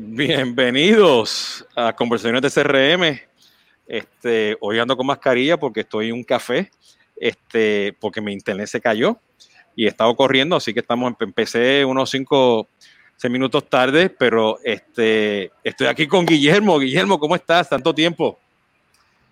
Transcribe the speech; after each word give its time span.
Bienvenidos 0.00 1.66
a 1.74 1.92
Conversaciones 1.92 2.40
de 2.40 2.50
CRM. 2.52 3.20
Este, 3.88 4.56
hoy 4.60 4.78
ando 4.78 4.96
con 4.96 5.04
mascarilla 5.04 5.56
porque 5.56 5.80
estoy 5.80 6.10
en 6.10 6.14
un 6.14 6.22
café, 6.22 6.70
este, 7.16 7.96
porque 7.98 8.20
mi 8.20 8.32
internet 8.32 8.68
se 8.68 8.80
cayó 8.80 9.18
y 9.74 9.86
he 9.86 9.88
estado 9.88 10.14
corriendo, 10.14 10.54
así 10.54 10.72
que 10.72 10.78
estamos, 10.78 11.14
empecé 11.18 11.84
unos 11.84 12.10
5, 12.10 12.68
6 13.16 13.32
minutos 13.32 13.68
tarde, 13.68 14.08
pero 14.08 14.60
este, 14.62 15.50
estoy 15.64 15.88
aquí 15.88 16.06
con 16.06 16.24
Guillermo. 16.24 16.78
Guillermo, 16.78 17.18
¿cómo 17.18 17.34
estás? 17.34 17.68
Tanto 17.68 17.92
tiempo. 17.92 18.38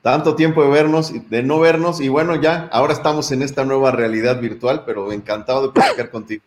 Tanto 0.02 0.34
tiempo 0.34 0.64
de 0.64 0.70
vernos, 0.70 1.12
de 1.30 1.44
no 1.44 1.60
vernos, 1.60 2.00
y 2.00 2.08
bueno, 2.08 2.42
ya, 2.42 2.68
ahora 2.72 2.92
estamos 2.92 3.30
en 3.30 3.42
esta 3.42 3.64
nueva 3.64 3.92
realidad 3.92 4.40
virtual, 4.40 4.82
pero 4.84 5.12
encantado 5.12 5.68
de 5.68 5.72
platicar 5.72 6.10
contigo. 6.10 6.42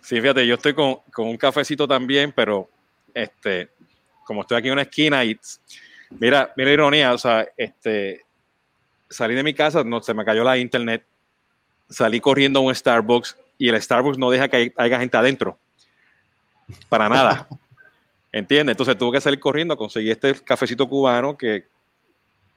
Sí, 0.00 0.20
fíjate, 0.20 0.44
yo 0.44 0.56
estoy 0.56 0.74
con, 0.74 0.96
con 1.12 1.28
un 1.28 1.36
cafecito 1.36 1.86
también, 1.86 2.32
pero 2.34 2.68
este, 3.14 3.70
como 4.24 4.42
estoy 4.42 4.58
aquí 4.58 4.68
en 4.68 4.74
una 4.74 4.82
esquina 4.82 5.24
y 5.24 5.38
mira, 6.10 6.52
mira 6.56 6.70
ironía, 6.72 7.12
o 7.12 7.18
sea, 7.18 7.46
este, 7.56 8.22
salí 9.08 9.34
de 9.34 9.42
mi 9.42 9.54
casa, 9.54 9.84
no, 9.84 10.00
se 10.00 10.14
me 10.14 10.24
cayó 10.24 10.44
la 10.44 10.58
internet, 10.58 11.04
salí 11.88 12.20
corriendo 12.20 12.60
a 12.60 12.62
un 12.62 12.74
Starbucks 12.74 13.36
y 13.58 13.68
el 13.68 13.80
Starbucks 13.80 14.18
no 14.18 14.30
deja 14.30 14.48
que 14.48 14.72
haya 14.76 14.98
gente 14.98 15.16
adentro, 15.16 15.58
para 16.88 17.08
nada. 17.08 17.48
¿Entiendes? 18.32 18.72
Entonces 18.72 18.96
tuve 18.96 19.18
que 19.18 19.20
salir 19.20 19.38
corriendo, 19.38 19.76
conseguí 19.76 20.10
este 20.10 20.34
cafecito 20.36 20.88
cubano 20.88 21.36
que, 21.36 21.66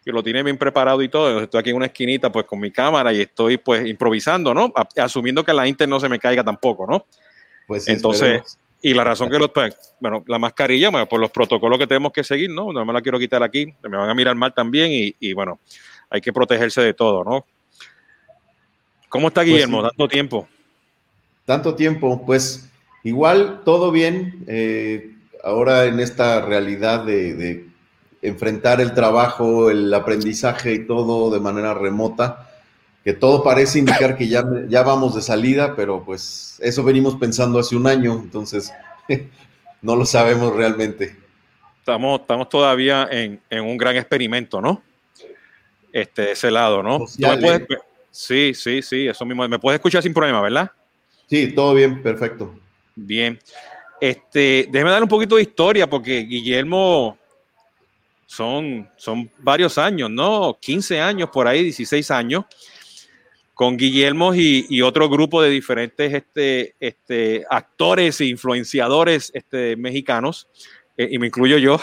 que 0.05 0.12
lo 0.12 0.24
tiene 0.24 0.41
bien 0.41 0.58
preparado 0.58 1.02
y 1.02 1.10
todo. 1.10 1.41
Estoy 1.41 1.60
aquí 1.60 1.72
en 1.72 1.76
una 1.76 1.88
esquinita 1.88 2.32
pues 2.32 2.46
con 2.46 2.60
mi 2.62 2.72
cámara 2.72 3.12
y 3.12 3.20
estoy 3.20 3.58
pues 3.58 3.85
improvisando, 3.85 4.54
¿no? 4.54 4.72
Asumiendo 4.96 5.44
que 5.44 5.52
la 5.52 5.68
internet 5.68 5.90
no 5.90 5.99
se 5.99 6.08
me 6.08 6.18
caiga 6.18 6.46
tampoco, 6.46 6.88
¿no? 6.88 7.05
Pues 7.68 7.90
Entonces, 7.90 8.58
y 8.85 8.94
la 8.94 9.03
razón 9.03 9.31
que 9.31 9.39
los, 9.39 9.49
pues, 9.49 9.75
bueno, 9.99 10.23
la 10.27 10.38
mascarilla, 10.38 10.91
bueno, 10.91 11.07
por 11.07 11.20
los 11.20 11.31
protocolos 11.31 11.80
que 11.80 11.88
tenemos 11.88 12.12
que 12.12 12.23
seguir, 12.23 12.51
¿no? 12.51 12.71
No 12.71 12.85
me 12.85 12.93
la 12.93 13.01
quiero 13.01 13.18
quitar 13.18 13.41
aquí, 13.41 13.73
me 13.82 13.98
van 13.98 14.12
a 14.12 14.13
mirar 14.13 14.35
mal 14.35 14.54
también 14.54 14.91
y, 15.20 15.34
bueno, 15.34 15.60
hay 16.07 16.21
que 16.21 16.32
protegerse 16.32 16.82
de 16.82 16.93
todo, 16.93 17.23
¿no? 17.23 17.48
¿Cómo 19.10 19.29
está 19.29 19.41
pues 19.41 19.54
Guillermo? 19.54 19.82
Tanto 19.82 20.07
tiempo. 20.07 20.48
Tanto 21.45 21.73
tiempo, 21.73 22.23
pues 22.27 22.70
igual 23.04 23.62
todo 23.65 23.91
bien. 23.91 24.45
Eh, 24.45 25.15
ahora 25.43 25.85
en 25.85 25.99
esta 25.99 26.45
realidad 26.45 27.05
de 27.05 27.65
enfrentar 28.21 28.82
el 28.82 28.93
trabajo, 28.93 29.71
el 29.71 29.91
aprendizaje 29.95 30.73
y 30.73 30.85
todo 30.85 31.34
de 31.34 31.40
manera 31.40 31.73
remota, 31.73 32.51
que 33.05 33.13
todo 33.13 33.43
parece 33.43 33.77
indicar 33.77 34.17
que 34.17 34.27
ya, 34.27 34.43
ya 34.67 34.81
vamos 34.81 35.13
de 35.13 35.21
salida, 35.21 35.75
pero 35.75 36.03
pues 36.03 36.57
eso 36.59 36.84
venimos 36.84 37.15
pensando 37.17 37.59
hace 37.59 37.75
un 37.75 37.85
año, 37.85 38.13
entonces 38.13 38.73
no 39.84 39.95
lo 39.95 40.07
sabemos 40.07 40.55
realmente. 40.55 41.15
Estamos, 41.77 42.21
estamos 42.21 42.49
todavía 42.49 43.07
en, 43.11 43.39
un 43.61 43.77
gran 43.77 43.95
experimento, 43.95 44.59
¿no? 44.59 44.81
Este, 45.93 46.31
ese 46.31 46.49
lado, 46.49 46.81
¿no? 46.81 47.05
¿eh? 47.20 47.67
sí, 48.09 48.55
sí, 48.55 48.81
sí, 48.81 49.07
eso 49.07 49.23
mismo. 49.23 49.48
¿Me 49.48 49.59
puedes 49.59 49.77
escuchar 49.77 50.01
sin 50.01 50.13
problema, 50.13 50.41
verdad? 50.41 50.71
Sí, 51.29 51.53
todo 51.53 51.76
bien, 51.76 52.01
perfecto. 52.01 52.55
Bien. 52.95 53.39
Este, 54.01 54.67
déjeme 54.71 54.89
dar 54.89 55.03
un 55.03 55.09
poquito 55.09 55.35
de 55.35 55.43
historia, 55.43 55.87
porque 55.87 56.21
Guillermo 56.21 57.20
son, 58.26 58.89
son 58.98 59.29
varios 59.37 59.77
años, 59.77 60.09
¿no? 60.09 60.57
15 60.59 60.99
años 60.99 61.29
por 61.29 61.48
ahí, 61.48 61.61
16 61.61 62.09
años 62.09 62.45
con 63.55 63.77
Guillermo 63.77 64.35
y, 64.35 64.81
otro 64.81 65.09
grupo 65.09 65.41
de 65.41 65.50
diferentes 65.50 66.13
este, 66.13 66.75
este, 66.79 67.45
actores 67.50 68.19
e 68.19 68.25
influenciadores 68.25 69.31
este, 69.34 69.78
mexicanos, 69.78 70.47
eh, 70.97 71.07
y 71.09 71.17
me 71.17 71.28
incluyo 71.28 71.57
yo, 71.57 71.79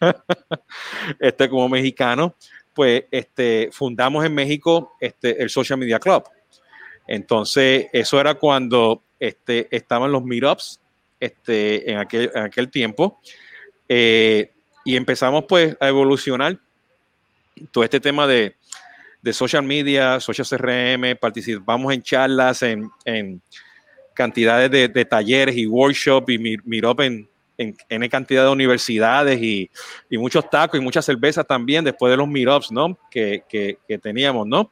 este, 1.20 1.48
como 1.50 1.68
mexicano, 1.68 2.34
pues 2.74 3.04
este, 3.10 3.68
fundamos 3.70 4.24
en 4.24 4.34
México 4.34 4.96
este, 4.98 5.42
el 5.42 5.50
Social 5.50 5.78
Media 5.78 6.00
Club. 6.00 6.24
Entonces, 7.06 7.88
eso 7.92 8.18
era 8.18 8.34
cuando 8.34 9.02
este, 9.18 9.68
estaban 9.70 10.10
los 10.10 10.24
meetups 10.24 10.80
este, 11.20 11.90
en, 11.90 11.98
aquel, 11.98 12.30
aquel 12.34 12.70
tiempo. 12.70 13.20
Eh, 13.88 14.50
y 14.86 14.96
empezamos 14.96 15.44
pues 15.46 15.76
a 15.80 15.88
evolucionar 15.88 16.58
todo 17.72 17.84
este 17.84 18.00
tema 18.00 18.26
de, 18.26 18.56
de 19.22 19.32
social 19.32 19.62
media, 19.62 20.20
social 20.20 20.46
CRM, 20.46 21.16
participamos 21.20 21.92
en 21.92 22.02
charlas, 22.02 22.62
en, 22.62 22.90
cantidades 24.14 24.70
de, 24.70 25.04
talleres 25.04 25.56
y 25.56 25.66
workshops 25.66 26.32
y 26.32 26.38
meetup 26.38 27.00
en, 27.00 27.28
en, 27.60 27.76
en 27.88 28.08
cantidad 28.08 28.44
de 28.44 28.50
universidades 28.50 29.40
y, 29.40 29.70
muchos 30.10 30.48
tacos 30.48 30.80
y 30.80 30.82
muchas 30.82 31.04
cervezas 31.04 31.46
también 31.46 31.84
después 31.84 32.10
de 32.10 32.16
los 32.16 32.26
meetups, 32.26 32.72
¿no? 32.72 32.98
Que, 33.10 33.44
teníamos, 34.02 34.46
¿no? 34.46 34.70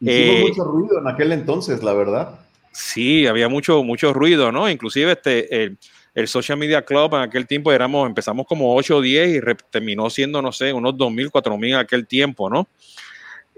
Hicimos 0.00 0.38
eh, 0.38 0.44
mucho 0.48 0.64
ruido 0.64 0.98
en 0.98 1.08
aquel 1.08 1.32
entonces, 1.32 1.82
la 1.82 1.92
verdad. 1.92 2.40
Sí, 2.72 3.26
había 3.26 3.48
mucho, 3.48 3.82
mucho 3.82 4.12
ruido, 4.12 4.52
¿no? 4.52 4.68
Inclusive 4.68 5.12
este, 5.12 5.76
el, 6.14 6.28
Social 6.28 6.58
Media 6.58 6.82
Club 6.82 7.14
en 7.14 7.20
aquel 7.20 7.46
tiempo 7.46 7.72
éramos, 7.72 8.06
empezamos 8.06 8.46
como 8.46 8.74
8 8.74 8.96
o 8.96 9.00
10 9.00 9.36
y 9.36 9.40
terminó 9.70 10.08
siendo, 10.10 10.40
no 10.40 10.50
sé, 10.50 10.72
unos 10.72 10.94
2.000, 10.94 11.30
4.000 11.30 11.68
en 11.68 11.74
aquel 11.74 12.06
tiempo, 12.06 12.48
¿no? 12.48 12.68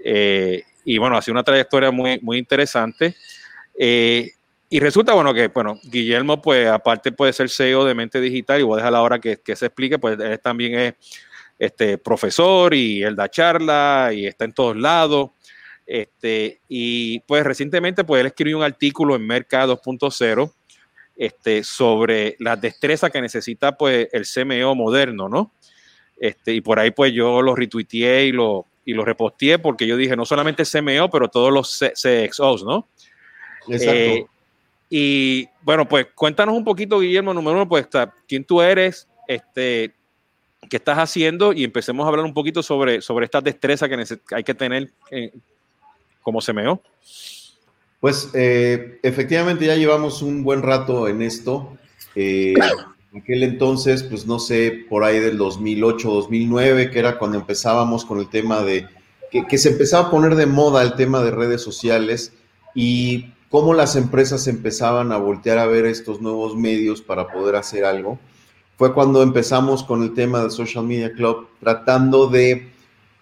Eh, 0.03 0.63
y 0.85 0.97
bueno, 0.97 1.17
ha 1.17 1.21
sido 1.21 1.33
una 1.33 1.43
trayectoria 1.43 1.91
muy, 1.91 2.19
muy 2.21 2.37
interesante. 2.37 3.15
Eh, 3.77 4.31
y 4.69 4.79
resulta, 4.79 5.13
bueno, 5.13 5.33
que, 5.33 5.47
bueno, 5.47 5.79
Guillermo, 5.83 6.41
pues, 6.41 6.67
aparte 6.67 7.11
puede 7.11 7.33
ser 7.33 7.49
CEO 7.49 7.85
de 7.85 7.95
Mente 7.95 8.21
Digital, 8.21 8.59
y 8.59 8.63
voy 8.63 8.73
a 8.73 8.77
dejar 8.77 8.93
la 8.93 9.01
hora 9.01 9.19
que, 9.19 9.37
que 9.37 9.55
se 9.55 9.67
explique, 9.67 9.97
pues, 9.97 10.19
él 10.19 10.39
también 10.39 10.79
es 10.79 10.93
este, 11.59 11.97
profesor 11.97 12.73
y 12.73 13.03
él 13.03 13.15
da 13.15 13.29
charla 13.29 14.11
y 14.13 14.25
está 14.25 14.45
en 14.45 14.53
todos 14.53 14.77
lados. 14.77 15.31
Este, 15.85 16.61
y 16.67 17.19
pues 17.21 17.43
recientemente, 17.43 18.03
pues, 18.03 18.21
él 18.21 18.27
escribió 18.27 18.57
un 18.57 18.63
artículo 18.63 19.15
en 19.15 19.25
Mercado 19.25 19.79
2.0 19.81 20.53
este, 21.17 21.63
sobre 21.63 22.35
las 22.39 22.61
destrezas 22.61 23.11
que 23.11 23.21
necesita, 23.21 23.75
pues, 23.75 24.07
el 24.13 24.25
CMO 24.25 24.75
moderno, 24.75 25.27
¿no? 25.27 25.53
Este, 26.17 26.53
y 26.53 26.61
por 26.61 26.79
ahí, 26.79 26.91
pues, 26.91 27.11
yo 27.11 27.41
lo 27.41 27.55
retuiteé 27.55 28.27
y 28.27 28.31
lo, 28.31 28.67
y 28.85 28.93
lo 28.93 29.05
reposteé 29.05 29.59
porque 29.59 29.85
yo 29.85 29.97
dije, 29.97 30.15
no 30.15 30.25
solamente 30.25 30.63
CMO, 30.63 31.09
pero 31.09 31.27
todos 31.27 31.51
los 31.51 31.79
CXOs, 31.79 32.63
¿no? 32.63 32.87
Exacto. 33.67 33.93
Eh, 33.93 34.25
y 34.89 35.47
bueno, 35.61 35.87
pues 35.87 36.07
cuéntanos 36.15 36.55
un 36.55 36.63
poquito, 36.63 36.99
Guillermo, 36.99 37.33
número 37.33 37.57
uno, 37.57 37.69
pues 37.69 37.87
quién 38.27 38.43
tú 38.43 38.61
eres, 38.61 39.07
este, 39.27 39.93
qué 40.67 40.77
estás 40.77 40.97
haciendo 40.97 41.53
y 41.53 41.63
empecemos 41.63 42.05
a 42.05 42.09
hablar 42.09 42.25
un 42.25 42.33
poquito 42.33 42.63
sobre, 42.63 43.01
sobre 43.01 43.25
esta 43.25 43.41
destreza 43.41 43.87
que 43.87 44.03
hay 44.31 44.43
que 44.43 44.53
tener 44.55 44.91
eh, 45.11 45.31
como 46.23 46.39
CMO. 46.41 46.81
Pues 47.99 48.31
eh, 48.33 48.99
efectivamente 49.03 49.65
ya 49.65 49.75
llevamos 49.75 50.21
un 50.21 50.43
buen 50.43 50.63
rato 50.63 51.07
en 51.07 51.21
esto. 51.21 51.77
en 53.11 53.21
aquel 53.21 53.43
entonces, 53.43 54.03
pues 54.03 54.27
no 54.27 54.39
sé, 54.39 54.85
por 54.89 55.03
ahí 55.03 55.19
del 55.19 55.37
2008, 55.37 56.09
2009, 56.09 56.91
que 56.91 56.99
era 56.99 57.17
cuando 57.17 57.37
empezábamos 57.37 58.05
con 58.05 58.19
el 58.19 58.29
tema 58.29 58.61
de, 58.61 58.87
que, 59.31 59.47
que 59.47 59.57
se 59.57 59.69
empezaba 59.69 60.07
a 60.07 60.11
poner 60.11 60.35
de 60.35 60.45
moda 60.45 60.83
el 60.83 60.95
tema 60.95 61.23
de 61.23 61.31
redes 61.31 61.61
sociales 61.61 62.33
y 62.75 63.33
cómo 63.49 63.73
las 63.73 63.95
empresas 63.95 64.47
empezaban 64.47 65.11
a 65.11 65.17
voltear 65.17 65.57
a 65.57 65.65
ver 65.65 65.85
estos 65.85 66.21
nuevos 66.21 66.55
medios 66.55 67.01
para 67.01 67.27
poder 67.27 67.55
hacer 67.55 67.83
algo, 67.83 68.19
fue 68.77 68.93
cuando 68.93 69.21
empezamos 69.23 69.83
con 69.83 70.03
el 70.03 70.13
tema 70.13 70.39
del 70.39 70.51
Social 70.51 70.85
Media 70.85 71.11
Club, 71.11 71.47
tratando 71.59 72.27
de, 72.27 72.69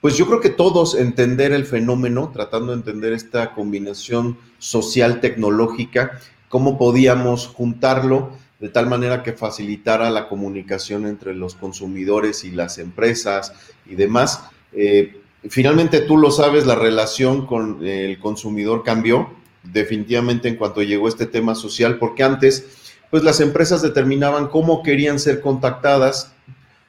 pues 0.02 0.16
yo 0.18 0.28
creo 0.28 0.40
que 0.40 0.50
todos 0.50 0.96
entender 0.96 1.52
el 1.52 1.66
fenómeno, 1.66 2.30
tratando 2.32 2.74
de 2.74 2.80
entender 2.80 3.14
esta 3.14 3.54
combinación 3.56 4.38
social 4.60 5.20
tecnológica, 5.20 6.20
cómo 6.50 6.78
podíamos 6.78 7.48
juntarlo 7.48 8.30
de 8.60 8.70
tal 8.70 8.88
manera 8.88 9.24
que 9.24 9.34
facilitara 9.34 10.10
la 10.10 10.28
comunicación 10.28 11.06
entre 11.06 11.36
los 11.36 11.56
consumidores 11.56 12.44
y 12.44 12.52
las 12.52 12.78
empresas 12.80 13.54
y 13.86 13.96
demás. 13.96 14.46
Eh, 14.74 15.22
finalmente, 15.50 16.02
tú 16.02 16.18
lo 16.18 16.32
sabes, 16.32 16.66
la 16.66 16.76
relación 16.76 17.46
con 17.46 17.86
el 17.86 18.20
consumidor 18.20 18.84
cambió 18.84 19.30
definitivamente 19.64 20.48
en 20.48 20.56
cuanto 20.56 20.82
llegó 20.82 21.08
este 21.08 21.26
tema 21.26 21.56
social, 21.56 21.98
porque 21.98 22.24
antes, 22.24 22.96
pues 23.12 23.24
las 23.24 23.40
empresas 23.42 23.82
determinaban 23.82 24.48
cómo 24.48 24.82
querían 24.82 25.20
ser 25.20 25.42
contactadas, 25.42 26.34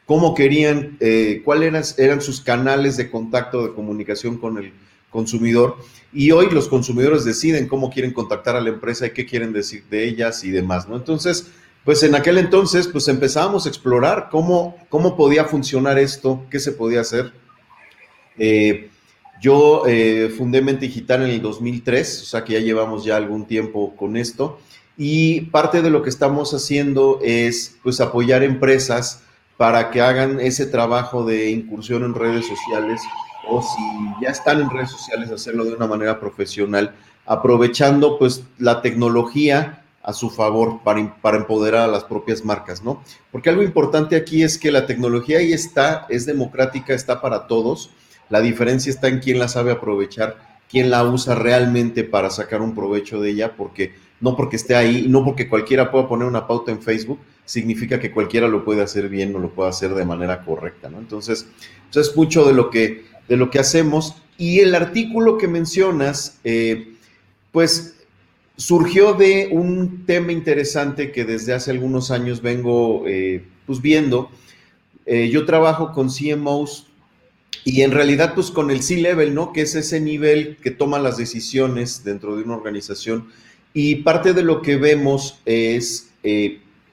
cómo 0.07 0.35
querían, 0.35 0.97
eh, 1.01 1.43
cuáles 1.45 1.99
eran, 1.99 2.23
sus 2.23 2.41
canales 2.41 2.97
de 2.97 3.11
contacto, 3.11 3.67
de 3.67 3.75
comunicación 3.75 4.39
con 4.39 4.59
el 4.59 4.73
consumidor. 5.11 5.77
Y 6.13 6.31
hoy 6.31 6.49
los 6.51 6.69
consumidores 6.69 7.25
deciden 7.25 7.69
cómo 7.69 7.91
quieren 7.91 8.13
contactar 8.13 8.57
a 8.57 8.61
la 8.61 8.71
empresa 8.71 9.07
y 9.07 9.11
qué 9.11 9.27
quieren 9.27 9.53
decir 9.53 9.85
de 9.91 10.09
ellas 10.09 10.43
y 10.45 10.51
demás, 10.51 10.89
¿no? 10.89 10.97
Entonces, 10.97 11.51
pues 11.85 12.03
en 12.03 12.15
aquel 12.15 12.39
entonces, 12.39 12.89
pues 12.89 13.09
empezábamos 13.09 13.67
a 13.67 13.69
explorar 13.69 14.29
cómo, 14.31 14.77
cómo 14.89 15.17
podía 15.17 15.45
funcionar 15.45 15.99
esto, 15.99 16.45
qué 16.51 16.59
se 16.59 16.73
podía 16.73 17.01
hacer. 17.01 17.33
Eh, 18.39 18.91
yo 19.41 19.85
eh, 19.87 20.33
fundé 20.37 20.61
Mente 20.61 20.87
Digital 20.87 21.23
en 21.23 21.31
el 21.31 21.43
2003, 21.43 22.23
o 22.23 22.25
sea 22.25 22.45
que 22.45 22.55
ya 22.55 22.61
llevamos 22.61 23.05
ya 23.05 23.17
algún 23.17 23.47
tiempo 23.47 23.95
con 23.97 24.17
esto. 24.17 24.59
Y 24.97 25.43
parte 25.43 25.81
de 25.81 25.91
lo 25.91 26.03
que 26.03 26.11
estamos 26.11 26.53
haciendo 26.55 27.21
es 27.23 27.77
pues 27.83 28.01
apoyar 28.01 28.43
empresas 28.43 29.23
para 29.57 29.91
que 29.91 30.01
hagan 30.01 30.41
ese 30.41 30.67
trabajo 30.67 31.25
de 31.25 31.51
incursión 31.51 32.03
en 32.05 32.15
redes 32.15 32.47
sociales 32.47 33.01
o 33.49 33.63
si 33.63 34.23
ya 34.23 34.31
están 34.31 34.61
en 34.61 34.71
redes 34.71 34.91
sociales, 34.91 35.31
hacerlo 35.31 35.65
de 35.65 35.75
una 35.75 35.87
manera 35.87 36.21
profesional, 36.21 36.95
aprovechando 37.27 38.19
pues 38.19 38.45
la 38.59 38.83
tecnología 38.83 39.83
a 40.03 40.13
su 40.13 40.31
favor 40.31 40.81
para, 40.85 41.15
para, 41.21 41.37
empoderar 41.39 41.83
a 41.83 41.93
las 41.93 42.05
propias 42.05 42.45
marcas, 42.45 42.83
¿no? 42.83 43.03
Porque 43.33 43.51
algo 43.51 43.63
importante 43.63 44.17
aquí 44.17 44.43
es 44.43 44.59
que 44.59 44.71
la 44.71 44.87
tecnología 44.87 45.39
ahí 45.39 45.53
está, 45.53 46.07
es 46.09 46.25
democrática, 46.25 46.95
está 46.95 47.21
para 47.21 47.47
todos. 47.47 47.91
La 48.31 48.41
diferencia 48.41 48.91
está 48.91 49.09
en 49.09 49.19
quién 49.19 49.39
la 49.39 49.49
sabe 49.49 49.73
aprovechar, 49.73 50.37
quién 50.71 50.91
la 50.91 51.05
usa 51.05 51.35
realmente 51.35 52.05
para 52.05 52.31
sacar 52.31 52.63
un 52.63 52.75
provecho 52.75 53.21
de 53.21 53.31
ella, 53.31 53.57
porque 53.57 53.95
no 54.21 54.37
porque 54.37 54.57
esté 54.57 54.75
ahí, 54.75 55.07
no 55.09 55.25
porque 55.25 55.49
cualquiera 55.49 55.91
pueda 55.91 56.09
poner 56.09 56.27
una 56.27 56.47
pauta 56.47 56.73
en 56.73 56.81
Facebook, 56.81 57.21
significa 57.45 57.99
que 57.99 58.11
cualquiera 58.11 58.49
lo 58.49 58.65
puede 58.65 58.83
hacer 58.83 59.09
bien 59.09 59.35
o 59.35 59.39
lo 59.39 59.51
puede 59.51 59.71
hacer 59.71 59.95
de 59.95 60.05
manera 60.05 60.45
correcta, 60.45 60.91
¿no? 60.91 60.99
Entonces, 60.99 61.47
eso 61.91 62.01
es 62.01 62.17
mucho 62.17 62.45
de 62.45 62.53
lo 62.53 62.69
que, 62.69 63.07
de 63.29 63.37
lo 63.37 63.51
que 63.51 63.59
hacemos. 63.59 64.15
Y 64.37 64.61
el 64.61 64.75
artículo 64.75 65.39
que 65.39 65.49
mencionas, 65.49 66.39
eh, 66.45 66.95
pues 67.53 67.95
surgió 68.57 69.15
de 69.15 69.49
un 69.53 70.05
tema 70.07 70.33
interesante 70.33 71.13
que 71.13 71.25
desde 71.25 71.55
hace 71.55 71.71
algunos 71.71 72.11
años 72.11 72.43
vengo 72.43 73.05
eh, 73.07 73.45
pues 73.67 73.81
viendo. 73.81 74.31
Eh, 75.07 75.29
yo 75.31 75.45
trabajo 75.45 75.93
con 75.93 76.09
CMOs 76.09 76.87
y 77.65 77.83
en 77.83 77.93
realidad 77.93 78.35
pues 78.35 78.51
con 78.51 78.71
el 78.71 78.83
C-Level, 78.83 79.35
¿no? 79.35 79.53
Que 79.53 79.63
es 79.63 79.75
ese 79.75 80.01
nivel 80.01 80.57
que 80.63 80.71
toma 80.71 80.99
las 80.99 81.17
decisiones 81.17 82.05
dentro 82.05 82.37
de 82.37 82.43
una 82.43 82.57
organización 82.57 83.29
y 83.75 83.97
parte 83.97 84.33
de 84.33 84.43
lo 84.43 84.63
que 84.63 84.77
vemos 84.77 85.39
es 85.45 86.11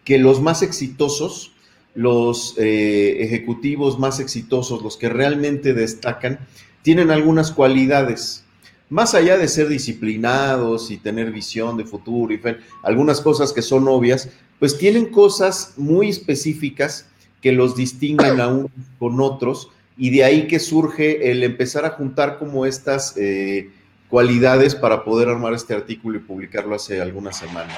que 0.05 0.19
los 0.19 0.41
más 0.41 0.61
exitosos, 0.61 1.51
los 1.95 2.55
eh, 2.57 3.17
ejecutivos 3.21 3.97
más 3.97 4.19
exitosos, 4.19 4.81
los 4.83 4.97
que 4.97 5.09
realmente 5.09 5.73
destacan, 5.73 6.39
tienen 6.83 7.09
algunas 7.09 7.51
cualidades. 7.51 8.43
Más 8.89 9.15
allá 9.15 9.37
de 9.37 9.47
ser 9.47 9.67
disciplinados 9.69 10.91
y 10.91 10.97
tener 10.97 11.31
visión 11.31 11.77
de 11.77 11.85
futuro 11.85 12.33
y 12.33 12.41
algunas 12.83 13.21
cosas 13.21 13.51
que 13.51 13.63
son 13.63 13.87
obvias, 13.87 14.29
pues 14.59 14.77
tienen 14.77 15.07
cosas 15.07 15.73
muy 15.77 16.09
específicas 16.09 17.07
que 17.41 17.51
los 17.51 17.75
distinguen 17.75 18.39
aún 18.39 18.69
con 18.99 19.19
otros 19.21 19.69
y 19.97 20.09
de 20.11 20.23
ahí 20.23 20.47
que 20.47 20.59
surge 20.59 21.31
el 21.31 21.43
empezar 21.43 21.85
a 21.85 21.91
juntar 21.91 22.37
como 22.37 22.65
estas 22.65 23.15
eh, 23.17 23.71
cualidades 24.09 24.75
para 24.75 25.03
poder 25.03 25.29
armar 25.29 25.53
este 25.53 25.73
artículo 25.73 26.17
y 26.17 26.21
publicarlo 26.21 26.75
hace 26.75 27.01
algunas 27.01 27.37
semanas. 27.37 27.77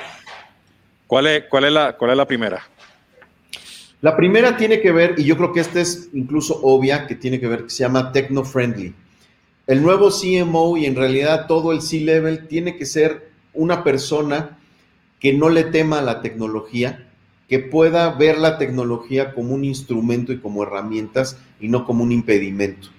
¿Cuál 1.06 1.28
es, 1.28 1.44
cuál 1.50 1.66
es, 1.66 1.72
la, 1.72 1.96
cuál 1.96 2.12
es 2.12 2.18
la 2.18 2.28
primera? 2.28 2.64
La 4.02 4.16
primera 4.16 4.58
tiene 4.58 4.80
que 4.80 4.92
ver, 4.92 5.16
y 5.18 5.24
yo 5.24 5.38
creo 5.38 5.52
que 5.52 5.60
esta 5.60 5.82
es 5.82 6.10
incluso 6.14 6.60
obvia, 6.62 7.08
que 7.08 7.16
tiene 7.16 7.40
que 7.40 7.48
ver, 7.48 7.64
que 7.64 7.72
se 7.72 7.84
llama 7.84 8.12
Techno 8.12 8.44
Friendly. 8.44 8.94
El 9.66 9.82
nuevo 9.82 10.12
CMO 10.12 10.78
y 10.78 10.86
en 10.86 10.96
realidad 10.96 11.48
todo 11.48 11.72
el 11.72 11.82
C-Level 11.82 12.48
tiene 12.48 12.78
que 12.78 12.86
ser 12.86 13.32
una 13.54 13.84
persona 13.84 14.60
que 15.20 15.34
no 15.34 15.50
le 15.50 15.64
tema 15.64 16.00
a 16.00 16.04
la 16.04 16.22
tecnología, 16.22 17.08
que 17.50 17.58
pueda 17.58 18.12
ver 18.12 18.38
la 18.38 18.60
tecnología 18.60 19.34
como 19.34 19.56
un 19.56 19.64
instrumento 19.64 20.32
y 20.32 20.40
como 20.40 20.62
herramientas 20.62 21.38
y 21.60 21.68
no 21.68 21.84
como 21.86 22.04
un 22.04 22.12
impedimento. 22.12 22.90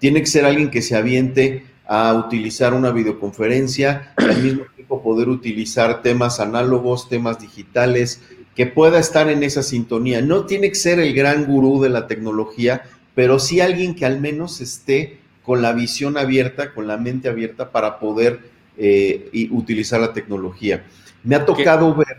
Tiene 0.00 0.20
que 0.20 0.26
ser 0.26 0.44
alguien 0.44 0.70
que 0.70 0.82
se 0.82 0.96
aviente 0.96 1.66
a 1.86 2.12
utilizar 2.14 2.74
una 2.74 2.90
videoconferencia 2.90 4.12
al 4.16 4.42
mismo 4.42 4.64
tiempo 4.74 5.02
poder 5.02 5.28
utilizar 5.28 6.02
temas 6.02 6.40
análogos, 6.40 7.08
temas 7.08 7.38
digitales, 7.38 8.22
que 8.58 8.66
pueda 8.66 8.98
estar 8.98 9.30
en 9.30 9.44
esa 9.44 9.62
sintonía. 9.62 10.20
No 10.20 10.44
tiene 10.44 10.68
que 10.70 10.74
ser 10.74 10.98
el 10.98 11.14
gran 11.14 11.46
gurú 11.46 11.80
de 11.80 11.90
la 11.90 12.08
tecnología, 12.08 12.82
pero 13.14 13.38
sí 13.38 13.60
alguien 13.60 13.94
que 13.94 14.04
al 14.04 14.20
menos 14.20 14.60
esté 14.60 15.20
con 15.44 15.62
la 15.62 15.72
visión 15.72 16.18
abierta, 16.18 16.74
con 16.74 16.88
la 16.88 16.96
mente 16.96 17.28
abierta 17.28 17.70
para 17.70 18.00
poder 18.00 18.40
eh, 18.76 19.48
utilizar 19.52 20.00
la 20.00 20.12
tecnología. 20.12 20.84
Me 21.22 21.36
ha 21.36 21.46
tocado 21.46 21.94
ver 21.94 22.16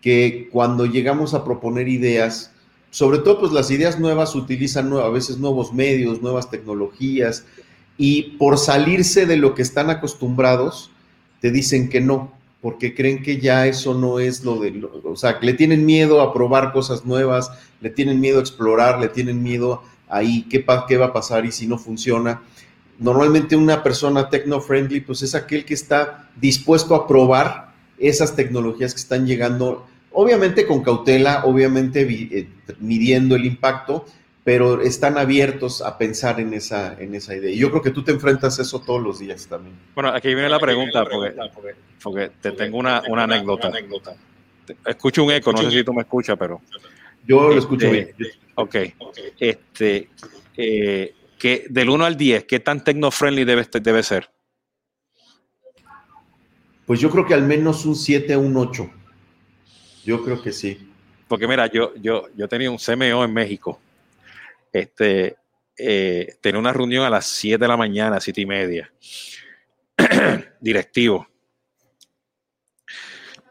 que 0.00 0.48
cuando 0.50 0.86
llegamos 0.86 1.34
a 1.34 1.44
proponer 1.44 1.86
ideas, 1.86 2.50
sobre 2.88 3.18
todo 3.18 3.40
pues 3.40 3.52
las 3.52 3.70
ideas 3.70 4.00
nuevas 4.00 4.34
utilizan 4.34 4.90
a 4.94 5.10
veces 5.10 5.36
nuevos 5.36 5.74
medios, 5.74 6.22
nuevas 6.22 6.50
tecnologías, 6.50 7.44
y 7.98 8.38
por 8.38 8.56
salirse 8.56 9.26
de 9.26 9.36
lo 9.36 9.54
que 9.54 9.60
están 9.60 9.90
acostumbrados, 9.90 10.90
te 11.42 11.50
dicen 11.50 11.90
que 11.90 12.00
no, 12.00 12.32
porque 12.64 12.94
creen 12.94 13.22
que 13.22 13.38
ya 13.38 13.66
eso 13.66 13.92
no 13.92 14.20
es 14.20 14.42
lo 14.42 14.58
de, 14.58 14.88
o 15.04 15.16
sea, 15.16 15.38
le 15.42 15.52
tienen 15.52 15.84
miedo 15.84 16.22
a 16.22 16.32
probar 16.32 16.72
cosas 16.72 17.04
nuevas, 17.04 17.50
le 17.82 17.90
tienen 17.90 18.20
miedo 18.20 18.38
a 18.38 18.40
explorar, 18.40 18.98
le 18.98 19.10
tienen 19.10 19.42
miedo 19.42 19.82
ahí, 20.08 20.46
¿qué, 20.48 20.64
qué 20.88 20.96
va 20.96 21.04
a 21.04 21.12
pasar 21.12 21.44
y 21.44 21.52
si 21.52 21.66
no 21.66 21.76
funciona? 21.76 22.40
Normalmente 22.98 23.54
una 23.54 23.82
persona 23.82 24.30
techno-friendly, 24.30 25.02
pues 25.02 25.20
es 25.20 25.34
aquel 25.34 25.66
que 25.66 25.74
está 25.74 26.30
dispuesto 26.40 26.94
a 26.94 27.06
probar 27.06 27.74
esas 27.98 28.34
tecnologías 28.34 28.94
que 28.94 29.00
están 29.00 29.26
llegando, 29.26 29.86
obviamente 30.10 30.66
con 30.66 30.82
cautela, 30.82 31.44
obviamente 31.44 32.00
eh, 32.00 32.48
midiendo 32.80 33.36
el 33.36 33.44
impacto, 33.44 34.06
pero 34.44 34.82
están 34.82 35.16
abiertos 35.16 35.80
a 35.80 35.96
pensar 35.96 36.38
en 36.38 36.52
esa, 36.52 36.94
en 37.00 37.14
esa 37.14 37.34
idea. 37.34 37.50
Y 37.50 37.56
yo 37.56 37.70
creo 37.70 37.80
que 37.82 37.90
tú 37.90 38.04
te 38.04 38.12
enfrentas 38.12 38.58
a 38.58 38.62
eso 38.62 38.78
todos 38.78 39.02
los 39.02 39.18
días 39.18 39.46
también. 39.46 39.74
Bueno, 39.94 40.10
aquí 40.10 40.28
viene 40.28 40.50
la 40.50 40.60
pregunta, 40.60 41.04
porque, 42.02 42.30
te 42.42 42.52
tengo 42.52 42.76
una, 42.76 43.02
una 43.08 43.24
anécdota. 43.24 43.72
Escucho 44.84 45.24
un 45.24 45.32
eco, 45.32 45.50
no 45.50 45.62
sé 45.62 45.70
si 45.70 45.82
tú 45.82 45.94
me 45.94 46.02
escuchas, 46.02 46.36
pero... 46.38 46.60
Yo 47.26 47.48
lo 47.48 47.58
escucho 47.58 47.86
este, 47.86 48.14
bien. 48.18 48.32
Ok. 48.56 48.76
Este, 49.40 50.10
eh, 50.58 51.14
que 51.38 51.64
del 51.70 51.88
1 51.88 52.04
al 52.04 52.16
10, 52.18 52.44
¿qué 52.44 52.60
tan 52.60 52.84
tecno-friendly 52.84 53.44
debe, 53.44 53.66
debe 53.80 54.02
ser? 54.02 54.28
Pues 56.84 57.00
yo 57.00 57.08
creo 57.08 57.24
que 57.24 57.32
al 57.32 57.44
menos 57.44 57.86
un 57.86 57.96
7 57.96 58.36
un 58.36 58.58
8. 58.58 58.90
Yo 60.04 60.22
creo 60.22 60.42
que 60.42 60.52
sí. 60.52 60.90
Porque 61.28 61.48
mira, 61.48 61.66
yo, 61.72 61.94
yo, 61.96 62.26
yo 62.36 62.46
tenía 62.46 62.70
un 62.70 62.76
CMO 62.76 63.24
en 63.24 63.32
México 63.32 63.80
este, 64.74 65.36
eh, 65.78 66.34
tenía 66.40 66.58
una 66.58 66.72
reunión 66.72 67.04
a 67.04 67.10
las 67.10 67.26
7 67.26 67.58
de 67.58 67.68
la 67.68 67.76
mañana, 67.76 68.20
7 68.20 68.40
y 68.40 68.46
media, 68.46 68.92
directivo, 70.60 71.28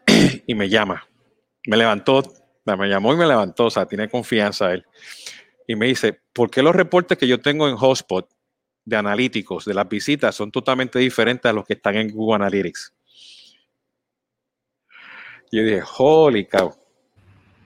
y 0.48 0.54
me 0.54 0.68
llama, 0.68 1.08
me 1.66 1.78
levantó, 1.78 2.24
me 2.66 2.90
llamó 2.90 3.14
y 3.14 3.18
me 3.18 3.26
levantó, 3.26 3.66
o 3.66 3.70
sea, 3.70 3.86
tiene 3.86 4.10
confianza 4.10 4.74
él, 4.74 4.86
y 5.66 5.76
me 5.76 5.88
dice, 5.88 6.20
¿por 6.34 6.52
qué 6.52 6.62
los 6.62 6.76
reportes 6.76 7.18
que 7.18 7.28
yo 7.28 7.40
tengo 7.40 7.70
en 7.70 7.78
Hotspot 7.78 8.30
de 8.86 8.98
analíticos 8.98 9.64
de 9.64 9.74
las 9.74 9.88
visitas 9.88 10.36
son 10.36 10.52
totalmente 10.52 11.00
diferentes 11.00 11.50
a 11.50 11.54
los 11.54 11.66
que 11.66 11.74
están 11.74 11.96
en 11.96 12.10
Google 12.10 12.36
Analytics? 12.36 12.94
Yo 15.54 15.64
dije, 15.64 15.84
holy 15.98 16.46
cow. 16.48 16.76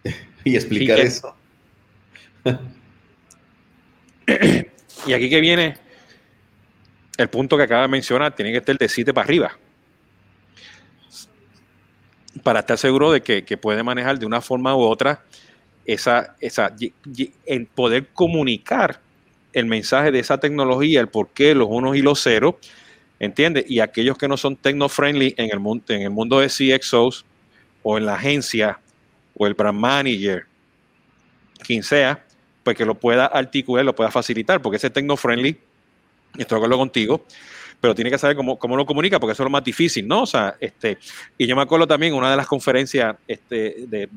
y 0.43 0.55
explicar 0.55 0.99
eso. 0.99 1.35
y 5.07 5.13
aquí 5.13 5.29
que 5.29 5.39
viene 5.39 5.77
el 7.17 7.29
punto 7.29 7.57
que 7.57 7.63
acaba 7.63 7.83
de 7.83 7.87
mencionar, 7.87 8.35
tiene 8.35 8.51
que 8.51 8.59
estar 8.59 8.77
de 8.77 8.87
7 8.87 9.13
para 9.13 9.25
arriba. 9.25 9.57
Para 12.43 12.59
estar 12.59 12.77
seguro 12.77 13.11
de 13.11 13.21
que, 13.21 13.57
puede 13.57 13.81
manejar 13.83 14.19
de 14.19 14.25
una 14.25 14.41
forma 14.41 14.75
u 14.75 14.81
otra 14.81 15.23
esa, 15.85 16.35
esa, 16.39 16.75
el 17.45 17.65
poder 17.65 18.07
comunicar 18.09 18.99
el 19.53 19.65
mensaje 19.65 20.11
de 20.11 20.19
esa 20.19 20.39
tecnología, 20.39 20.99
el 20.99 21.07
por 21.07 21.29
qué, 21.29 21.55
los 21.55 21.67
unos 21.71 21.95
y 21.95 22.01
los 22.01 22.21
ceros, 22.21 22.55
¿entiendes? 23.19 23.65
Y 23.67 23.79
aquellos 23.79 24.17
que 24.17 24.27
no 24.27 24.37
son 24.37 24.55
techno-friendly 24.55 25.33
en 25.37 25.49
el, 25.51 25.59
mundo, 25.59 25.85
en 25.87 26.01
el 26.03 26.11
mundo 26.11 26.39
de 26.39 26.47
CXOs 26.47 27.25
o 27.81 27.97
en 27.97 28.05
la 28.05 28.15
agencia 28.15 28.79
o 29.35 29.47
el 29.47 29.55
brand 29.55 29.79
manager, 29.79 30.45
quien 31.65 31.81
sea, 31.81 32.26
pues 32.67 32.75
que 32.75 32.83
lo 32.83 32.95
pueda 32.95 33.27
articular, 33.27 33.85
lo 33.85 33.95
pueda 33.95 34.11
facilitar, 34.11 34.61
porque 34.61 34.75
ese 34.75 34.89
tecno-friendly, 34.89 35.57
estoy 36.37 36.55
de 36.55 36.55
acuerdo 36.57 36.77
contigo, 36.77 37.25
pero 37.79 37.95
tiene 37.95 38.11
que 38.11 38.17
saber 38.17 38.35
cómo, 38.35 38.59
cómo 38.59 38.75
lo 38.75 38.85
comunica, 38.85 39.21
porque 39.21 39.31
eso 39.31 39.43
es 39.43 39.45
lo 39.45 39.49
más 39.51 39.63
difícil, 39.63 40.05
¿no? 40.05 40.23
O 40.23 40.25
sea, 40.25 40.57
este, 40.59 40.97
y 41.37 41.47
yo 41.47 41.55
me 41.55 41.61
acuerdo 41.61 41.87
también 41.87 42.13
una 42.13 42.29
de 42.29 42.35
las 42.35 42.45
conferencias 42.45 43.15
este, 43.25 43.85
de, 43.87 44.09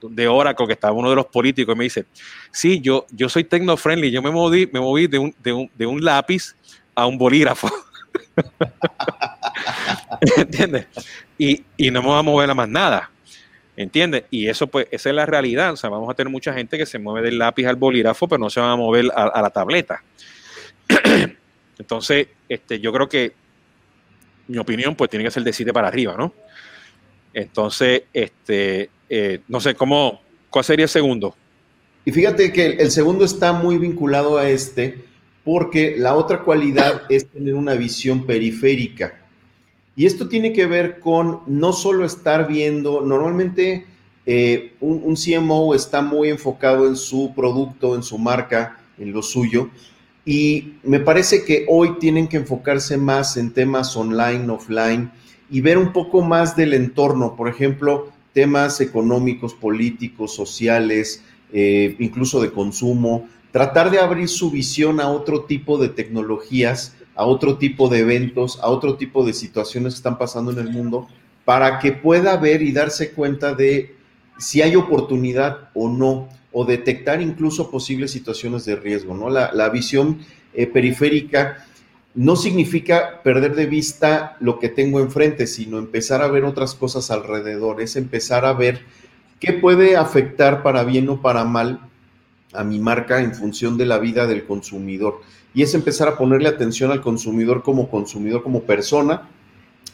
de 0.00 0.26
Oracle, 0.26 0.66
que 0.66 0.72
estaba 0.72 0.94
uno 0.94 1.10
de 1.10 1.16
los 1.16 1.26
políticos, 1.26 1.74
y 1.74 1.78
me 1.78 1.84
dice, 1.84 2.06
sí, 2.50 2.80
yo, 2.80 3.04
yo 3.10 3.28
soy 3.28 3.44
tecno-friendly, 3.44 4.10
yo 4.10 4.22
me 4.22 4.30
moví, 4.30 4.66
me 4.72 4.80
moví 4.80 5.06
de 5.06 5.18
un, 5.18 5.34
de, 5.42 5.52
un, 5.52 5.70
de 5.76 5.84
un 5.84 6.02
lápiz 6.02 6.56
a 6.94 7.04
un 7.04 7.18
bolígrafo. 7.18 7.70
¿Entiendes? 10.38 10.86
Y, 11.36 11.62
y 11.76 11.90
no 11.90 12.00
me 12.00 12.08
voy 12.08 12.18
a 12.18 12.22
mover 12.22 12.48
a 12.48 12.54
más 12.54 12.70
nada. 12.70 13.10
¿Entiendes? 13.78 14.24
Y 14.28 14.48
eso, 14.48 14.66
pues, 14.66 14.88
esa 14.90 15.08
es 15.08 15.14
la 15.14 15.24
realidad. 15.24 15.72
O 15.72 15.76
sea, 15.76 15.88
vamos 15.88 16.10
a 16.10 16.14
tener 16.14 16.32
mucha 16.32 16.52
gente 16.52 16.76
que 16.76 16.84
se 16.84 16.98
mueve 16.98 17.24
del 17.24 17.38
lápiz 17.38 17.64
al 17.64 17.76
bolígrafo, 17.76 18.26
pero 18.26 18.40
no 18.40 18.50
se 18.50 18.60
va 18.60 18.72
a 18.72 18.76
mover 18.76 19.06
a, 19.14 19.40
la 19.40 19.50
tableta. 19.50 20.02
Entonces, 21.78 22.26
este, 22.48 22.80
yo 22.80 22.92
creo 22.92 23.08
que 23.08 23.32
mi 24.48 24.58
opinión, 24.58 24.96
pues, 24.96 25.08
tiene 25.08 25.24
que 25.24 25.30
ser 25.30 25.44
de 25.44 25.52
7 25.52 25.72
para 25.72 25.86
arriba, 25.86 26.16
¿no? 26.18 26.34
Entonces, 27.32 28.02
este, 28.12 28.90
eh, 29.08 29.42
no 29.46 29.60
sé, 29.60 29.76
¿cómo, 29.76 30.22
¿cuál 30.50 30.64
sería 30.64 30.86
el 30.86 30.90
segundo? 30.90 31.36
Y 32.04 32.10
fíjate 32.10 32.52
que 32.52 32.70
el 32.80 32.90
segundo 32.90 33.24
está 33.24 33.52
muy 33.52 33.78
vinculado 33.78 34.38
a 34.38 34.48
este, 34.48 35.04
porque 35.44 35.94
la 35.96 36.16
otra 36.16 36.40
cualidad 36.40 37.02
es 37.08 37.28
tener 37.28 37.54
una 37.54 37.74
visión 37.74 38.26
periférica. 38.26 39.17
Y 39.98 40.06
esto 40.06 40.28
tiene 40.28 40.52
que 40.52 40.66
ver 40.66 41.00
con 41.00 41.40
no 41.48 41.72
solo 41.72 42.04
estar 42.04 42.46
viendo, 42.46 43.00
normalmente 43.00 43.84
eh, 44.26 44.74
un, 44.78 45.16
CMO 45.16 45.74
está 45.74 46.02
muy 46.02 46.28
enfocado 46.28 46.86
en 46.86 46.94
su 46.94 47.32
producto, 47.34 47.96
en 47.96 48.04
su 48.04 48.16
marca, 48.16 48.78
en 48.96 49.10
lo 49.10 49.22
suyo, 49.22 49.70
y 50.24 50.74
me 50.84 51.00
parece 51.00 51.44
que 51.44 51.66
hoy 51.68 51.98
tienen 51.98 52.28
que 52.28 52.36
enfocarse 52.36 52.96
más 52.96 53.36
en 53.36 53.52
temas 53.52 53.96
online, 53.96 54.48
offline, 54.48 55.10
y 55.50 55.62
ver 55.62 55.78
un 55.78 55.92
poco 55.92 56.22
más 56.22 56.54
del 56.54 56.74
entorno, 56.74 57.34
por 57.34 57.48
ejemplo, 57.48 58.12
temas 58.32 58.80
económicos, 58.80 59.52
políticos, 59.52 60.32
sociales, 60.32 61.24
eh, 61.52 61.96
incluso 61.98 62.40
de 62.40 62.52
consumo, 62.52 63.26
tratar 63.50 63.90
de 63.90 63.98
abrir 63.98 64.28
su 64.28 64.52
visión 64.52 65.00
a 65.00 65.08
otro 65.08 65.42
tipo 65.42 65.76
de 65.76 65.88
tecnologías 65.88 66.94
a 67.18 67.24
otro 67.24 67.58
tipo 67.58 67.88
de 67.88 67.98
eventos, 67.98 68.60
a 68.62 68.68
otro 68.68 68.94
tipo 68.94 69.26
de 69.26 69.32
situaciones 69.32 69.94
que 69.94 69.98
están 69.98 70.18
pasando 70.18 70.52
en 70.52 70.58
el 70.60 70.70
mundo, 70.70 71.08
para 71.44 71.80
que 71.80 71.90
pueda 71.90 72.36
ver 72.36 72.62
y 72.62 72.70
darse 72.70 73.10
cuenta 73.10 73.54
de 73.54 73.96
si 74.38 74.62
hay 74.62 74.76
oportunidad 74.76 75.70
o 75.74 75.88
no, 75.88 76.28
o 76.52 76.64
detectar 76.64 77.20
incluso 77.20 77.72
posibles 77.72 78.12
situaciones 78.12 78.64
de 78.64 78.76
riesgo, 78.76 79.14
¿no? 79.14 79.30
La, 79.30 79.68
visión 79.68 80.20
eh, 80.54 80.68
periférica 80.68 81.66
no 82.14 82.36
significa 82.36 83.20
perder 83.24 83.56
de 83.56 83.66
vista 83.66 84.36
lo 84.38 84.60
que 84.60 84.68
tengo 84.68 85.00
enfrente, 85.00 85.48
sino 85.48 85.78
empezar 85.78 86.22
a 86.22 86.28
ver 86.28 86.44
otras 86.44 86.76
cosas 86.76 87.10
alrededor, 87.10 87.82
es 87.82 87.96
empezar 87.96 88.44
a 88.44 88.52
ver 88.52 88.82
qué 89.40 89.52
puede 89.52 89.96
afectar 89.96 90.62
para 90.62 90.84
bien 90.84 91.08
o 91.08 91.20
para 91.20 91.42
mal 91.42 91.80
a 92.52 92.62
mi 92.62 92.78
marca 92.78 93.20
en 93.20 93.34
función 93.34 93.76
de 93.76 93.86
la 93.86 93.98
vida 93.98 94.28
del 94.28 94.46
consumidor 94.46 95.20
y 95.54 95.62
es 95.62 95.74
empezar 95.74 96.08
a 96.08 96.18
ponerle 96.18 96.48
atención 96.48 96.90
al 96.90 97.00
consumidor 97.00 97.62
como 97.62 97.90
consumidor, 97.90 98.42
como 98.42 98.62
persona, 98.62 99.28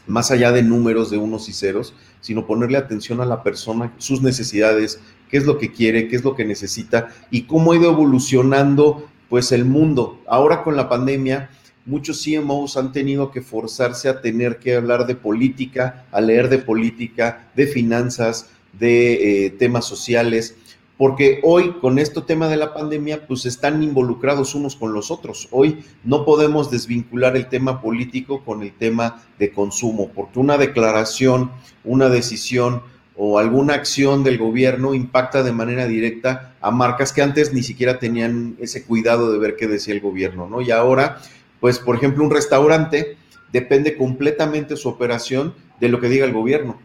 más 0.07 0.31
allá 0.31 0.51
de 0.51 0.63
números 0.63 1.09
de 1.09 1.17
unos 1.17 1.49
y 1.49 1.53
ceros, 1.53 1.93
sino 2.21 2.45
ponerle 2.45 2.77
atención 2.77 3.21
a 3.21 3.25
la 3.25 3.43
persona, 3.43 3.93
sus 3.97 4.21
necesidades, 4.21 4.99
qué 5.29 5.37
es 5.37 5.45
lo 5.45 5.57
que 5.57 5.71
quiere, 5.71 6.07
qué 6.07 6.15
es 6.15 6.23
lo 6.23 6.35
que 6.35 6.45
necesita 6.45 7.09
y 7.31 7.43
cómo 7.43 7.71
ha 7.71 7.77
ido 7.77 7.91
evolucionando 7.91 9.07
pues 9.29 9.51
el 9.51 9.65
mundo. 9.65 10.21
Ahora 10.27 10.63
con 10.63 10.75
la 10.75 10.89
pandemia, 10.89 11.49
muchos 11.85 12.23
CMOs 12.23 12.77
han 12.77 12.91
tenido 12.91 13.31
que 13.31 13.41
forzarse 13.41 14.09
a 14.09 14.21
tener 14.21 14.59
que 14.59 14.75
hablar 14.75 15.07
de 15.07 15.15
política, 15.15 16.05
a 16.11 16.21
leer 16.21 16.49
de 16.49 16.59
política, 16.59 17.49
de 17.55 17.67
finanzas, 17.67 18.49
de 18.79 19.45
eh, 19.45 19.49
temas 19.51 19.85
sociales 19.85 20.55
porque 20.97 21.41
hoy 21.43 21.73
con 21.81 21.99
este 21.99 22.21
tema 22.21 22.47
de 22.47 22.55
la 22.55 22.73
pandemia 22.73 23.27
pues 23.27 23.45
están 23.45 23.83
involucrados 23.83 24.55
unos 24.55 24.75
con 24.75 24.93
los 24.93 25.11
otros. 25.11 25.47
Hoy 25.51 25.83
no 26.03 26.23
podemos 26.25 26.71
desvincular 26.71 27.35
el 27.35 27.47
tema 27.49 27.81
político 27.81 28.43
con 28.45 28.61
el 28.61 28.73
tema 28.73 29.23
de 29.37 29.51
consumo, 29.51 30.09
porque 30.15 30.39
una 30.39 30.57
declaración, 30.57 31.51
una 31.83 32.09
decisión 32.09 32.81
o 33.17 33.39
alguna 33.39 33.73
acción 33.73 34.23
del 34.23 34.37
gobierno 34.37 34.93
impacta 34.93 35.43
de 35.43 35.51
manera 35.51 35.87
directa 35.87 36.55
a 36.61 36.71
marcas 36.71 37.13
que 37.13 37.21
antes 37.21 37.53
ni 37.53 37.63
siquiera 37.63 37.99
tenían 37.99 38.55
ese 38.59 38.85
cuidado 38.85 39.31
de 39.31 39.39
ver 39.39 39.55
qué 39.55 39.67
decía 39.67 39.93
el 39.93 40.01
gobierno, 40.01 40.47
¿no? 40.49 40.61
Y 40.61 40.71
ahora, 40.71 41.21
pues 41.59 41.79
por 41.79 41.95
ejemplo, 41.95 42.23
un 42.23 42.31
restaurante 42.31 43.17
depende 43.51 43.97
completamente 43.97 44.75
su 44.75 44.89
operación 44.89 45.53
de 45.79 45.89
lo 45.89 45.99
que 45.99 46.09
diga 46.09 46.25
el 46.25 46.33
gobierno. 46.33 46.77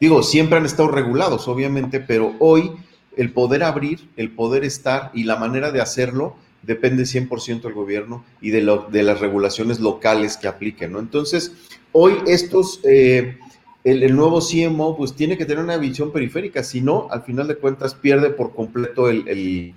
Digo, 0.00 0.22
siempre 0.22 0.58
han 0.58 0.66
estado 0.66 0.88
regulados, 0.88 1.48
obviamente, 1.48 2.00
pero 2.00 2.34
hoy 2.38 2.72
el 3.16 3.32
poder 3.32 3.62
abrir, 3.62 4.08
el 4.16 4.30
poder 4.30 4.64
estar 4.64 5.10
y 5.14 5.24
la 5.24 5.36
manera 5.36 5.70
de 5.72 5.80
hacerlo 5.80 6.36
depende 6.62 7.04
100% 7.04 7.62
del 7.62 7.72
gobierno 7.72 8.24
y 8.40 8.50
de, 8.50 8.62
lo, 8.62 8.88
de, 8.90 9.02
las 9.02 9.20
regulaciones 9.20 9.80
locales 9.80 10.36
que 10.36 10.48
apliquen, 10.48 10.92
¿no? 10.92 10.98
Entonces, 10.98 11.52
hoy 11.92 12.14
estos, 12.26 12.80
eh, 12.84 13.38
el, 13.84 14.16
nuevo 14.16 14.40
CMO, 14.40 14.96
pues 14.96 15.14
tiene 15.14 15.36
que 15.36 15.44
tener 15.44 15.62
una 15.62 15.76
visión 15.76 16.12
periférica, 16.12 16.62
si 16.62 16.80
no, 16.80 17.08
al 17.10 17.22
final 17.22 17.48
de 17.48 17.56
cuentas 17.56 17.94
pierde 17.94 18.30
por 18.30 18.54
completo 18.54 19.08
el, 19.08 19.74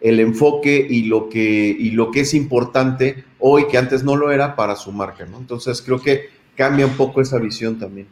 enfoque 0.00 0.86
y 0.88 1.04
lo, 1.04 1.28
que, 1.28 1.76
y 1.78 1.90
lo 1.90 2.10
que 2.10 2.20
es 2.20 2.34
importante 2.34 3.24
hoy, 3.38 3.66
que 3.68 3.78
antes 3.78 4.04
no 4.04 4.16
lo 4.16 4.30
era, 4.30 4.54
para 4.54 4.76
su 4.76 4.92
marca, 4.92 5.26
¿no? 5.26 5.38
Entonces, 5.38 5.82
creo 5.82 6.00
que 6.00 6.28
cambia 6.54 6.86
un 6.86 6.96
poco 6.96 7.20
esa 7.20 7.38
visión 7.38 7.78
también. 7.78 8.06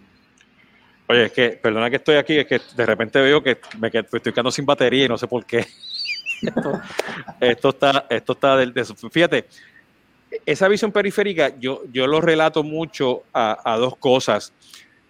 Oye, 1.08 1.24
es 1.24 1.32
que, 1.32 1.50
perdona 1.50 1.88
que 1.88 1.96
estoy 1.96 2.16
aquí, 2.16 2.38
es 2.38 2.46
que 2.46 2.60
de 2.76 2.86
repente 2.86 3.20
veo 3.20 3.42
que 3.42 3.58
me 3.78 3.88
estoy 3.88 4.20
quedando 4.20 4.50
sin 4.50 4.66
batería 4.66 5.06
y 5.06 5.08
no 5.08 5.16
sé 5.16 5.26
por 5.26 5.44
qué. 5.46 5.66
esto, 7.40 7.70
está, 7.70 8.06
esto 8.10 8.32
está 8.34 8.56
del, 8.58 8.74
de, 8.74 8.84
fíjate, 8.84 9.46
esa 10.44 10.68
visión 10.68 10.92
periférica 10.92 11.58
yo, 11.58 11.82
yo 11.90 12.06
lo 12.06 12.20
relato 12.20 12.62
mucho 12.62 13.22
a, 13.32 13.76
dos 13.78 13.96
cosas. 13.96 14.52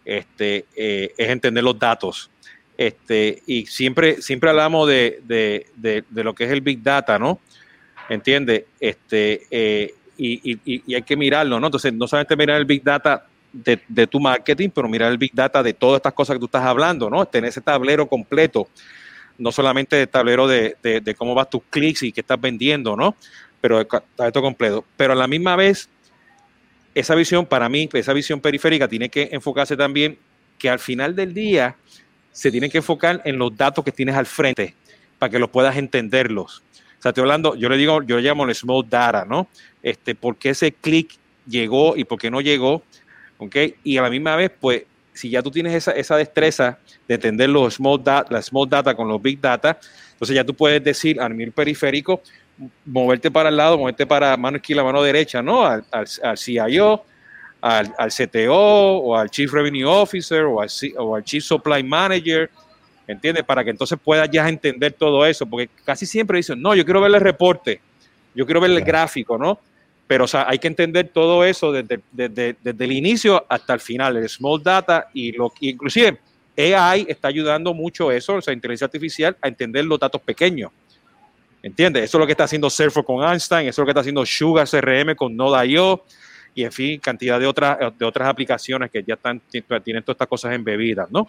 Este, 0.04 0.66
eh, 0.74 1.12
es 1.18 1.28
entender 1.28 1.64
los 1.64 1.78
datos. 1.78 2.30
Este, 2.76 3.42
y 3.46 3.66
siempre, 3.66 4.22
siempre 4.22 4.50
hablamos 4.50 4.88
de, 4.88 5.20
de, 5.24 5.66
de, 6.08 6.24
lo 6.24 6.32
que 6.32 6.44
es 6.44 6.52
el 6.52 6.60
Big 6.60 6.80
Data, 6.80 7.18
¿no? 7.18 7.40
¿Entiendes? 8.08 8.64
Este, 8.78 9.42
eh, 9.50 9.94
y, 10.16 10.52
y, 10.52 10.82
y, 10.86 10.94
hay 10.94 11.02
que 11.02 11.16
mirarlo, 11.16 11.58
¿no? 11.58 11.66
Entonces, 11.66 11.92
no 11.92 12.06
solamente 12.06 12.36
mirar 12.36 12.56
el 12.56 12.64
Big 12.64 12.84
Data 12.84 13.27
de, 13.52 14.06
tu 14.06 14.20
marketing, 14.20 14.70
pero 14.70 14.88
mirar 14.88 15.10
el 15.10 15.18
Big 15.18 15.32
Data 15.34 15.62
de 15.62 15.72
todas 15.72 15.96
estas 15.96 16.12
cosas 16.12 16.34
que 16.34 16.40
tú 16.40 16.46
estás 16.46 16.64
hablando, 16.64 17.08
¿no? 17.10 17.26
Tener 17.26 17.48
ese 17.48 17.60
tablero 17.60 18.06
completo, 18.06 18.68
no 19.38 19.52
solamente 19.52 20.02
el 20.02 20.08
tablero 20.08 20.46
de, 20.46 21.14
cómo 21.16 21.34
vas 21.34 21.50
tus 21.50 21.62
clics 21.70 22.02
y 22.02 22.12
qué 22.12 22.20
estás 22.20 22.40
vendiendo, 22.40 22.96
¿no? 22.96 23.16
Pero 23.60 23.80
esto 23.80 24.42
completo. 24.42 24.84
Pero 24.96 25.12
a 25.12 25.16
la 25.16 25.26
misma 25.26 25.56
vez, 25.56 25.88
esa 26.94 27.14
visión, 27.14 27.46
para 27.46 27.68
mí, 27.68 27.88
esa 27.92 28.12
visión 28.12 28.40
periférica 28.40 28.88
tiene 28.88 29.08
que 29.08 29.28
enfocarse 29.32 29.76
también 29.76 30.18
que 30.58 30.68
al 30.68 30.78
final 30.78 31.14
del 31.14 31.32
día 31.32 31.76
se 32.32 32.50
tiene 32.50 32.68
que 32.68 32.78
enfocar 32.78 33.22
en 33.24 33.38
los 33.38 33.56
datos 33.56 33.84
que 33.84 33.92
tienes 33.92 34.14
al 34.14 34.26
frente 34.26 34.74
para 35.18 35.30
que 35.30 35.38
los 35.38 35.50
puedas 35.50 35.76
entenderlos. 35.76 36.62
O 36.98 37.02
sea, 37.02 37.10
estoy 37.10 37.22
hablando, 37.22 37.54
yo 37.54 37.68
le 37.68 37.76
digo, 37.76 38.02
yo 38.02 38.16
le 38.16 38.22
llamo 38.22 38.44
el 38.44 38.54
small 38.54 38.88
data, 38.88 39.24
¿no? 39.24 39.48
Este, 39.82 40.14
por 40.14 40.36
qué 40.36 40.50
ese 40.50 40.72
clic 40.72 41.16
llegó 41.46 41.96
y 41.96 42.04
por 42.04 42.18
qué 42.18 42.30
no 42.30 42.40
llegó, 42.40 42.82
¿ok? 43.38 43.57
Y 43.85 43.97
a 43.97 44.02
la 44.02 44.11
misma 44.11 44.37
vez, 44.37 44.50
pues, 44.61 44.83
si 45.12 45.30
ya 45.30 45.42
tú 45.42 45.50
tienes 45.50 45.75
esa, 45.75 45.92
esa 45.92 46.16
destreza 46.16 46.78
de 47.09 47.14
entender 47.14 47.49
los 47.49 47.75
small 47.75 48.02
data, 48.02 48.33
la 48.33 48.42
small 48.42 48.68
data 48.68 48.95
con 48.95 49.09
los 49.09 49.21
big 49.21 49.40
data, 49.40 49.78
entonces 50.12 50.37
ya 50.37 50.45
tú 50.45 50.54
puedes 50.54 50.83
decir 50.83 51.21
a 51.21 51.28
nivel 51.28 51.52
periférico, 51.52 52.23
moverte 52.85 53.30
para 53.30 53.49
el 53.49 53.57
lado, 53.57 53.78
moverte 53.78 54.07
para 54.07 54.37
mano 54.37 54.57
izquierda, 54.57 54.85
mano 54.85 55.02
derecha, 55.02 55.42
¿no? 55.42 55.64
Al, 55.64 55.85
al, 55.92 56.38
CIO, 56.38 57.04
al, 57.61 57.95
al, 57.99 58.11
CTO 58.11 58.99
o 58.99 59.16
al 59.16 59.30
Chief 59.30 59.52
Revenue 59.52 59.85
Officer 59.85 60.42
o 60.42 60.61
al, 60.61 60.68
o 60.97 61.16
al 61.16 61.25
Chief 61.25 61.42
Supply 61.42 61.83
Manager, 61.83 62.50
¿entiendes? 63.07 63.45
Para 63.45 63.64
que 63.64 63.71
entonces 63.71 63.99
puedas 64.02 64.28
ya 64.30 64.49
entender 64.49 64.92
todo 64.92 65.25
eso, 65.25 65.47
porque 65.47 65.68
casi 65.85 66.07
siempre 66.07 66.38
dicen, 66.38 66.61
no, 66.61 66.75
yo 66.75 66.85
quiero 66.85 67.00
ver 67.00 67.14
el 67.14 67.21
reporte, 67.21 67.80
yo 68.35 68.45
quiero 68.45 68.61
ver 68.61 68.71
el 68.71 68.83
gráfico, 68.83 69.38
¿no? 69.38 69.61
Pero 70.08 70.24
o 70.24 70.26
sea, 70.26 70.46
hay 70.48 70.58
que 70.58 70.68
entender 70.68 71.10
todo 71.12 71.44
eso 71.44 71.70
desde, 71.70 72.00
desde, 72.10 72.84
el 72.84 72.92
inicio 72.92 73.44
hasta 73.46 73.74
el 73.74 73.80
final, 73.80 74.16
el 74.16 74.28
small 74.28 74.62
data 74.62 75.08
y 75.12 75.32
lo 75.32 75.52
inclusive 75.60 76.18
AI 76.56 77.06
está 77.08 77.28
ayudando 77.28 77.74
mucho 77.74 78.10
eso, 78.10 78.34
o 78.36 78.40
sea, 78.40 78.54
inteligencia 78.54 78.86
artificial, 78.86 79.36
a 79.40 79.48
entender 79.48 79.84
los 79.84 80.00
datos 80.00 80.20
pequeños. 80.22 80.72
¿Entiendes? 81.62 82.04
Eso 82.04 82.16
es 82.16 82.20
lo 82.20 82.26
que 82.26 82.32
está 82.32 82.44
haciendo 82.44 82.70
Surfer 82.70 83.04
con 83.04 83.22
Einstein, 83.22 83.68
eso 83.68 83.70
es 83.70 83.78
lo 83.78 83.84
que 83.84 83.90
está 83.90 84.00
haciendo 84.00 84.24
Sugar 84.24 84.66
CRM 84.66 85.14
con 85.14 85.36
Node.io 85.36 86.02
y 86.54 86.64
en 86.64 86.72
fin, 86.72 86.98
cantidad 87.00 87.38
de 87.38 87.46
otras, 87.46 87.78
de 87.98 88.04
otras 88.04 88.28
aplicaciones 88.28 88.90
que 88.90 89.04
ya 89.04 89.14
están, 89.14 89.42
tienen 89.84 90.02
todas 90.02 90.14
estas 90.14 90.28
cosas 90.28 90.54
embebidas, 90.54 91.10
¿no? 91.10 91.28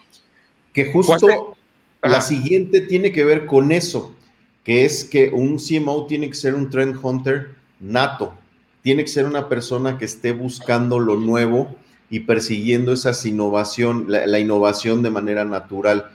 Que 0.72 0.90
justo 0.90 1.56
la 2.02 2.20
siguiente 2.22 2.80
tiene 2.80 3.12
que 3.12 3.24
ver 3.24 3.44
con 3.44 3.72
eso, 3.72 4.16
que 4.64 4.86
es 4.86 5.04
que 5.04 5.28
un 5.28 5.58
CMO 5.58 6.06
tiene 6.06 6.28
que 6.28 6.34
ser 6.34 6.54
un 6.54 6.70
trend 6.70 6.98
hunter 7.00 7.50
nato 7.78 8.39
tiene 8.82 9.04
que 9.04 9.10
ser 9.10 9.26
una 9.26 9.48
persona 9.48 9.98
que 9.98 10.04
esté 10.04 10.32
buscando 10.32 10.98
lo 10.98 11.16
nuevo 11.16 11.76
y 12.08 12.20
persiguiendo 12.20 12.92
esa 12.92 13.12
innovación, 13.28 14.06
la, 14.08 14.38
innovación 14.38 15.02
de 15.02 15.10
manera 15.10 15.44
natural. 15.44 16.10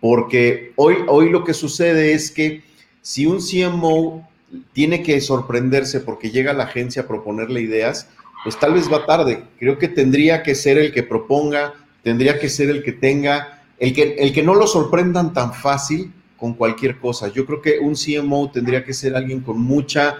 Porque 0.00 0.72
hoy, 0.76 0.96
hoy 1.08 1.30
lo 1.30 1.44
que 1.44 1.54
sucede 1.54 2.12
es 2.12 2.30
que 2.30 2.62
si 3.00 3.26
un 3.26 3.38
CMO 3.38 4.28
tiene 4.72 5.02
que 5.02 5.20
sorprenderse 5.20 6.00
porque 6.00 6.30
llega 6.30 6.50
a 6.50 6.54
la 6.54 6.64
agencia 6.64 7.02
a 7.02 7.06
proponerle 7.06 7.60
ideas, 7.60 8.08
pues 8.44 8.58
tal 8.58 8.74
vez 8.74 8.92
va 8.92 9.06
tarde. 9.06 9.44
Creo 9.58 9.78
que 9.78 9.88
tendría 9.88 10.42
que 10.42 10.54
ser 10.54 10.78
el 10.78 10.92
que 10.92 11.02
proponga, 11.02 11.74
tendría 12.02 12.38
que 12.38 12.48
ser 12.48 12.70
el 12.70 12.82
que 12.82 12.92
tenga, 12.92 13.62
el 13.78 13.94
que, 13.94 14.16
el 14.18 14.32
que 14.32 14.42
no 14.42 14.54
lo 14.54 14.66
sorprendan 14.66 15.32
tan 15.32 15.52
fácil 15.52 16.12
con 16.36 16.54
cualquier 16.54 16.98
cosa. 16.98 17.28
Yo 17.28 17.44
creo 17.46 17.60
que 17.60 17.78
un 17.78 17.94
CMO 17.94 18.50
tendría 18.50 18.84
que 18.84 18.92
ser 18.92 19.16
alguien 19.16 19.40
con 19.40 19.60
mucha 19.60 20.18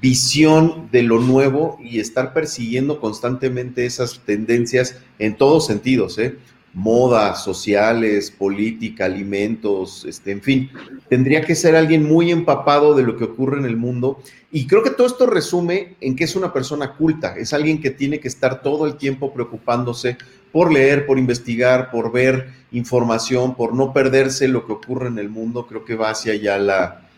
visión 0.00 0.88
de 0.92 1.02
lo 1.02 1.20
nuevo 1.20 1.78
y 1.82 2.00
estar 2.00 2.32
persiguiendo 2.32 3.00
constantemente 3.00 3.86
esas 3.86 4.20
tendencias 4.20 4.96
en 5.18 5.36
todos 5.36 5.66
sentidos, 5.66 6.18
¿eh? 6.18 6.36
moda, 6.72 7.34
sociales, 7.34 8.30
política, 8.30 9.06
alimentos, 9.06 10.04
este, 10.04 10.30
en 10.30 10.40
fin, 10.40 10.70
tendría 11.08 11.40
que 11.42 11.56
ser 11.56 11.74
alguien 11.74 12.04
muy 12.04 12.30
empapado 12.30 12.94
de 12.94 13.02
lo 13.02 13.16
que 13.16 13.24
ocurre 13.24 13.58
en 13.58 13.64
el 13.64 13.76
mundo. 13.76 14.22
Y 14.52 14.66
creo 14.66 14.82
que 14.82 14.90
todo 14.90 15.06
esto 15.06 15.26
resume 15.26 15.96
en 16.00 16.14
que 16.14 16.24
es 16.24 16.36
una 16.36 16.52
persona 16.52 16.94
culta, 16.94 17.36
es 17.36 17.52
alguien 17.52 17.80
que 17.80 17.90
tiene 17.90 18.20
que 18.20 18.28
estar 18.28 18.62
todo 18.62 18.86
el 18.86 18.96
tiempo 18.96 19.32
preocupándose 19.32 20.16
por 20.52 20.72
leer, 20.72 21.06
por 21.06 21.18
investigar, 21.18 21.90
por 21.90 22.12
ver 22.12 22.50
información, 22.72 23.54
por 23.56 23.74
no 23.74 23.92
perderse 23.92 24.48
lo 24.48 24.66
que 24.66 24.72
ocurre 24.72 25.08
en 25.08 25.18
el 25.18 25.28
mundo. 25.28 25.66
Creo 25.66 25.84
que 25.84 25.96
va 25.96 26.10
hacia 26.10 26.32
allá 26.32 26.58
la, 26.58 27.09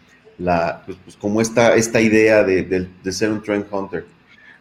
la 0.42 0.82
pues, 0.84 0.98
pues 1.04 1.16
como 1.16 1.40
esta, 1.40 1.74
esta 1.74 2.00
idea 2.00 2.42
de, 2.42 2.62
de, 3.02 3.12
ser 3.12 3.30
un 3.30 3.42
trend 3.42 3.66
hunter. 3.70 4.04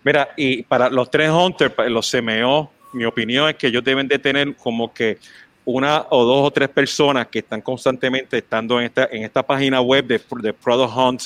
Mira, 0.03 0.29
y 0.35 0.63
para 0.63 0.89
los 0.89 1.09
trend 1.09 1.33
hunters, 1.33 1.73
los 1.89 2.09
CMO, 2.09 2.71
mi 2.93 3.05
opinión 3.05 3.50
es 3.50 3.55
que 3.55 3.67
ellos 3.67 3.83
deben 3.83 4.07
de 4.07 4.19
tener 4.19 4.55
como 4.55 4.93
que 4.93 5.17
una 5.65 6.05
o 6.09 6.25
dos 6.25 6.47
o 6.47 6.51
tres 6.51 6.69
personas 6.69 7.27
que 7.27 7.39
están 7.39 7.61
constantemente 7.61 8.38
estando 8.38 8.79
en 8.79 8.88
esta, 8.88 9.07
en 9.11 9.23
esta 9.23 9.43
página 9.43 9.79
web 9.81 10.05
de, 10.05 10.21
de 10.41 10.53
Product 10.53 10.93
Hunt 10.95 11.21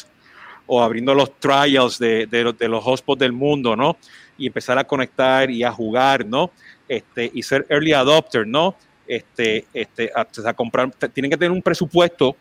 o 0.67 0.81
abriendo 0.81 1.13
los 1.13 1.39
trials 1.39 1.99
de, 1.99 2.25
de, 2.25 2.53
de, 2.57 2.67
los 2.67 2.83
hotspots 2.83 3.19
del 3.19 3.31
mundo, 3.31 3.75
¿no? 3.75 3.97
Y 4.37 4.47
empezar 4.47 4.77
a 4.77 4.83
conectar 4.83 5.49
y 5.49 5.63
a 5.63 5.71
jugar, 5.71 6.25
¿no? 6.25 6.51
Este, 6.87 7.31
y 7.33 7.43
ser 7.43 7.65
early 7.69 7.93
adopter, 7.93 8.47
¿no? 8.47 8.75
Este, 9.07 9.65
este, 9.73 10.11
a, 10.13 10.53
comprar, 10.53 10.91
tienen 11.13 11.29
que 11.29 11.37
tener 11.37 11.51
un 11.51 11.61
presupuesto 11.61 12.35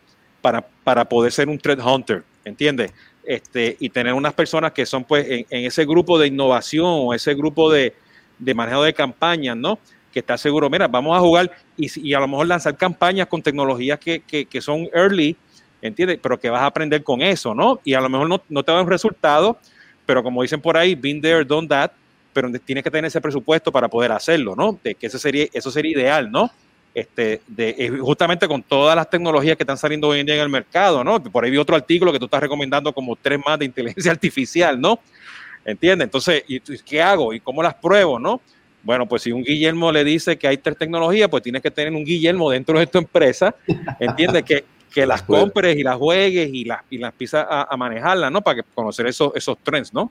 para, 0.45 0.63
para 0.83 1.03
poder 1.05 1.31
ser 1.31 1.49
un 1.49 1.57
threat 1.57 1.79
hunter, 1.83 2.23
¿entiendes? 2.43 2.93
Este, 3.23 3.75
y 3.79 3.89
tener 3.89 4.13
unas 4.13 4.31
personas 4.31 4.73
que 4.73 4.85
son 4.85 5.03
pues 5.03 5.25
en, 5.27 5.43
en 5.49 5.65
ese 5.65 5.85
grupo 5.85 6.19
de 6.19 6.27
innovación 6.27 6.85
o 6.85 7.15
ese 7.15 7.33
grupo 7.33 7.71
de, 7.71 7.95
de 8.37 8.53
manejo 8.53 8.83
de 8.83 8.93
campañas, 8.93 9.57
¿no? 9.57 9.79
Que 10.13 10.19
está 10.19 10.37
seguro, 10.37 10.69
mira, 10.69 10.87
vamos 10.87 11.17
a 11.17 11.19
jugar 11.19 11.51
y, 11.75 12.13
a 12.13 12.19
lo 12.19 12.27
mejor 12.27 12.45
lanzar 12.45 12.77
campañas 12.77 13.25
con 13.25 13.41
tecnologías 13.41 13.97
que, 13.99 14.61
son 14.61 14.87
early, 14.93 15.35
¿entiendes? 15.81 16.19
Pero 16.21 16.39
que 16.39 16.51
vas 16.51 16.61
a 16.61 16.67
aprender 16.67 17.01
con 17.01 17.23
eso, 17.23 17.55
¿no? 17.55 17.79
Y 17.83 17.95
a 17.95 18.01
lo 18.01 18.07
mejor 18.07 18.43
no, 18.47 18.63
te 18.63 18.71
da 18.71 18.79
un 18.83 18.87
resultado, 18.87 19.57
pero 20.05 20.21
como 20.21 20.43
dicen 20.43 20.61
por 20.61 20.77
ahí, 20.77 20.93
been 20.93 21.19
there, 21.19 21.43
done 21.43 21.67
that, 21.67 21.91
pero 22.33 22.51
tienes 22.63 22.83
que 22.83 22.91
tener 22.91 23.05
ese 23.05 23.19
presupuesto 23.19 23.71
para 23.71 23.87
poder 23.87 24.11
hacerlo, 24.11 24.55
¿no? 24.55 24.79
De 24.83 24.93
que 24.93 25.07
eso 25.07 25.17
sería, 25.17 25.47
eso 25.51 25.71
sería 25.71 25.91
ideal, 25.91 26.31
¿no? 26.31 26.51
Este, 26.95 27.41
de, 27.45 27.89
justamente 27.99 28.47
con 28.47 28.63
todas 28.63 28.95
las 28.95 29.09
tecnologías 29.09 29.57
que 29.57 29.63
están 29.63 29.77
saliendo 29.77 30.07
hoy 30.07 30.21
en 30.21 30.25
día 30.25 30.35
en 30.35 30.41
el 30.43 30.49
mercado, 30.49 31.03
¿no? 31.03 31.21
Por 31.21 31.43
ahí 31.43 31.51
vi 31.51 31.57
otro 31.57 31.75
artículo 31.75 32.09
que 32.13 32.19
tú 32.19 32.23
estás 32.23 32.39
recomendando 32.39 32.93
como 32.93 33.17
tres 33.17 33.37
más 33.45 33.59
de 33.59 33.65
inteligencia 33.65 34.11
artificial, 34.13 34.79
¿no? 34.79 34.99
¿Entiendes? 35.65 36.05
Entonces, 36.05 36.45
¿y, 36.47 36.61
¿qué 36.61 37.01
hago? 37.01 37.33
¿Y 37.33 37.41
cómo 37.41 37.61
las 37.61 37.73
pruebo? 37.73 38.17
¿No? 38.17 38.39
Bueno, 38.81 39.05
pues 39.05 39.23
si 39.23 39.33
un 39.33 39.43
Guillermo 39.43 39.91
le 39.91 40.05
dice 40.05 40.37
que 40.37 40.47
hay 40.47 40.57
tres 40.57 40.77
tecnologías, 40.77 41.27
pues 41.27 41.43
tienes 41.43 41.61
que 41.61 41.69
tener 41.69 41.91
un 41.91 42.05
Guillermo 42.05 42.49
dentro 42.49 42.79
de 42.79 42.87
tu 42.87 42.97
empresa, 42.97 43.53
¿entiendes? 43.99 44.43
que, 44.43 44.63
que 44.93 45.05
las 45.05 45.21
compres 45.21 45.75
y 45.75 45.83
las 45.83 45.97
juegues 45.97 46.49
y 46.53 46.63
las, 46.63 46.79
y 46.89 46.97
las 46.97 47.11
empiezas 47.11 47.45
a, 47.49 47.63
a 47.63 47.75
manejarlas, 47.75 48.31
¿no? 48.31 48.41
Para 48.41 48.61
que 48.61 48.69
conocer 48.73 49.07
esos, 49.07 49.33
esos 49.35 49.57
trends, 49.57 49.93
¿no? 49.93 50.09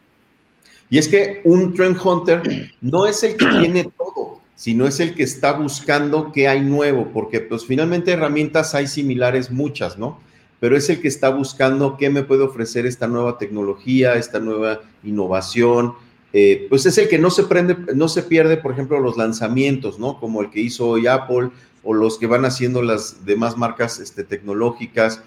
Y 0.91 0.99
es 0.99 1.09
que 1.09 1.41
un 1.45 1.75
trend 1.75 1.99
hunter 2.03 2.43
no 2.81 3.07
es 3.07 3.23
el 3.25 3.37
que 3.37 3.47
tiene 3.61 3.85
todo, 3.97 4.14
sino 4.57 4.87
es 4.87 5.01
el 5.01 5.15
que 5.15 5.23
está 5.23 5.53
buscando 5.53 6.33
qué 6.33 6.49
hay 6.49 6.61
nuevo, 6.61 7.11
porque 7.13 7.41
pues 7.41 7.65
finalmente 7.65 8.13
herramientas 8.13 8.75
hay 8.75 8.87
similares 8.87 9.51
muchas, 9.51 9.99
¿no? 9.99 10.19
pero 10.65 10.79
es 10.79 10.89
el 10.89 11.03
que 11.03 11.09
está 11.09 11.29
buscando 11.29 11.99
qué 11.99 12.09
me 12.09 12.23
puede 12.23 12.43
ofrecer 12.43 12.87
esta 12.87 13.07
nueva 13.07 13.37
tecnología, 13.37 14.15
esta 14.15 14.41
nueva 14.41 14.81
innovación. 15.03 15.93
Eh, 16.33 16.69
pues 16.71 16.87
es 16.87 16.97
el 16.97 17.07
que 17.07 17.19
no 17.19 17.29
se 17.29 17.43
prende, 17.43 17.77
no 17.95 18.09
se 18.09 18.23
pierde, 18.23 18.57
por 18.57 18.73
ejemplo, 18.73 18.99
los 18.99 19.19
lanzamientos, 19.19 19.99
¿no? 19.99 20.19
Como 20.19 20.41
el 20.41 20.49
que 20.49 20.61
hizo 20.61 20.89
hoy 20.89 21.07
Apple 21.07 21.51
o 21.83 21.93
los 21.93 22.19
que 22.19 22.27
van 22.27 22.47
haciendo 22.47 22.81
las 22.81 23.27
demás 23.27 23.59
marcas 23.59 24.01
este, 24.01 24.25
tecnológicas. 24.25 25.21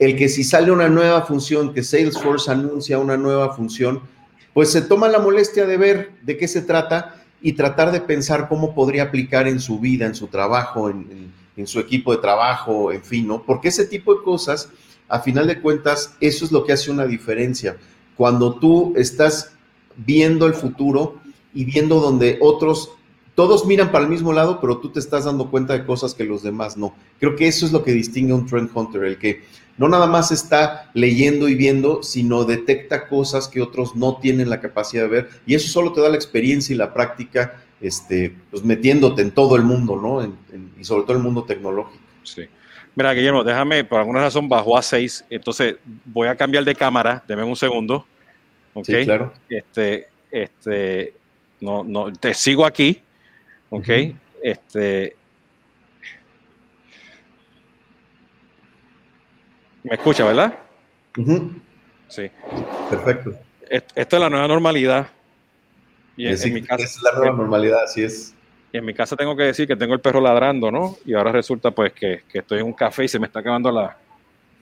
El 0.00 0.16
que 0.16 0.28
si 0.28 0.42
sale 0.42 0.72
una 0.72 0.88
nueva 0.88 1.22
función, 1.22 1.72
que 1.72 1.84
Salesforce 1.84 2.50
anuncia 2.50 2.98
una 2.98 3.16
nueva 3.16 3.54
función, 3.54 4.00
pues 4.54 4.72
se 4.72 4.82
toma 4.82 5.06
la 5.06 5.20
molestia 5.20 5.66
de 5.66 5.76
ver 5.76 6.10
de 6.22 6.36
qué 6.36 6.48
se 6.48 6.62
trata 6.62 7.19
y 7.42 7.52
tratar 7.54 7.92
de 7.92 8.00
pensar 8.00 8.48
cómo 8.48 8.74
podría 8.74 9.04
aplicar 9.04 9.48
en 9.48 9.60
su 9.60 9.78
vida, 9.78 10.06
en 10.06 10.14
su 10.14 10.26
trabajo, 10.26 10.90
en 10.90 11.32
en 11.60 11.66
su 11.66 11.78
equipo 11.78 12.12
de 12.12 12.22
trabajo, 12.22 12.90
en 12.90 13.02
fin, 13.02 13.26
¿no? 13.26 13.42
Porque 13.42 13.68
ese 13.68 13.86
tipo 13.86 14.14
de 14.14 14.22
cosas, 14.22 14.70
a 15.08 15.20
final 15.20 15.46
de 15.46 15.60
cuentas, 15.60 16.14
eso 16.20 16.44
es 16.44 16.52
lo 16.52 16.64
que 16.64 16.72
hace 16.72 16.90
una 16.90 17.06
diferencia. 17.06 17.76
Cuando 18.16 18.54
tú 18.54 18.94
estás 18.96 19.52
viendo 19.96 20.46
el 20.46 20.54
futuro 20.54 21.20
y 21.52 21.64
viendo 21.64 22.00
donde 22.00 22.38
otros, 22.40 22.92
todos 23.40 23.64
miran 23.64 23.90
para 23.90 24.04
el 24.04 24.10
mismo 24.10 24.34
lado, 24.34 24.60
pero 24.60 24.76
tú 24.80 24.90
te 24.90 24.98
estás 24.98 25.24
dando 25.24 25.50
cuenta 25.50 25.72
de 25.72 25.86
cosas 25.86 26.12
que 26.12 26.24
los 26.24 26.42
demás 26.42 26.76
no. 26.76 26.94
Creo 27.18 27.36
que 27.36 27.48
eso 27.48 27.64
es 27.64 27.72
lo 27.72 27.82
que 27.82 27.90
distingue 27.90 28.32
a 28.32 28.34
un 28.34 28.44
trend 28.44 28.68
hunter, 28.74 29.02
el 29.02 29.16
que 29.16 29.44
no 29.78 29.88
nada 29.88 30.06
más 30.06 30.30
está 30.30 30.90
leyendo 30.92 31.48
y 31.48 31.54
viendo, 31.54 32.02
sino 32.02 32.44
detecta 32.44 33.08
cosas 33.08 33.48
que 33.48 33.62
otros 33.62 33.96
no 33.96 34.18
tienen 34.18 34.50
la 34.50 34.60
capacidad 34.60 35.04
de 35.04 35.08
ver. 35.08 35.30
Y 35.46 35.54
eso 35.54 35.68
solo 35.68 35.94
te 35.94 36.02
da 36.02 36.10
la 36.10 36.16
experiencia 36.16 36.74
y 36.74 36.76
la 36.76 36.92
práctica 36.92 37.62
este, 37.80 38.36
pues 38.50 38.62
metiéndote 38.62 39.22
en 39.22 39.30
todo 39.30 39.56
el 39.56 39.62
mundo, 39.62 39.96
¿no? 39.96 40.22
y 40.78 40.84
sobre 40.84 41.04
todo 41.04 41.16
el 41.16 41.22
mundo 41.22 41.44
tecnológico. 41.44 42.04
Sí. 42.22 42.42
Mira, 42.94 43.14
Guillermo, 43.14 43.42
déjame, 43.42 43.84
por 43.84 44.00
alguna 44.00 44.20
razón 44.20 44.50
bajó 44.50 44.76
a 44.76 44.82
6, 44.82 45.24
entonces 45.30 45.76
voy 46.04 46.28
a 46.28 46.36
cambiar 46.36 46.62
de 46.62 46.74
cámara, 46.74 47.24
deme 47.26 47.42
un 47.42 47.56
segundo. 47.56 48.04
Sí, 48.82 49.02
claro. 49.06 49.32
Este, 49.48 50.08
este, 50.30 51.14
no, 51.62 51.84
no, 51.84 52.12
te 52.12 52.34
sigo 52.34 52.66
aquí, 52.66 53.00
¿ok? 53.70 53.88
Este, 54.42 55.16
¿Me 59.82 59.94
escucha, 59.94 60.24
verdad? 60.24 60.58
Sí. 62.08 62.30
Perfecto. 62.90 63.34
Esto 63.68 64.16
es 64.16 64.20
la 64.20 64.28
nueva 64.28 64.48
normalidad. 64.48 65.08
Y 66.16 66.26
en, 66.26 66.54
mi 66.54 66.62
casa, 66.62 66.84
es 66.84 67.02
la 67.02 67.12
nueva 67.12 67.36
normalidad, 67.36 67.84
así 67.84 68.02
es. 68.02 68.34
Y 68.72 68.78
en 68.78 68.84
mi 68.84 68.92
casa 68.92 69.16
tengo 69.16 69.34
que 69.34 69.44
decir 69.44 69.66
que 69.66 69.76
tengo 69.76 69.94
el 69.94 70.00
perro 70.00 70.20
ladrando, 70.20 70.70
¿no? 70.70 70.96
Y 71.04 71.14
ahora 71.14 71.32
resulta 71.32 71.70
pues 71.70 71.92
que, 71.92 72.24
estoy 72.32 72.60
en 72.60 72.66
un 72.66 72.72
café 72.72 73.04
y 73.04 73.08
se 73.08 73.18
me 73.18 73.26
está 73.26 73.40
acabando 73.40 73.70
la, 73.70 73.96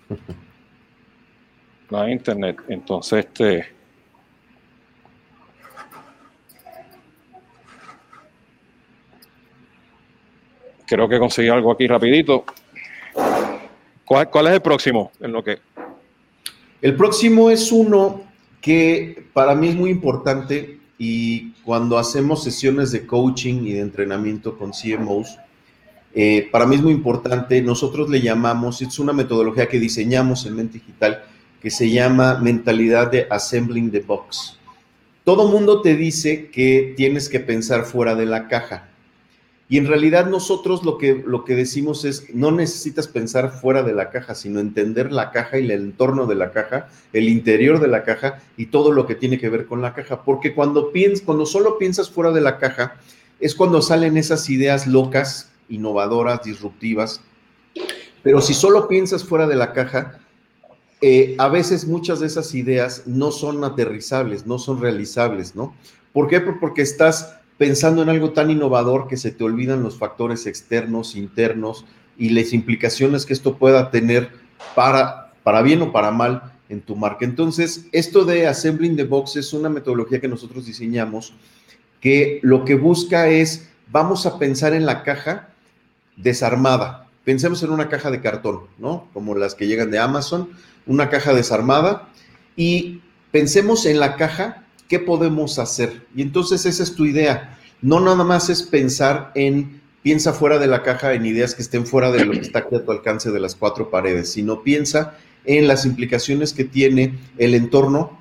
la 1.91 2.11
internet. 2.11 2.61
Entonces, 2.69 3.27
este... 3.27 3.78
Creo 10.89 11.09
que 11.09 11.19
conseguí 11.19 11.49
algo 11.49 11.71
aquí 11.71 11.87
rapidito. 11.87 12.45
¿Cuál, 14.05 14.31
¿Cuál, 14.31 14.47
es 14.47 14.55
el 14.55 14.63
próximo 14.63 15.13
en 15.21 15.33
lo 15.33 15.45
que? 15.45 15.59
El 16.81 16.97
próximo 16.97 17.51
es 17.51 17.71
uno 17.71 18.23
que 18.63 19.27
para 19.35 19.55
mí 19.55 19.69
es 19.69 19.75
muy 19.75 19.91
importante 19.91 20.79
y 20.99 21.53
cuando 21.63 21.99
hacemos 21.99 22.43
sesiones 22.43 22.91
de 22.91 23.07
coaching 23.07 23.67
y 23.67 23.75
de 23.75 23.81
entrenamiento 23.81 24.57
con 24.57 24.73
CMOs, 24.73 25.39
eh, 26.15 26.49
para 26.51 26.67
mí 26.67 26.77
es 26.77 26.83
muy 26.83 26.93
importante, 26.93 27.61
nosotros 27.61 28.09
le 28.09 28.21
llamamos, 28.21 28.81
es 28.81 28.99
una 28.99 29.13
metodología 29.13 29.69
que 29.69 29.79
diseñamos 29.79 30.47
en 30.47 30.57
Mente 30.57 30.79
Digital, 30.79 31.23
que 31.61 31.71
se 31.71 31.91
llama 31.91 32.39
mentalidad 32.39 33.11
de 33.11 33.27
assembling 33.29 33.91
the 33.91 34.01
box. 34.01 34.59
Todo 35.25 35.49
mundo 35.49 35.83
te 35.83 35.95
dice 35.95 36.49
que 36.51 36.95
tienes 36.97 37.29
que 37.29 37.41
pensar 37.41 37.85
fuera 37.85 38.15
de 38.15 38.25
la 38.25 38.49
caja. 38.49 38.88
Y 39.71 39.77
en 39.77 39.87
realidad 39.87 40.27
nosotros 40.27 40.83
lo 40.83 40.97
que, 40.97 41.23
lo 41.27 41.45
que 41.45 41.55
decimos 41.55 42.07
es, 42.07 42.35
no 42.35 42.51
necesitas 42.51 43.07
pensar 43.07 43.53
fuera 43.53 43.83
de 43.83 43.93
la 43.93 44.09
caja, 44.09 44.35
sino 44.35 44.61
entender 44.61 45.13
la 45.13 45.31
caja 45.31 45.59
y 45.59 45.65
el 45.65 45.71
entorno 45.73 46.27
de 46.27 46.37
la 46.37 46.53
caja, 46.53 46.89
el 47.13 47.29
interior 47.29 47.79
de 47.79 47.89
la 47.89 48.03
caja 48.03 48.41
y 48.57 48.67
todo 48.67 48.93
lo 48.93 49.07
que 49.07 49.15
tiene 49.15 49.39
que 49.39 49.51
ver 49.51 49.67
con 49.67 49.83
la 49.83 49.93
caja. 49.93 50.23
Porque 50.23 50.55
cuando, 50.55 50.91
piensas, 50.91 51.23
cuando 51.23 51.45
solo 51.45 51.77
piensas 51.77 52.09
fuera 52.09 52.31
de 52.31 52.41
la 52.41 52.57
caja, 52.59 52.97
es 53.41 53.55
cuando 53.55 53.83
salen 53.83 54.17
esas 54.17 54.49
ideas 54.49 54.87
locas, 54.87 55.51
innovadoras, 55.69 56.43
disruptivas. 56.43 57.21
Pero 58.23 58.41
si 58.41 58.55
solo 58.55 58.89
piensas 58.89 59.23
fuera 59.23 59.47
de 59.47 59.57
la 59.57 59.75
caja, 59.75 60.19
eh, 61.03 61.37
a 61.39 61.49
veces 61.49 61.87
muchas 61.87 62.21
de 62.21 62.27
esas 62.27 62.55
ideas 62.55 63.07
no 63.07 63.31
son 63.31 63.63
aterrizables, 63.63 64.47
no 64.47 64.59
son 64.59 64.81
realizables, 64.81 65.55
¿no? 65.55 65.75
¿Por 66.13 66.27
qué? 66.27 66.41
Porque 66.41 66.83
estás 66.83 67.38
pensando 67.59 68.03
en 68.03 68.09
algo 68.09 68.31
tan 68.31 68.51
innovador 68.51 69.09
que 69.09 69.17
se 69.17 69.33
te 69.33 69.45
olvidan 69.45 69.83
los 69.83 69.99
factores 69.99 70.47
externos, 70.47 71.17
internos 71.17 71.85
y 72.17 72.31
las 72.31 72.53
implicaciones 72.53 73.27
que 73.27 73.33
esto 73.33 73.59
pueda 73.59 73.91
tener 73.91 74.31
para, 74.75 75.33
para 75.43 75.63
bien 75.63 75.83
o 75.83 75.93
para 75.93 76.11
mal 76.11 76.53
en 76.69 76.81
tu 76.81 76.97
marca. 76.97 77.25
Entonces, 77.25 77.87
esto 77.93 78.25
de 78.25 78.47
Assembling 78.47 78.97
the 78.97 79.05
Box 79.05 79.37
es 79.37 79.53
una 79.53 79.69
metodología 79.69 80.21
que 80.21 80.29
nosotros 80.29 80.67
diseñamos 80.67 81.35
que 82.01 82.39
lo 82.43 82.65
que 82.65 82.77
busca 82.77 83.29
es, 83.29 83.69
vamos 83.91 84.25
a 84.27 84.39
pensar 84.39 84.73
en 84.73 84.87
la 84.87 85.03
caja 85.03 85.49
desarmada. 86.17 87.09
Pensemos 87.25 87.63
en 87.63 87.71
una 87.71 87.89
caja 87.89 88.11
de 88.11 88.21
cartón, 88.21 88.63
¿no? 88.79 89.09
Como 89.13 89.35
las 89.35 89.55
que 89.55 89.67
llegan 89.67 89.91
de 89.91 89.99
Amazon, 89.99 90.51
una 90.87 91.11
caja 91.11 91.35
desarmada 91.35 92.09
y 92.57 93.03
pensemos 93.33 93.85
en 93.85 93.99
la 93.99 94.17
caja 94.17 94.65
¿qué 94.89 94.99
podemos 94.99 95.59
hacer? 95.59 96.07
Y 96.17 96.23
entonces 96.23 96.67
esa 96.67 96.83
es 96.83 96.95
tu 96.95 97.05
idea. 97.05 97.59
No 97.81 98.01
nada 98.01 98.25
más 98.25 98.51
es 98.51 98.63
pensar 98.63 99.31
en 99.35 99.81
piensa 100.03 100.33
fuera 100.33 100.59
de 100.59 100.67
la 100.67 100.83
caja 100.83 101.13
en 101.13 101.27
ideas 101.27 101.55
que 101.55 101.63
estén 101.63 101.87
fuera 101.87 102.11
de 102.11 102.25
lo 102.25 102.33
que 102.33 102.41
está 102.41 102.61
aquí 102.61 102.75
a 102.75 102.85
tu 102.85 102.91
alcance 102.91 103.31
de 103.31 103.41
las 103.41 103.55
cuatro 103.55 103.91
paredes, 103.91 104.33
sino 104.33 104.63
piensa 104.63 105.19
en 105.45 105.69
las 105.69 105.85
implicaciones 105.85 106.53
que 106.53 106.65
tiene 106.65 107.19
el 107.37 107.55
entorno, 107.55 108.19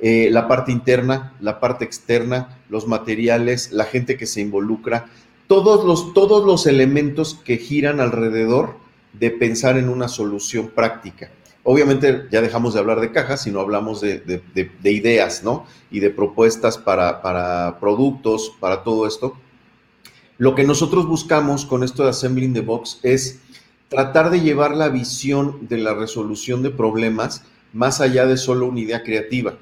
eh, 0.00 0.28
la 0.30 0.48
parte 0.48 0.72
interna, 0.72 1.34
la 1.40 1.60
parte 1.60 1.84
externa, 1.84 2.58
los 2.68 2.86
materiales, 2.86 3.72
la 3.72 3.84
gente 3.84 4.16
que 4.16 4.26
se 4.26 4.40
involucra, 4.40 5.06
todos 5.46 5.84
los, 5.84 6.14
todos 6.14 6.44
los 6.44 6.66
elementos 6.66 7.38
que 7.44 7.58
giran 7.58 8.00
alrededor 8.00 8.76
de 9.12 9.30
pensar 9.30 9.76
en 9.76 9.88
una 9.88 10.08
solución 10.08 10.68
práctica. 10.68 11.30
Obviamente 11.62 12.26
ya 12.30 12.40
dejamos 12.40 12.74
de 12.74 12.80
hablar 12.80 13.00
de 13.00 13.12
cajas, 13.12 13.42
sino 13.42 13.60
hablamos 13.60 14.00
de, 14.00 14.42
ideas, 14.84 15.44
¿no? 15.44 15.66
Y 15.90 16.00
de 16.00 16.10
propuestas 16.10 16.78
para, 16.78 17.20
para, 17.20 17.78
productos, 17.80 18.52
para 18.58 18.82
todo 18.82 19.06
esto. 19.06 19.36
Lo 20.38 20.54
que 20.54 20.64
nosotros 20.64 21.06
buscamos 21.06 21.66
con 21.66 21.84
esto 21.84 22.04
de 22.04 22.10
Assembling 22.10 22.54
the 22.54 22.62
Box 22.62 23.00
es 23.02 23.40
tratar 23.90 24.30
de 24.30 24.40
llevar 24.40 24.74
la 24.74 24.88
visión 24.88 25.68
de 25.68 25.76
la 25.76 25.94
resolución 25.94 26.62
de 26.62 26.70
problemas 26.70 27.42
más 27.72 28.00
allá 28.00 28.24
de 28.24 28.36
solo 28.36 28.66
una 28.66 28.80
idea 28.80 29.02
creativa 29.02 29.56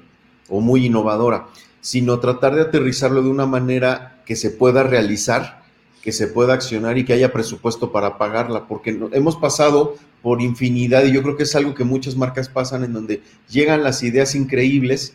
o 0.47 0.61
muy 0.61 0.85
innovadora, 0.85 1.47
sino 1.81 2.19
tratar 2.19 2.55
de 2.55 2.61
aterrizarlo 2.61 3.21
de 3.21 3.29
una 3.29 3.45
manera 3.45 4.21
que 4.25 4.35
se 4.35 4.51
pueda 4.51 4.83
realizar, 4.83 5.58
que 6.01 6.11
se 6.11 6.27
pueda 6.27 6.53
accionar 6.53 6.97
y 6.97 7.05
que 7.05 7.13
haya 7.13 7.33
presupuesto 7.33 7.91
para 7.91 8.17
pagarla, 8.17 8.67
porque 8.67 8.97
hemos 9.11 9.35
pasado 9.35 9.95
por 10.21 10.41
infinidad 10.41 11.03
y 11.05 11.11
yo 11.11 11.21
creo 11.23 11.37
que 11.37 11.43
es 11.43 11.55
algo 11.55 11.73
que 11.73 11.83
muchas 11.83 12.15
marcas 12.15 12.49
pasan 12.49 12.83
en 12.83 12.93
donde 12.93 13.21
llegan 13.49 13.83
las 13.83 14.03
ideas 14.03 14.35
increíbles, 14.35 15.13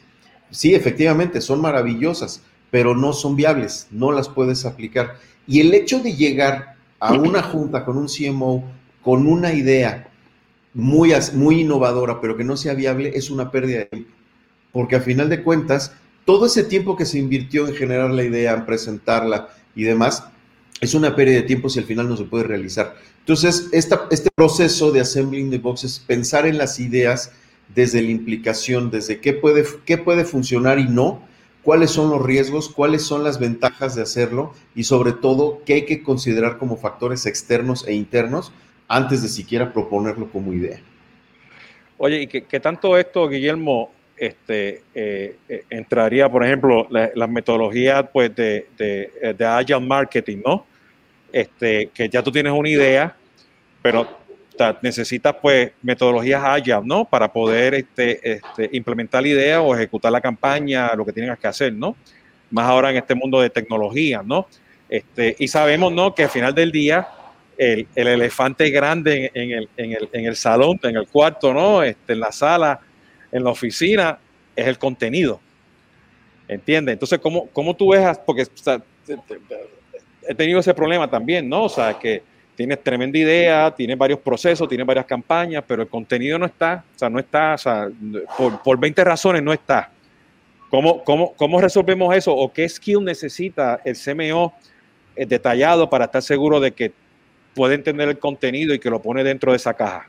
sí, 0.51 0.75
efectivamente, 0.75 1.41
son 1.41 1.61
maravillosas, 1.61 2.43
pero 2.71 2.95
no 2.95 3.13
son 3.13 3.37
viables, 3.37 3.87
no 3.91 4.13
las 4.13 4.29
puedes 4.29 4.65
aplicar. 4.65 5.17
Y 5.47 5.61
el 5.61 5.73
hecho 5.75 6.01
de 6.01 6.15
llegar 6.15 6.77
a 7.01 7.13
una 7.13 7.43
junta 7.43 7.85
con 7.85 7.97
un 7.97 8.09
CMO 8.09 8.65
con 9.03 9.27
una 9.27 9.53
idea 9.53 10.09
muy, 10.73 11.13
muy 11.35 11.61
innovadora, 11.61 12.21
pero 12.21 12.37
que 12.37 12.43
no 12.43 12.57
sea 12.57 12.75
viable, 12.75 13.13
es 13.15 13.31
una 13.31 13.51
pérdida 13.51 13.81
de 13.81 13.85
tiempo. 13.87 14.11
Porque 14.73 14.97
a 14.97 15.01
final 15.01 15.29
de 15.29 15.43
cuentas, 15.43 15.93
todo 16.25 16.47
ese 16.47 16.65
tiempo 16.65 16.97
que 16.97 17.05
se 17.05 17.19
invirtió 17.19 17.69
en 17.69 17.75
generar 17.75 18.11
la 18.11 18.25
idea, 18.25 18.55
en 18.55 18.65
presentarla 18.65 19.51
y 19.77 19.85
demás, 19.85 20.25
es 20.81 20.95
una 20.95 21.15
pérdida 21.15 21.37
de 21.37 21.43
tiempo 21.43 21.69
si 21.69 21.79
al 21.79 21.85
final 21.85 22.09
no 22.09 22.17
se 22.17 22.25
puede 22.25 22.45
realizar. 22.45 22.97
Entonces, 23.21 23.69
este 23.73 24.31
proceso 24.35 24.93
de 24.93 25.01
assembling 25.01 25.51
the 25.51 25.59
box 25.59 25.85
es 25.85 25.99
pensar 25.99 26.47
en 26.47 26.59
las 26.59 26.79
ideas 26.79 27.33
desde 27.75 28.03
la 28.03 28.11
implicación, 28.11 28.91
desde 28.91 29.21
qué 29.21 29.33
puede, 29.33 29.65
qué 29.87 29.99
puede 29.99 30.25
funcionar 30.25 30.79
y 30.79 30.85
no, 30.85 31.23
cuáles 31.63 31.91
son 31.91 32.11
los 32.11 32.23
riesgos, 32.23 32.69
cuáles 32.69 33.03
son 33.03 33.25
las 33.25 33.39
ventajas 33.39 33.95
de 33.95 34.03
hacerlo 34.03 34.53
y 34.75 34.85
sobre 34.85 35.13
todo 35.13 35.63
qué 35.65 35.75
hay 35.75 35.87
que 35.87 36.03
considerar 36.03 36.59
como 36.59 36.77
factores 36.77 37.27
externos 37.27 37.87
e 37.89 37.95
internos 37.95 38.53
antes 38.87 39.23
de 39.23 39.29
siquiera 39.29 39.73
proponerlo 39.73 40.31
como 40.31 40.53
idea. 40.53 40.81
Oye, 41.97 42.23
¿y 42.23 42.27
qué, 42.27 42.61
tanto 42.61 42.99
esto, 42.99 43.29
Guillermo, 43.29 43.91
este, 44.17 44.83
eh, 44.95 45.37
eh, 45.49 45.65
entraría, 45.71 46.29
por 46.29 46.45
ejemplo, 46.45 46.87
las 46.91 47.29
metodologías 47.29 48.05
pues, 48.13 48.35
de, 48.35 48.69
de, 48.77 49.35
de 49.37 49.45
Agile 49.45 49.81
Marketing, 49.81 50.39
¿no? 50.45 50.67
este, 51.35 51.91
que 51.93 52.09
ya 52.09 52.23
tú 52.23 52.31
tienes 52.31 52.53
una 52.53 52.69
idea, 52.69 53.17
pero 53.83 54.07
necesitas 54.83 55.35
pues 55.43 55.73
metodologías 55.83 56.41
Agile, 56.45 56.83
¿no? 56.85 57.05
Para 57.05 57.33
poder 57.33 57.75
este, 57.75 58.35
este, 58.35 58.71
implementar 58.73 59.21
la 59.21 59.29
idea 59.29 59.61
o 59.61 59.75
ejecutar 59.75 60.13
la 60.13 60.21
campaña, 60.21 60.95
lo 60.95 61.05
que 61.05 61.13
tienes 61.13 61.37
que 61.37 61.49
hacer, 61.49 61.73
¿no? 61.73 61.97
Más 62.53 62.67
ahora 62.67 62.91
en 62.91 62.99
este 62.99 63.17
mundo 63.17 63.41
de 63.41 63.51
tecnología, 63.51 64.23
¿no? 64.25 64.47
Este, 64.89 65.35
y 65.41 65.49
sabemos, 65.49 65.93
¿no? 65.93 66.15
Que 66.15 66.23
al 66.23 66.31
final 66.31 66.55
del 66.55 66.71
día, 66.71 67.09
el, 67.59 67.89
elefante 67.97 68.71
grande 68.71 69.33
en, 69.35 69.51
el, 69.51 69.69
en, 69.77 69.93
el, 69.93 70.09
en, 70.13 70.27
el, 70.27 70.37
salón, 70.37 70.79
en 70.85 70.97
el 70.97 71.09
cuarto, 71.09 71.53
¿no? 71.53 71.83
Este, 71.83 72.13
en 72.13 72.21
la 72.21 72.31
sala, 72.31 72.79
en 73.35 73.43
la 73.45 73.51
oficina, 73.51 74.19
es 74.55 74.67
el 74.67 74.79
contenido. 74.79 75.41
¿Entiendes? 76.47 76.93
Entonces, 76.93 77.19
¿cómo, 77.19 77.49
cómo 77.53 77.75
tú 77.75 77.91
ves? 77.91 78.19
Porque 78.25 78.47
he 80.27 80.35
tenido 80.35 80.61
ese 80.61 80.73
problema 80.73 81.11
también, 81.11 81.49
¿no? 81.49 81.65
O 81.65 81.69
sea, 81.69 81.99
que 81.99 82.23
tienes 82.55 82.81
tremenda 82.83 83.19
idea, 83.19 83.75
tienes 83.75 83.99
varios 83.99 84.21
procesos, 84.21 84.69
tienes 84.69 84.87
varias 84.87 85.05
campañas, 85.07 85.65
pero 85.67 85.83
el 85.83 85.89
contenido 85.89 86.39
no 86.39 86.47
está, 86.47 86.85
o 86.95 86.99
sea, 86.99 87.11
no 87.11 87.19
está, 87.19 87.55
o 87.55 87.59
sea, 87.59 87.89
por, 88.39 88.63
por 88.63 88.79
20 88.79 89.03
razones 89.03 89.43
no 89.43 89.53
está. 89.53 89.91
¿Cómo, 90.71 91.03
cómo, 91.03 91.35
cómo 91.35 91.61
resolvemos 91.61 92.15
eso? 92.15 92.33
¿O 92.35 92.53
qué 92.53 92.69
skill 92.69 93.03
necesita 93.03 93.81
el 93.85 93.97
CMO 93.97 94.55
eh, 95.17 95.27
detallado 95.27 95.91
para 95.91 96.05
estar 96.05 96.23
seguro 96.23 96.61
de 96.61 96.73
que 96.73 96.93
puede 97.53 97.75
entender 97.75 98.09
el 98.09 98.19
contenido 98.19 98.75
y 98.75 98.79
que 98.79 98.91
lo 98.91 99.03
pone 99.03 99.25
dentro 99.25 99.51
de 99.51 99.57
esa 99.57 99.75
caja? 99.75 100.09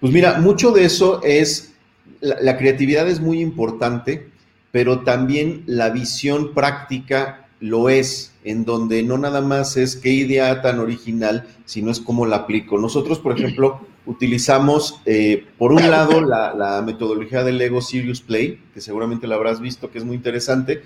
Pues 0.00 0.12
mira, 0.12 0.38
mucho 0.40 0.72
de 0.72 0.84
eso 0.84 1.20
es, 1.22 1.71
la 2.20 2.56
creatividad 2.56 3.08
es 3.08 3.20
muy 3.20 3.40
importante, 3.40 4.28
pero 4.70 5.00
también 5.00 5.64
la 5.66 5.90
visión 5.90 6.54
práctica 6.54 7.42
lo 7.62 7.88
es, 7.88 8.32
en 8.42 8.64
donde 8.64 9.04
no 9.04 9.18
nada 9.18 9.40
más 9.40 9.76
es 9.76 9.94
qué 9.96 10.10
idea 10.10 10.62
tan 10.62 10.80
original, 10.80 11.46
sino 11.64 11.92
es 11.92 12.00
cómo 12.00 12.26
la 12.26 12.36
aplico. 12.36 12.76
Nosotros, 12.76 13.20
por 13.20 13.38
ejemplo, 13.38 13.80
utilizamos, 14.04 15.00
eh, 15.06 15.46
por 15.58 15.72
un 15.72 15.88
lado, 15.88 16.20
la, 16.20 16.82
metodología 16.84 17.44
del 17.44 17.58
Lego 17.58 17.80
Serious 17.80 18.20
Play, 18.20 18.60
que 18.74 18.80
seguramente 18.80 19.28
la 19.28 19.36
habrás 19.36 19.60
visto, 19.60 19.90
que 19.90 19.98
es 19.98 20.04
muy 20.04 20.16
interesante, 20.16 20.82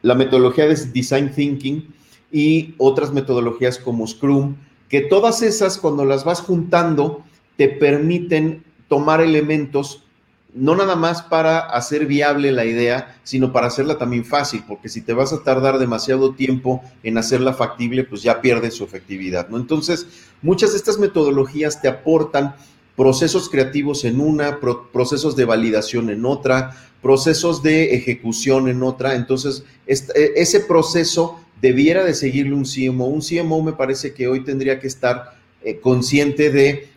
la 0.00 0.14
metodología 0.14 0.66
de 0.66 0.74
Design 0.74 1.32
Thinking 1.32 1.86
y 2.32 2.74
otras 2.78 3.12
metodologías 3.12 3.78
como 3.78 4.06
Scrum, 4.06 4.56
que 4.88 5.02
todas 5.02 5.42
esas, 5.42 5.76
cuando 5.76 6.06
las 6.06 6.24
vas 6.24 6.40
juntando, 6.40 7.24
te 7.56 7.68
permiten 7.68 8.64
tomar 8.88 9.20
elementos 9.20 10.04
no 10.54 10.74
nada 10.74 10.96
más 10.96 11.22
para 11.22 11.58
hacer 11.58 12.06
viable 12.06 12.52
la 12.52 12.64
idea, 12.64 13.20
sino 13.22 13.52
para 13.52 13.66
hacerla 13.66 13.98
también 13.98 14.24
fácil, 14.24 14.64
porque 14.66 14.88
si 14.88 15.02
te 15.02 15.12
vas 15.12 15.32
a 15.32 15.42
tardar 15.42 15.78
demasiado 15.78 16.34
tiempo 16.34 16.82
en 17.02 17.18
hacerla 17.18 17.52
factible, 17.52 18.04
pues 18.04 18.22
ya 18.22 18.40
pierde 18.40 18.70
su 18.70 18.84
efectividad, 18.84 19.48
¿no? 19.48 19.58
Entonces, 19.58 20.06
muchas 20.40 20.72
de 20.72 20.78
estas 20.78 20.98
metodologías 20.98 21.82
te 21.82 21.88
aportan 21.88 22.56
procesos 22.96 23.48
creativos 23.48 24.04
en 24.04 24.20
una, 24.20 24.58
procesos 24.92 25.36
de 25.36 25.44
validación 25.44 26.10
en 26.10 26.24
otra, 26.24 26.76
procesos 27.02 27.62
de 27.62 27.94
ejecución 27.94 28.68
en 28.68 28.82
otra, 28.82 29.14
entonces 29.14 29.64
e, 29.86 29.94
ese 30.34 30.60
proceso 30.60 31.38
debiera 31.60 32.04
de 32.04 32.14
seguirle 32.14 32.54
un 32.54 32.64
CMO. 32.64 33.06
Un 33.06 33.20
CMO 33.20 33.62
me 33.62 33.72
parece 33.72 34.14
que 34.14 34.26
hoy 34.26 34.44
tendría 34.44 34.80
que 34.80 34.86
estar 34.86 35.36
eh, 35.62 35.78
consciente 35.78 36.50
de 36.50 36.88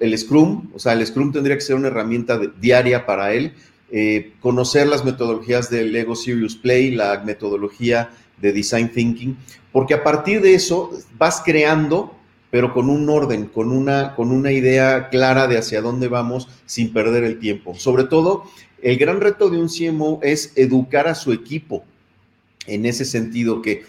el 0.00 0.18
Scrum, 0.18 0.70
o 0.74 0.78
sea, 0.78 0.92
el 0.92 1.06
Scrum 1.06 1.32
tendría 1.32 1.56
que 1.56 1.62
ser 1.62 1.76
una 1.76 1.88
herramienta 1.88 2.38
diaria 2.60 3.06
para 3.06 3.32
él, 3.32 3.52
eh, 3.90 4.32
conocer 4.40 4.86
las 4.86 5.04
metodologías 5.04 5.70
del 5.70 5.92
Lego 5.92 6.14
Serious 6.14 6.54
Play, 6.56 6.92
la 6.92 7.22
metodología 7.24 8.10
de 8.40 8.52
Design 8.52 8.90
Thinking, 8.90 9.36
porque 9.72 9.94
a 9.94 10.02
partir 10.02 10.40
de 10.40 10.54
eso 10.54 10.90
vas 11.18 11.42
creando, 11.44 12.14
pero 12.50 12.72
con 12.72 12.90
un 12.90 13.08
orden, 13.08 13.46
con 13.46 13.72
una, 13.72 14.14
con 14.14 14.30
una 14.30 14.52
idea 14.52 15.08
clara 15.08 15.46
de 15.46 15.58
hacia 15.58 15.82
dónde 15.82 16.08
vamos 16.08 16.48
sin 16.66 16.92
perder 16.92 17.24
el 17.24 17.38
tiempo. 17.38 17.74
Sobre 17.74 18.04
todo, 18.04 18.44
el 18.82 18.96
gran 18.96 19.20
reto 19.20 19.50
de 19.50 19.58
un 19.58 19.68
CMO 19.68 20.20
es 20.22 20.52
educar 20.56 21.06
a 21.06 21.14
su 21.14 21.32
equipo 21.32 21.84
en 22.66 22.86
ese 22.86 23.04
sentido, 23.04 23.62
que 23.62 23.84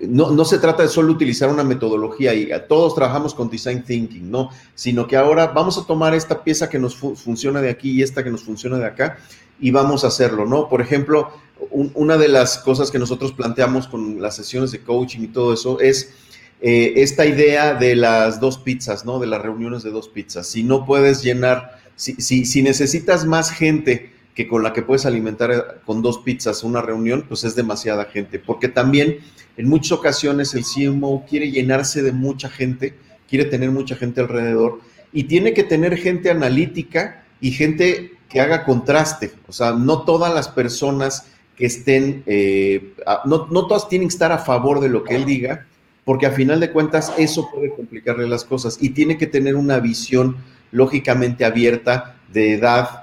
no, 0.00 0.44
se 0.44 0.58
trata 0.58 0.82
de 0.82 0.88
solo 0.88 1.12
utilizar 1.12 1.50
una 1.50 1.64
metodología 1.64 2.34
y 2.34 2.50
todos 2.68 2.94
trabajamos 2.94 3.34
con 3.34 3.50
design 3.50 3.84
thinking, 3.84 4.30
no, 4.30 4.50
sino 4.74 5.06
que 5.06 5.16
ahora 5.16 5.48
vamos 5.48 5.76
a 5.76 5.84
tomar 5.84 6.14
esta 6.14 6.42
pieza 6.42 6.68
que 6.68 6.78
nos 6.78 6.96
funciona 6.96 7.60
de 7.60 7.68
aquí 7.68 7.90
y 7.90 8.02
esta 8.02 8.24
que 8.24 8.30
nos 8.30 8.42
funciona 8.42 8.78
de 8.78 8.86
acá 8.86 9.18
y 9.60 9.70
vamos 9.70 10.04
a 10.04 10.08
hacerlo, 10.08 10.46
¿no? 10.46 10.68
Por 10.68 10.80
ejemplo, 10.80 11.30
una 11.70 12.16
de 12.16 12.28
las 12.28 12.58
cosas 12.58 12.90
que 12.90 12.98
nosotros 12.98 13.32
planteamos 13.32 13.86
con 13.86 14.22
las 14.22 14.34
sesiones 14.34 14.72
de 14.72 14.80
coaching 14.80 15.20
y 15.20 15.28
todo 15.28 15.52
eso 15.52 15.78
es 15.78 16.14
eh, 16.62 16.94
esta 16.96 17.26
idea 17.26 17.74
de 17.74 17.96
las 17.96 18.40
dos 18.40 18.56
pizzas, 18.56 19.04
¿no? 19.04 19.18
De 19.18 19.26
las 19.26 19.42
reuniones 19.42 19.82
de 19.82 19.90
dos 19.90 20.08
pizzas. 20.08 20.46
Si 20.46 20.64
no 20.64 20.86
puedes 20.86 21.22
llenar, 21.22 21.78
si, 21.96 22.14
si 22.18 22.62
necesitas 22.62 23.26
más 23.26 23.50
gente, 23.50 24.10
que 24.34 24.48
con 24.48 24.62
la 24.62 24.72
que 24.72 24.82
puedes 24.82 25.06
alimentar 25.06 25.50
eh, 25.50 25.62
con 25.84 26.02
dos 26.02 26.18
pizzas 26.18 26.64
una 26.64 26.82
reunión, 26.82 27.24
pues 27.28 27.44
es 27.44 27.54
demasiada 27.54 28.06
gente, 28.06 28.38
porque 28.38 28.68
también 28.68 29.18
en 29.56 29.68
muchas 29.68 29.92
ocasiones 29.92 30.54
el 30.54 30.64
CMO 30.64 31.26
quiere 31.28 31.50
llenarse 31.50 32.02
de 32.02 32.12
mucha 32.12 32.48
gente, 32.48 32.94
quiere 33.28 33.44
tener 33.44 33.70
mucha 33.70 33.96
gente 33.96 34.20
alrededor 34.20 34.80
y 35.12 35.24
tiene 35.24 35.52
que 35.52 35.64
tener 35.64 35.96
gente 35.96 36.30
analítica 36.30 37.24
y 37.40 37.52
gente 37.52 38.12
que 38.28 38.40
haga 38.40 38.64
contraste, 38.64 39.32
o 39.48 39.52
sea, 39.52 39.72
no 39.72 40.02
todas 40.04 40.32
las 40.32 40.48
personas 40.48 41.26
que 41.56 41.66
estén, 41.66 42.22
eh, 42.26 42.94
no, 43.26 43.48
no 43.50 43.66
todas 43.66 43.88
tienen 43.88 44.08
que 44.08 44.14
estar 44.14 44.32
a 44.32 44.38
favor 44.38 44.80
de 44.80 44.88
lo 44.88 45.02
que 45.02 45.16
él 45.16 45.24
diga, 45.24 45.66
porque 46.04 46.26
a 46.26 46.30
final 46.30 46.60
de 46.60 46.70
cuentas 46.70 47.12
eso 47.18 47.50
puede 47.52 47.74
complicarle 47.74 48.26
las 48.28 48.44
cosas 48.44 48.78
y 48.80 48.90
tiene 48.90 49.18
que 49.18 49.26
tener 49.26 49.56
una 49.56 49.78
visión 49.80 50.36
lógicamente 50.70 51.44
abierta 51.44 52.16
de 52.32 52.54
edad, 52.54 52.99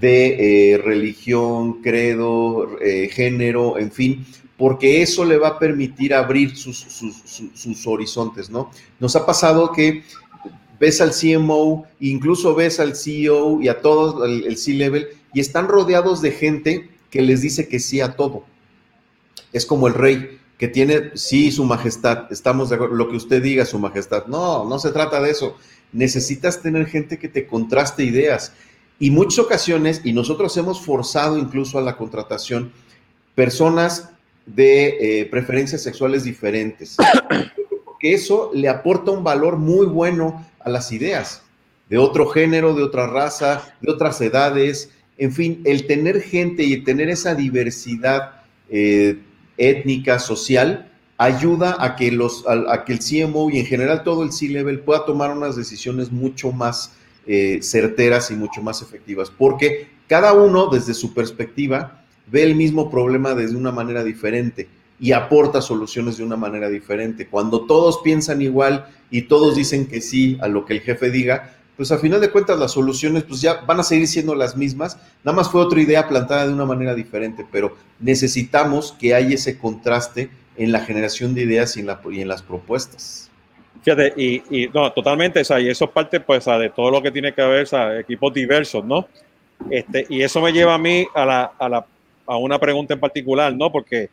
de 0.00 0.72
eh, 0.74 0.78
religión, 0.78 1.82
credo, 1.82 2.78
eh, 2.80 3.08
género, 3.12 3.78
en 3.78 3.90
fin, 3.90 4.26
porque 4.56 5.02
eso 5.02 5.24
le 5.24 5.38
va 5.38 5.48
a 5.48 5.58
permitir 5.58 6.14
abrir 6.14 6.56
sus, 6.56 7.86
horizontes, 7.86 8.50
¿no? 8.50 8.70
Nos 9.00 9.16
ha 9.16 9.24
pasado 9.24 9.72
que 9.72 10.02
ves 10.78 11.00
al 11.00 11.12
CMO, 11.12 11.86
incluso 12.00 12.54
ves 12.54 12.80
al 12.80 12.96
CEO 12.96 13.62
y 13.62 13.68
a 13.68 13.80
todos 13.80 14.28
el 14.28 14.56
C-Level, 14.56 15.08
y 15.32 15.40
están 15.40 15.68
rodeados 15.68 16.22
de 16.22 16.32
gente 16.32 16.88
que 17.10 17.22
les 17.22 17.42
dice 17.42 17.68
que 17.68 17.78
sí 17.78 18.00
a 18.00 18.16
todo. 18.16 18.44
Es 19.52 19.66
como 19.66 19.86
el 19.86 19.94
rey 19.94 20.38
que 20.58 20.68
tiene, 20.68 21.10
sí, 21.14 21.50
su 21.50 21.64
majestad, 21.64 22.32
estamos 22.32 22.70
de 22.70 22.76
acuerdo, 22.76 22.94
lo 22.94 23.08
que 23.08 23.16
usted 23.16 23.42
diga, 23.42 23.66
su 23.66 23.78
majestad. 23.78 24.26
No, 24.26 24.64
no 24.64 24.78
se 24.78 24.90
trata 24.90 25.20
de 25.20 25.30
eso. 25.30 25.56
Necesitas 25.92 26.62
tener 26.62 26.86
gente 26.86 27.18
que 27.18 27.28
te 27.28 27.46
contraste 27.46 28.04
ideas. 28.04 28.52
Y 28.98 29.10
muchas 29.10 29.38
ocasiones, 29.38 30.00
y 30.04 30.12
nosotros 30.12 30.56
hemos 30.56 30.80
forzado 30.80 31.38
incluso 31.38 31.78
a 31.78 31.82
la 31.82 31.96
contratación, 31.96 32.72
personas 33.34 34.10
de 34.46 35.20
eh, 35.20 35.24
preferencias 35.26 35.82
sexuales 35.82 36.24
diferentes. 36.24 36.96
Porque 37.84 38.14
eso 38.14 38.50
le 38.54 38.68
aporta 38.68 39.10
un 39.10 39.24
valor 39.24 39.56
muy 39.56 39.86
bueno 39.86 40.46
a 40.60 40.70
las 40.70 40.92
ideas 40.92 41.42
de 41.88 41.98
otro 41.98 42.26
género, 42.26 42.74
de 42.74 42.82
otra 42.82 43.06
raza, 43.06 43.74
de 43.80 43.92
otras 43.92 44.20
edades. 44.20 44.90
En 45.18 45.32
fin, 45.32 45.62
el 45.64 45.86
tener 45.86 46.20
gente 46.20 46.62
y 46.62 46.82
tener 46.82 47.08
esa 47.08 47.34
diversidad 47.34 48.42
eh, 48.68 49.18
étnica, 49.56 50.18
social, 50.18 50.92
ayuda 51.18 51.76
a 51.78 51.96
que, 51.96 52.12
los, 52.12 52.44
a, 52.46 52.84
que 52.84 52.92
el 52.92 52.98
CMO 52.98 53.50
y 53.50 53.60
en 53.60 53.66
general 53.66 54.02
todo 54.02 54.22
el 54.22 54.32
C-Level 54.32 54.80
pueda 54.80 55.06
tomar 55.06 55.30
unas 55.30 55.56
decisiones 55.56 56.12
mucho 56.12 56.52
más 56.52 56.92
eh, 57.26 57.58
certeras 57.62 58.30
y 58.30 58.34
mucho 58.34 58.62
más 58.62 58.82
efectivas, 58.82 59.30
porque 59.30 59.88
cada 60.06 60.32
uno 60.32 60.68
desde 60.68 60.94
su 60.94 61.12
perspectiva 61.12 62.02
ve 62.30 62.42
el 62.42 62.54
mismo 62.54 62.90
problema 62.90 63.34
desde 63.34 63.56
una 63.56 63.72
manera 63.72 64.04
diferente 64.04 64.68
y 64.98 65.12
aporta 65.12 65.60
soluciones 65.60 66.16
de 66.16 66.24
una 66.24 66.36
manera 66.36 66.68
diferente. 66.68 67.26
Cuando 67.26 67.66
todos 67.66 68.00
piensan 68.02 68.42
igual 68.42 68.86
y 69.10 69.22
todos 69.22 69.56
dicen 69.56 69.86
que 69.86 70.00
sí 70.00 70.38
a 70.40 70.48
lo 70.48 70.64
que 70.64 70.74
el 70.74 70.80
jefe 70.80 71.10
diga, 71.10 71.56
pues 71.76 71.92
a 71.92 71.98
final 71.98 72.20
de 72.20 72.30
cuentas 72.30 72.58
las 72.58 72.72
soluciones 72.72 73.24
pues 73.24 73.40
ya 73.40 73.60
van 73.66 73.80
a 73.80 73.82
seguir 73.82 74.08
siendo 74.08 74.34
las 74.34 74.56
mismas, 74.56 74.96
nada 75.22 75.36
más 75.36 75.50
fue 75.50 75.60
otra 75.60 75.80
idea 75.80 76.08
plantada 76.08 76.46
de 76.46 76.52
una 76.52 76.64
manera 76.64 76.94
diferente, 76.94 77.46
pero 77.50 77.76
necesitamos 78.00 78.96
que 78.98 79.14
haya 79.14 79.34
ese 79.34 79.58
contraste 79.58 80.30
en 80.56 80.72
la 80.72 80.80
generación 80.80 81.34
de 81.34 81.42
ideas 81.42 81.76
y 81.76 81.80
en, 81.80 81.86
la, 81.86 82.00
y 82.10 82.20
en 82.20 82.28
las 82.28 82.42
propuestas. 82.42 83.30
Fíjate, 83.86 84.14
y, 84.16 84.68
no, 84.74 84.92
totalmente, 84.92 85.38
o 85.38 85.44
sea, 85.44 85.60
y 85.60 85.68
eso 85.68 85.84
es 85.84 85.90
parte 85.92 86.18
pues 86.18 86.44
de 86.44 86.70
todo 86.70 86.90
lo 86.90 87.00
que 87.00 87.12
tiene 87.12 87.32
que 87.32 87.42
ver, 87.42 87.68
equipos 88.00 88.34
diversos, 88.34 88.84
¿no? 88.84 89.06
Este, 89.70 90.04
y 90.08 90.22
eso 90.22 90.40
me 90.40 90.52
lleva 90.52 90.74
a 90.74 90.78
mí 90.78 91.06
a, 91.14 91.24
la, 91.24 91.52
a, 91.56 91.68
la, 91.68 91.86
a 92.26 92.36
una 92.36 92.58
pregunta 92.58 92.94
en 92.94 92.98
particular, 92.98 93.54
¿no? 93.54 93.70
Porque 93.70 94.10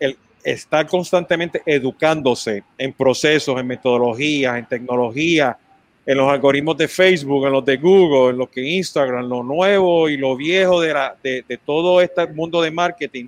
el 0.00 0.16
estar 0.42 0.84
constantemente 0.88 1.62
educándose 1.64 2.64
en 2.76 2.92
procesos, 2.92 3.56
en 3.60 3.68
metodologías, 3.68 4.58
en 4.58 4.66
tecnología, 4.66 5.56
en 6.04 6.18
los 6.18 6.28
algoritmos 6.28 6.76
de 6.76 6.88
Facebook, 6.88 7.46
en 7.46 7.52
los 7.52 7.64
de 7.64 7.76
Google, 7.76 8.30
en 8.30 8.38
los 8.38 8.48
que 8.48 8.62
Instagram, 8.62 9.28
lo 9.28 9.44
nuevo 9.44 10.08
y 10.08 10.16
lo 10.16 10.34
viejo 10.34 10.80
de, 10.80 10.92
la, 10.92 11.14
de, 11.22 11.44
de 11.48 11.56
todo 11.58 12.00
este 12.00 12.26
mundo 12.26 12.60
de 12.60 12.72
marketing, 12.72 13.26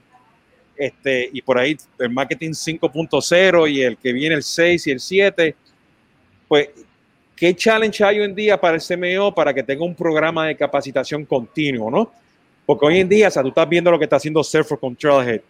este, 0.80 1.28
y 1.30 1.42
por 1.42 1.58
ahí 1.58 1.76
el 1.98 2.08
marketing 2.08 2.52
5.0 2.52 3.70
y 3.70 3.82
el 3.82 3.98
que 3.98 4.14
viene 4.14 4.34
el 4.34 4.42
6 4.42 4.86
y 4.86 4.90
el 4.90 4.98
7, 4.98 5.54
pues, 6.48 6.70
¿qué 7.36 7.54
challenge 7.54 8.02
hay 8.02 8.18
hoy 8.18 8.24
en 8.24 8.34
día 8.34 8.58
para 8.58 8.76
el 8.76 8.82
CMO 8.82 9.34
para 9.34 9.52
que 9.52 9.62
tenga 9.62 9.84
un 9.84 9.94
programa 9.94 10.46
de 10.46 10.56
capacitación 10.56 11.26
continuo, 11.26 11.90
no? 11.90 12.10
Porque 12.64 12.86
hoy 12.86 13.00
en 13.00 13.10
día, 13.10 13.28
o 13.28 13.30
sea, 13.30 13.42
tú 13.42 13.50
estás 13.50 13.68
viendo 13.68 13.90
lo 13.90 13.98
que 13.98 14.04
está 14.04 14.16
haciendo 14.16 14.42
Salesforce 14.42 14.80
con 14.80 14.96
Trailhead, 14.96 15.42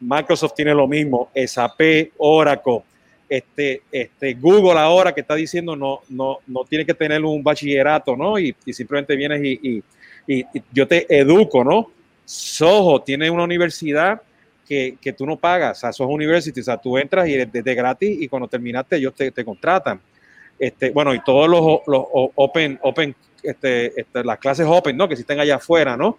Microsoft 0.00 0.54
tiene 0.56 0.74
lo 0.74 0.88
mismo, 0.88 1.30
SAP, 1.46 2.10
Oracle, 2.18 2.82
este, 3.28 3.82
este, 3.92 4.34
Google 4.34 4.80
ahora 4.80 5.14
que 5.14 5.20
está 5.20 5.36
diciendo 5.36 5.76
no, 5.76 6.00
no, 6.08 6.40
no 6.48 6.64
tiene 6.64 6.84
que 6.84 6.94
tener 6.94 7.22
un 7.24 7.44
bachillerato, 7.44 8.16
¿no? 8.16 8.40
Y, 8.40 8.56
simplemente 8.72 9.14
vienes 9.14 9.40
y, 9.40 9.82
y, 10.26 10.44
yo 10.72 10.88
te 10.88 11.06
educo, 11.16 11.62
¿no? 11.62 11.92
Soho 12.24 13.02
tiene 13.02 13.30
una 13.30 13.44
universidad 13.44 14.20
que, 14.66 14.96
que, 15.00 15.12
tú 15.12 15.26
no 15.26 15.36
pagas, 15.36 15.78
o 15.78 15.80
sea, 15.80 15.92
Soho 15.92 16.10
University, 16.10 16.60
o 16.60 16.64
sea, 16.64 16.76
tú 16.76 16.96
entras 16.96 17.28
y 17.28 17.36
desde 17.36 17.74
gratis 17.74 18.16
y 18.20 18.28
cuando 18.28 18.48
terminaste 18.48 18.96
ellos 18.96 19.14
te, 19.14 19.30
te 19.30 19.44
contratan. 19.44 20.00
Este, 20.58 20.90
bueno, 20.90 21.14
y 21.14 21.22
todos 21.22 21.48
los, 21.48 21.80
los 21.86 22.04
open, 22.36 22.78
open, 22.82 23.14
este, 23.42 24.00
este, 24.00 24.24
las 24.24 24.38
clases 24.38 24.66
open, 24.68 24.96
¿no? 24.96 25.08
Que 25.08 25.14
existen 25.14 25.40
allá 25.40 25.56
afuera, 25.56 25.96
¿no? 25.96 26.18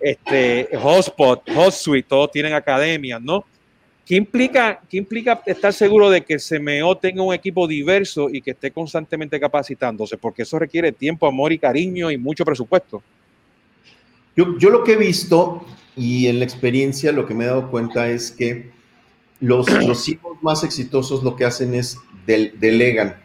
Este, 0.00 0.68
Hotspot, 0.80 1.48
HotSuite, 1.48 2.08
todos 2.08 2.30
tienen 2.30 2.52
academias, 2.52 3.20
¿no? 3.20 3.44
¿Qué 4.04 4.16
implica, 4.16 4.80
¿Qué 4.88 4.98
implica 4.98 5.42
estar 5.46 5.72
seguro 5.72 6.10
de 6.10 6.22
que 6.22 6.36
CMO 6.36 6.98
tenga 6.98 7.22
un 7.22 7.32
equipo 7.32 7.66
diverso 7.66 8.28
y 8.30 8.42
que 8.42 8.50
esté 8.50 8.70
constantemente 8.70 9.40
capacitándose? 9.40 10.18
Porque 10.18 10.42
eso 10.42 10.58
requiere 10.58 10.92
tiempo, 10.92 11.26
amor 11.26 11.52
y 11.52 11.58
cariño 11.58 12.10
y 12.10 12.18
mucho 12.18 12.44
presupuesto. 12.44 13.02
Yo, 14.36 14.58
yo 14.58 14.68
lo 14.68 14.84
que 14.84 14.92
he 14.92 14.96
visto 14.96 15.64
y 15.96 16.26
en 16.26 16.38
la 16.38 16.44
experiencia 16.44 17.12
lo 17.12 17.26
que 17.26 17.34
me 17.34 17.44
he 17.44 17.48
dado 17.48 17.70
cuenta 17.70 18.08
es 18.08 18.30
que 18.30 18.70
los, 19.40 19.68
los 19.86 20.08
hijos 20.08 20.36
más 20.42 20.64
exitosos 20.64 21.22
lo 21.22 21.36
que 21.36 21.44
hacen 21.44 21.74
es 21.74 21.98
delegan. 22.26 23.16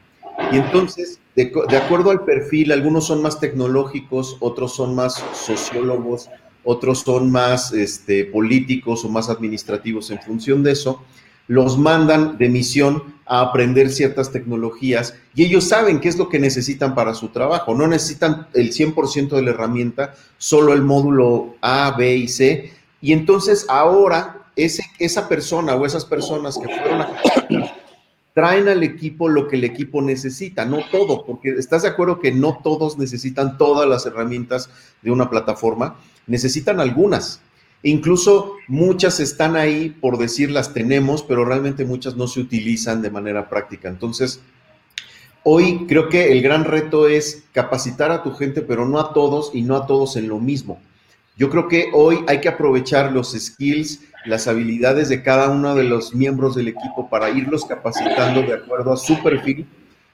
Y 0.52 0.58
entonces, 0.58 1.20
de, 1.36 1.52
de 1.70 1.78
acuerdo 1.78 2.12
al 2.12 2.24
perfil, 2.24 2.72
algunos 2.72 3.08
son 3.08 3.22
más 3.22 3.40
tecnológicos, 3.40 4.38
otros 4.40 4.76
son 4.76 4.96
más 4.96 5.24
sociólogos, 5.34 6.30
otros 6.64 7.00
son 7.00 7.32
más 7.32 7.74
este, 7.74 8.26
políticos 8.26 9.04
o 9.06 9.10
más 9.10 9.30
administrativos. 9.30 10.12
En 10.12 10.22
función 10.22 10.64
de 10.64 10.72
eso, 10.72 11.04
los 11.50 11.80
mandan 11.80 12.38
de 12.38 12.48
misión 12.48 13.04
a 13.26 13.42
aprender 13.42 13.90
ciertas 13.90 14.32
tecnologías 14.32 15.16
y 15.34 15.46
ellos 15.46 15.64
saben 15.64 16.00
qué 16.00 16.08
es 16.08 16.18
lo 16.18 16.30
que 16.30 16.40
necesitan 16.40 16.94
para 16.94 17.16
su 17.16 17.30
trabajo. 17.30 17.74
No 17.74 17.88
necesitan 17.88 18.48
el 18.54 18.72
100% 18.72 19.30
de 19.30 19.42
la 19.42 19.50
herramienta, 19.50 20.14
solo 20.38 20.74
el 20.74 20.84
módulo 20.84 21.56
A, 21.62 21.96
B 21.98 22.16
y 22.16 22.28
C. 22.28 22.72
Y 23.02 23.14
entonces 23.14 23.66
ahora 23.68 24.52
ese, 24.56 24.84
esa 25.00 25.28
persona 25.28 25.76
o 25.76 25.88
esas 25.88 26.06
personas 26.06 26.58
que 26.58 26.68
fueron 26.68 27.02
a 27.02 27.10
traen 28.36 28.68
al 28.70 28.84
equipo 28.84 29.28
lo 29.28 29.48
que 29.48 29.56
el 29.56 29.64
equipo 29.64 30.04
necesita, 30.04 30.66
no 30.66 30.80
todo, 30.92 31.26
porque 31.26 31.50
estás 31.58 31.82
de 31.82 31.90
acuerdo 31.90 32.20
que 32.20 32.32
no 32.32 32.60
todos 32.64 32.98
necesitan 33.00 33.58
todas 33.58 33.90
las 33.90 34.06
herramientas 34.06 34.70
de 35.02 35.10
una 35.10 35.30
plataforma, 35.32 35.98
necesitan 36.28 36.80
algunas. 36.80 37.42
Incluso 37.84 38.54
muchas 38.68 39.20
están 39.20 39.56
ahí 39.56 39.90
por 39.90 40.18
decir 40.18 40.52
las 40.52 40.74
tenemos, 40.74 41.24
pero 41.24 41.46
realmente 41.46 41.86
muchas 41.86 42.16
no 42.16 42.28
se 42.28 42.40
utilizan 42.40 43.02
de 43.02 43.12
manera 43.12 43.50
práctica. 43.50 43.90
Entonces, 43.90 44.42
hoy 45.44 45.86
creo 45.88 46.10
que 46.10 46.32
el 46.32 46.42
gran 46.42 46.66
reto 46.66 47.08
es 47.08 47.44
capacitar 47.54 48.12
a 48.12 48.24
tu 48.24 48.34
gente, 48.34 48.62
pero 48.62 48.88
no 48.88 49.00
a 49.00 49.14
todos 49.14 49.52
y 49.54 49.62
no 49.62 49.76
a 49.76 49.88
todos 49.88 50.16
en 50.16 50.28
lo 50.28 50.40
mismo. 50.40 50.80
Yo 51.38 51.50
creo 51.50 51.70
que 51.70 51.90
hoy 51.94 52.20
hay 52.28 52.42
que 52.42 52.50
aprovechar 52.50 53.14
los 53.14 53.32
skills, 53.32 54.02
las 54.26 54.48
habilidades 54.48 55.08
de 55.08 55.24
cada 55.24 55.50
uno 55.50 55.74
de 55.74 55.86
los 55.86 56.14
miembros 56.14 56.56
del 56.56 56.68
equipo 56.68 57.10
para 57.10 57.30
irlos 57.30 57.64
capacitando 57.64 58.42
de 58.42 58.56
acuerdo 58.56 58.92
a 58.92 58.98
su 58.98 59.24
perfil, 59.24 59.66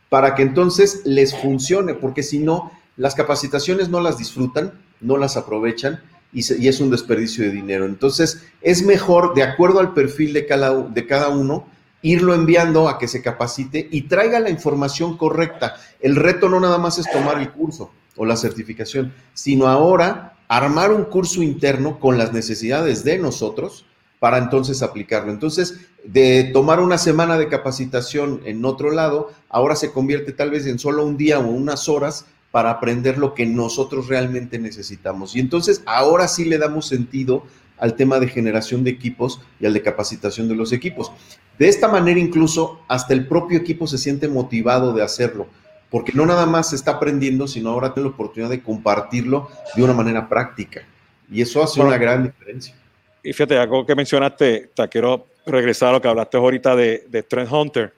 para 0.10 0.36
que 0.36 0.43
entonces 0.43 1.01
les 1.04 1.36
funcione, 1.36 1.95
porque 1.95 2.21
si 2.21 2.38
no, 2.38 2.71
las 2.95 3.15
capacitaciones 3.15 3.89
no 3.89 4.01
las 4.01 4.19
disfrutan, 4.19 4.73
no 5.01 5.17
las 5.17 5.36
aprovechan 5.36 5.99
y, 6.36 6.67
es 6.67 6.80
un 6.82 6.91
desperdicio 6.91 7.45
de 7.45 7.52
dinero. 7.52 7.86
Entonces, 7.86 8.43
es 8.62 8.84
mejor, 8.84 9.34
de 9.34 9.43
acuerdo 9.43 9.80
al 9.80 9.93
perfil 9.93 10.34
de 10.34 10.45
cada, 10.45 10.84
de 10.84 11.08
cada 11.08 11.30
uno, 11.30 11.65
irlo 12.02 12.36
enviando 12.36 12.89
a 12.89 13.00
que 13.00 13.08
se 13.08 13.21
capacite 13.21 13.88
y 13.89 14.04
traiga 14.04 14.39
la 14.41 14.50
información 14.50 15.17
correcta. 15.17 15.76
El 16.02 16.17
reto 16.17 16.50
no 16.50 16.60
nada 16.60 16.78
más 16.78 17.00
es 17.00 17.10
tomar 17.10 17.39
el 17.39 17.52
curso 17.52 17.91
o 18.17 18.26
la 18.26 18.36
certificación, 18.36 19.13
sino 19.34 19.67
ahora 19.67 20.34
armar 20.48 20.91
un 20.91 21.06
curso 21.06 21.41
interno 21.41 22.00
con 22.00 22.17
las 22.17 22.34
necesidades 22.34 23.04
de 23.04 23.17
nosotros 23.17 23.86
para 24.19 24.38
entonces 24.38 24.82
aplicarlo. 24.82 25.32
Entonces, 25.32 25.88
de 26.04 26.50
tomar 26.54 26.80
una 26.80 26.98
semana 26.98 27.38
de 27.38 27.48
capacitación 27.48 28.41
en 28.45 28.63
otro 28.65 28.91
lado, 28.91 29.32
ahora 29.50 29.76
se 29.76 29.91
convierte 29.91 30.34
tal 30.34 30.52
vez 30.52 30.67
en 30.67 30.80
solo 30.80 31.06
un 31.06 31.17
día 31.17 31.39
o 31.39 31.48
unas 31.48 31.89
horas 31.89 32.26
para 32.56 32.70
aprender 32.70 33.18
lo 33.18 33.34
que 33.34 33.46
nosotros 33.46 34.08
realmente 34.08 34.58
necesitamos. 34.58 35.36
Y 35.36 35.41
entonces 35.41 35.84
ahora 35.86 36.26
sí 36.30 36.46
le 36.46 36.58
damos 36.58 36.88
sentido 36.88 37.44
al 37.78 37.98
tema 37.98 38.18
de 38.18 38.30
generación 38.30 38.86
de 38.86 38.91
equipos 38.91 39.41
y 39.60 39.65
al 39.65 39.74
de 39.74 39.82
capacitación 39.82 40.48
de 40.48 40.56
los 40.56 40.72
equipos. 40.72 41.12
De 41.60 41.68
esta 41.68 41.89
manera 41.89 42.18
incluso 42.18 42.80
hasta 42.88 43.13
el 43.13 43.28
propio 43.28 43.58
equipo 43.58 43.88
se 43.88 43.98
siente 43.98 44.30
motivado 44.30 44.94
de 44.94 45.04
hacerlo, 45.04 45.48
porque 45.89 46.13
no 46.13 46.26
nada 46.26 46.46
más 46.46 46.70
se 46.70 46.78
está 46.78 46.91
aprendiendo, 46.91 47.46
sino 47.46 47.72
ahora 47.72 47.94
tiene 47.94 48.08
la 48.08 48.15
oportunidad 48.15 48.50
de 48.50 48.63
compartirlo 48.63 49.50
de 49.76 49.84
una 49.84 49.94
manera 49.94 50.30
práctica. 50.30 50.88
Y 51.30 51.41
eso 51.41 51.62
hace 51.62 51.82
una 51.82 51.98
gran 51.98 52.24
diferencia. 52.24 52.74
Y 53.22 53.34
fíjate, 53.34 53.58
algo 53.58 53.86
que 53.86 53.96
mencionaste, 53.96 54.70
te 54.74 54.88
quiero 54.88 55.26
regresar 55.46 55.89
a 55.89 55.91
lo 55.91 56.02
que 56.02 56.08
hablaste 56.08 56.38
ahorita 56.38 56.74
de, 56.74 57.06
de 57.10 57.22
Trend 57.22 57.52
Hunter, 57.52 57.94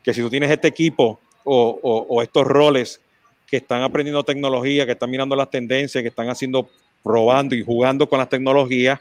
que 0.00 0.14
si 0.14 0.20
tú 0.20 0.30
tienes 0.30 0.52
este 0.52 0.68
equipo 0.68 1.18
o, 1.42 2.06
o 2.08 2.22
estos 2.22 2.46
roles 2.46 3.00
que 3.46 3.58
están 3.58 3.82
aprendiendo 3.82 4.22
tecnología, 4.24 4.86
que 4.86 4.92
están 4.92 5.10
mirando 5.10 5.36
las 5.36 5.50
tendencias, 5.50 6.02
que 6.02 6.08
están 6.08 6.28
haciendo 6.28 6.68
probando 7.02 7.54
y 7.54 7.64
jugando 7.64 8.08
con 8.08 8.18
las 8.18 8.28
tecnologías, 8.28 9.00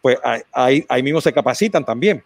pues 0.00 0.18
ahí, 0.52 0.84
ahí 0.88 1.02
mismo 1.02 1.20
se 1.20 1.32
capacitan 1.32 1.84
también, 1.84 2.22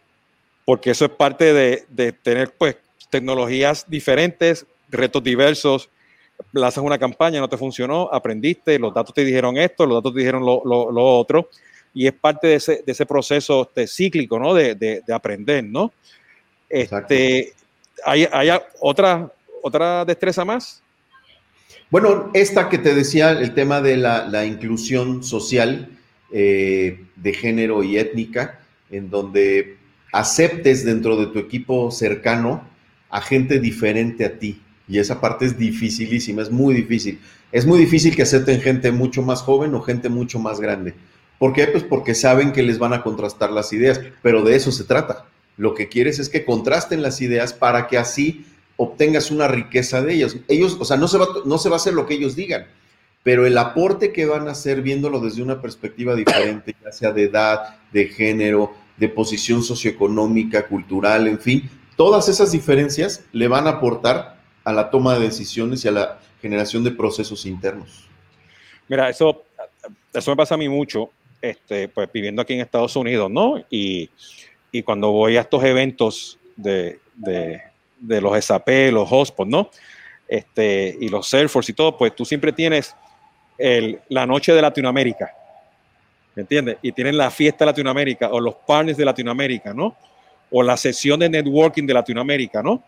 porque 0.64 0.90
eso 0.90 1.04
es 1.04 1.10
parte 1.10 1.52
de, 1.52 1.84
de 1.88 2.12
tener 2.12 2.52
pues 2.56 2.76
tecnologías 3.10 3.84
diferentes, 3.88 4.66
retos 4.88 5.22
diversos, 5.22 5.90
lanzas 6.52 6.84
una 6.84 6.98
campaña, 6.98 7.40
no 7.40 7.48
te 7.48 7.56
funcionó, 7.56 8.08
aprendiste, 8.12 8.78
los 8.78 8.94
datos 8.94 9.14
te 9.14 9.24
dijeron 9.24 9.56
esto, 9.56 9.86
los 9.86 9.98
datos 9.98 10.14
te 10.14 10.20
dijeron 10.20 10.44
lo, 10.44 10.62
lo, 10.64 11.18
otro, 11.18 11.48
y 11.94 12.06
es 12.06 12.12
parte 12.12 12.48
de 12.48 12.54
ese, 12.56 12.82
de 12.84 12.92
ese 12.92 13.06
proceso 13.06 13.62
este, 13.62 13.86
cíclico, 13.86 14.38
¿no? 14.38 14.54
De, 14.54 14.74
de, 14.74 15.02
de 15.06 15.14
aprender, 15.14 15.64
¿no? 15.64 15.92
Este, 16.68 17.52
¿hay, 18.04 18.28
¿Hay 18.30 18.48
otra, 18.80 19.30
otra 19.62 20.04
destreza 20.04 20.44
más? 20.44 20.82
Bueno, 21.90 22.30
esta 22.34 22.68
que 22.68 22.78
te 22.78 22.94
decía, 22.94 23.30
el 23.30 23.54
tema 23.54 23.80
de 23.80 23.96
la, 23.96 24.44
inclusión 24.44 25.22
social 25.22 25.90
eh, 26.32 27.04
de 27.16 27.32
género 27.32 27.84
y 27.84 27.98
étnica, 27.98 28.60
en 28.90 29.10
donde 29.10 29.76
aceptes 30.12 30.84
dentro 30.84 31.16
de 31.16 31.26
tu 31.26 31.38
equipo 31.38 31.90
cercano 31.90 32.68
a 33.10 33.20
gente 33.20 33.60
diferente 33.60 34.24
a 34.24 34.38
ti. 34.38 34.60
Y 34.88 34.98
esa 34.98 35.20
parte 35.20 35.46
es 35.46 35.58
dificilísima, 35.58 36.42
es 36.42 36.50
muy 36.50 36.74
difícil. 36.74 37.20
Es 37.52 37.66
muy 37.66 37.78
difícil 37.78 38.14
que 38.16 38.22
acepten 38.22 38.60
gente 38.60 38.92
mucho 38.92 39.22
más 39.22 39.42
joven 39.42 39.74
o 39.74 39.80
gente 39.80 40.08
mucho 40.08 40.38
más 40.38 40.60
grande. 40.60 40.94
¿Por 41.38 41.52
qué? 41.52 41.66
Pues 41.66 41.84
porque 41.84 42.14
saben 42.14 42.52
que 42.52 42.62
les 42.62 42.78
van 42.78 42.92
a 42.92 43.02
contrastar 43.02 43.50
las 43.50 43.72
ideas, 43.72 44.00
pero 44.22 44.42
de 44.42 44.56
eso 44.56 44.72
se 44.72 44.84
trata. 44.84 45.26
Lo 45.56 45.74
que 45.74 45.88
quieres 45.88 46.18
es 46.18 46.28
que 46.28 46.44
contrasten 46.44 47.02
las 47.02 47.20
ideas 47.20 47.52
para 47.52 47.86
que 47.88 47.98
así 47.98 48.46
obtengas 48.76 49.30
una 49.30 49.48
riqueza 49.48 50.02
de 50.02 50.14
ellos. 50.14 50.36
Ellos, 50.48 50.76
o 50.78 50.84
sea, 50.84 50.96
no 50.96 51.08
se 51.08 51.18
va, 51.18 51.26
no 51.44 51.58
se 51.58 51.68
va 51.68 51.76
a 51.76 51.78
hacer 51.78 51.94
lo 51.94 52.06
que 52.06 52.14
ellos 52.14 52.36
digan, 52.36 52.66
pero 53.22 53.46
el 53.46 53.58
aporte 53.58 54.12
que 54.12 54.26
van 54.26 54.48
a 54.48 54.52
hacer 54.52 54.82
viéndolo 54.82 55.20
desde 55.20 55.42
una 55.42 55.60
perspectiva 55.60 56.14
diferente, 56.14 56.76
ya 56.82 56.92
sea 56.92 57.12
de 57.12 57.24
edad, 57.24 57.76
de 57.92 58.06
género, 58.08 58.74
de 58.96 59.08
posición 59.08 59.62
socioeconómica, 59.62 60.66
cultural, 60.68 61.26
en 61.26 61.38
fin, 61.38 61.70
todas 61.96 62.28
esas 62.28 62.52
diferencias 62.52 63.24
le 63.32 63.48
van 63.48 63.66
a 63.66 63.70
aportar 63.70 64.36
a 64.64 64.72
la 64.72 64.90
toma 64.90 65.14
de 65.14 65.26
decisiones 65.26 65.84
y 65.84 65.88
a 65.88 65.92
la 65.92 66.18
generación 66.40 66.84
de 66.84 66.90
procesos 66.90 67.46
internos. 67.46 68.08
Mira, 68.88 69.08
eso, 69.08 69.44
eso 70.12 70.30
me 70.30 70.36
pasa 70.36 70.54
a 70.54 70.58
mí 70.58 70.68
mucho, 70.68 71.10
este, 71.42 71.88
pues 71.88 72.10
viviendo 72.12 72.42
aquí 72.42 72.54
en 72.54 72.60
Estados 72.60 72.94
Unidos, 72.96 73.30
¿no? 73.30 73.58
Y, 73.70 74.10
y 74.70 74.82
cuando 74.82 75.10
voy 75.10 75.36
a 75.36 75.42
estos 75.42 75.64
eventos 75.64 76.38
de, 76.56 77.00
de, 77.14 77.62
de 77.98 78.20
los 78.20 78.44
SAP, 78.44 78.68
los 78.92 79.08
hotspots, 79.10 79.50
¿no? 79.50 79.70
Este, 80.28 80.96
y 81.00 81.08
los 81.08 81.28
Salesforce 81.28 81.72
y 81.72 81.74
todo, 81.74 81.96
pues 81.96 82.14
tú 82.14 82.24
siempre 82.24 82.52
tienes 82.52 82.94
el, 83.58 84.00
la 84.08 84.26
noche 84.26 84.52
de 84.52 84.60
Latinoamérica, 84.60 85.32
¿me 86.34 86.42
entiendes? 86.42 86.78
Y 86.82 86.92
tienen 86.92 87.16
la 87.16 87.30
fiesta 87.30 87.64
de 87.64 87.70
Latinoamérica 87.70 88.30
o 88.30 88.40
los 88.40 88.56
partners 88.56 88.98
de 88.98 89.04
Latinoamérica, 89.04 89.72
¿no? 89.72 89.96
O 90.50 90.62
la 90.62 90.76
sesión 90.76 91.20
de 91.20 91.28
networking 91.28 91.86
de 91.86 91.94
Latinoamérica, 91.94 92.62
¿no? 92.62 92.82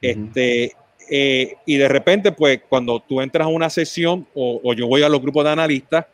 Este, 0.00 0.74
eh, 1.08 1.56
y 1.66 1.76
de 1.76 1.88
repente, 1.88 2.32
pues 2.32 2.60
cuando 2.68 3.00
tú 3.00 3.20
entras 3.20 3.46
a 3.46 3.48
una 3.48 3.70
sesión 3.70 4.26
o, 4.34 4.72
yo 4.74 4.86
voy 4.86 5.02
a 5.02 5.08
los 5.08 5.20
grupos 5.20 5.44
de 5.44 5.50
analistas, 5.50 6.06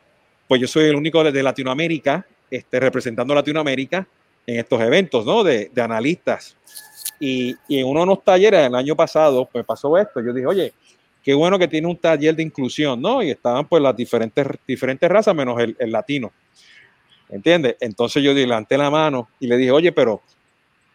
pues 0.47 0.61
yo 0.61 0.67
soy 0.67 0.85
el 0.85 0.97
único 0.97 1.23
de, 1.23 1.43
Latinoamérica, 1.43 2.27
este, 2.51 2.81
representando 2.81 3.35
Latinoamérica 3.35 4.07
en 4.47 4.59
estos 4.59 4.81
eventos, 4.81 5.25
¿no? 5.25 5.45
De, 5.45 5.71
de 5.73 5.83
analistas. 5.83 6.57
Y, 7.21 7.55
en 7.69 7.87
uno 7.87 8.01
de 8.01 8.07
los 8.07 8.25
talleres 8.25 8.67
el 8.67 8.75
año 8.75 8.97
pasado, 8.97 9.45
pues 9.45 9.65
pasó 9.65 9.97
esto. 9.99 10.21
Yo 10.21 10.33
dije, 10.33 10.47
oye, 10.47 10.73
qué 11.23 11.35
bueno 11.35 11.59
que 11.59 11.69
tiene 11.69 11.87
un 11.87 11.97
taller 11.97 12.35
de 12.35 12.43
inclusión, 12.43 13.01
¿no? 13.01 13.23
Y 13.23 13.31
estaban 13.31 13.69
pues 13.69 13.83
las 13.83 13.95
diferentes, 13.95 14.47
diferentes 14.67 15.09
razas 15.09 15.35
menos 15.35 15.61
el, 15.61 15.77
el 15.79 15.93
latino. 15.93 16.33
¿Entiendes? 17.29 17.77
Entonces 17.79 18.23
yo 18.23 18.33
levanté 18.33 18.77
la 18.77 18.91
mano 18.91 19.29
y 19.39 19.47
le 19.47 19.57
dije, 19.57 19.71
oye, 19.71 19.93
pero 19.93 20.23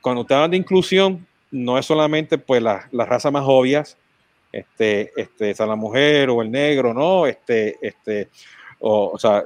cuando 0.01 0.21
usted 0.21 0.35
habla 0.35 0.49
de 0.49 0.57
inclusión, 0.57 1.25
no 1.51 1.77
es 1.77 1.85
solamente 1.85 2.38
pues 2.38 2.61
las 2.61 2.91
la 2.91 3.05
razas 3.05 3.31
más 3.31 3.43
obvias, 3.45 3.97
este, 4.51 5.11
este, 5.15 5.53
la 5.65 5.75
mujer 5.75 6.29
o 6.29 6.41
el 6.41 6.51
negro, 6.51 6.93
¿no? 6.93 7.27
Este, 7.27 7.77
este, 7.81 8.29
o, 8.79 9.11
o 9.13 9.19
sea, 9.19 9.43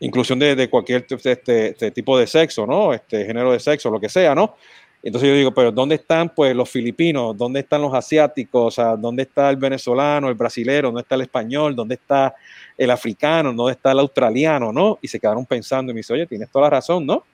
inclusión 0.00 0.38
de, 0.38 0.56
de 0.56 0.68
cualquier 0.68 1.06
este, 1.08 1.68
este, 1.68 1.90
tipo 1.90 2.18
de 2.18 2.26
sexo, 2.26 2.66
¿no? 2.66 2.92
Este, 2.92 3.24
género 3.24 3.52
de 3.52 3.60
sexo, 3.60 3.90
lo 3.90 4.00
que 4.00 4.08
sea, 4.08 4.34
¿no? 4.34 4.56
Entonces 5.02 5.30
yo 5.30 5.34
digo, 5.34 5.54
pero 5.54 5.72
¿dónde 5.72 5.94
están 5.94 6.28
pues 6.34 6.54
los 6.54 6.68
filipinos? 6.68 7.36
¿Dónde 7.36 7.60
están 7.60 7.80
los 7.80 7.94
asiáticos? 7.94 8.66
O 8.66 8.70
sea, 8.70 8.96
¿dónde 8.96 9.22
está 9.22 9.48
el 9.48 9.56
venezolano, 9.56 10.28
el 10.28 10.34
brasilero? 10.34 10.88
¿Dónde 10.88 11.02
está 11.02 11.14
el 11.14 11.22
español? 11.22 11.74
¿Dónde 11.74 11.94
está 11.94 12.34
el 12.76 12.90
africano? 12.90 13.52
¿Dónde 13.52 13.72
está 13.72 13.92
el 13.92 14.00
australiano? 14.00 14.72
¿No? 14.72 14.98
Y 15.00 15.08
se 15.08 15.18
quedaron 15.18 15.46
pensando 15.46 15.90
y 15.90 15.94
me 15.94 16.00
dice, 16.00 16.12
oye, 16.12 16.26
tienes 16.26 16.50
toda 16.50 16.66
la 16.66 16.70
razón, 16.70 17.06
¿no? 17.06 17.24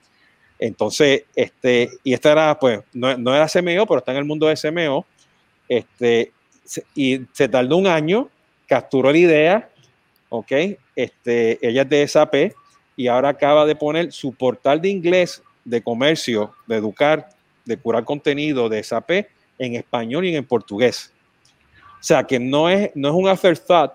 Entonces, 0.59 1.25
este, 1.35 1.89
y 2.03 2.13
esta 2.13 2.31
era, 2.31 2.59
pues, 2.59 2.79
no, 2.93 3.15
no, 3.17 3.35
era 3.35 3.47
CMO, 3.47 3.85
pero 3.85 3.97
está 3.97 4.11
en 4.11 4.17
el 4.17 4.25
mundo 4.25 4.47
de 4.47 4.55
CMO, 4.55 5.05
este, 5.69 6.31
y 6.95 7.21
se 7.33 7.47
tardó 7.47 7.77
un 7.77 7.85
año, 7.85 8.29
capturó 8.65 9.11
la 9.11 9.17
idea, 9.17 9.69
¿ok? 10.29 10.51
Este, 10.95 11.59
ella 11.61 11.83
es 11.83 11.89
de 11.89 12.07
SAP 12.07 12.35
y 12.95 13.07
ahora 13.07 13.29
acaba 13.29 13.65
de 13.65 13.75
poner 13.75 14.11
su 14.11 14.33
portal 14.33 14.81
de 14.81 14.89
inglés 14.89 15.43
de 15.63 15.83
comercio, 15.83 16.53
de 16.65 16.77
educar, 16.77 17.29
de 17.67 17.77
curar 17.77 18.03
contenido 18.03 18.69
de 18.69 18.83
SAP 18.83 19.11
en 19.59 19.75
español 19.75 20.25
y 20.25 20.35
en 20.35 20.45
portugués. 20.45 21.13
O 21.99 22.03
sea, 22.03 22.23
que 22.23 22.39
no 22.39 22.69
es, 22.69 22.91
no 22.95 23.09
es 23.09 23.13
un 23.13 23.27
afterthought, 23.27 23.91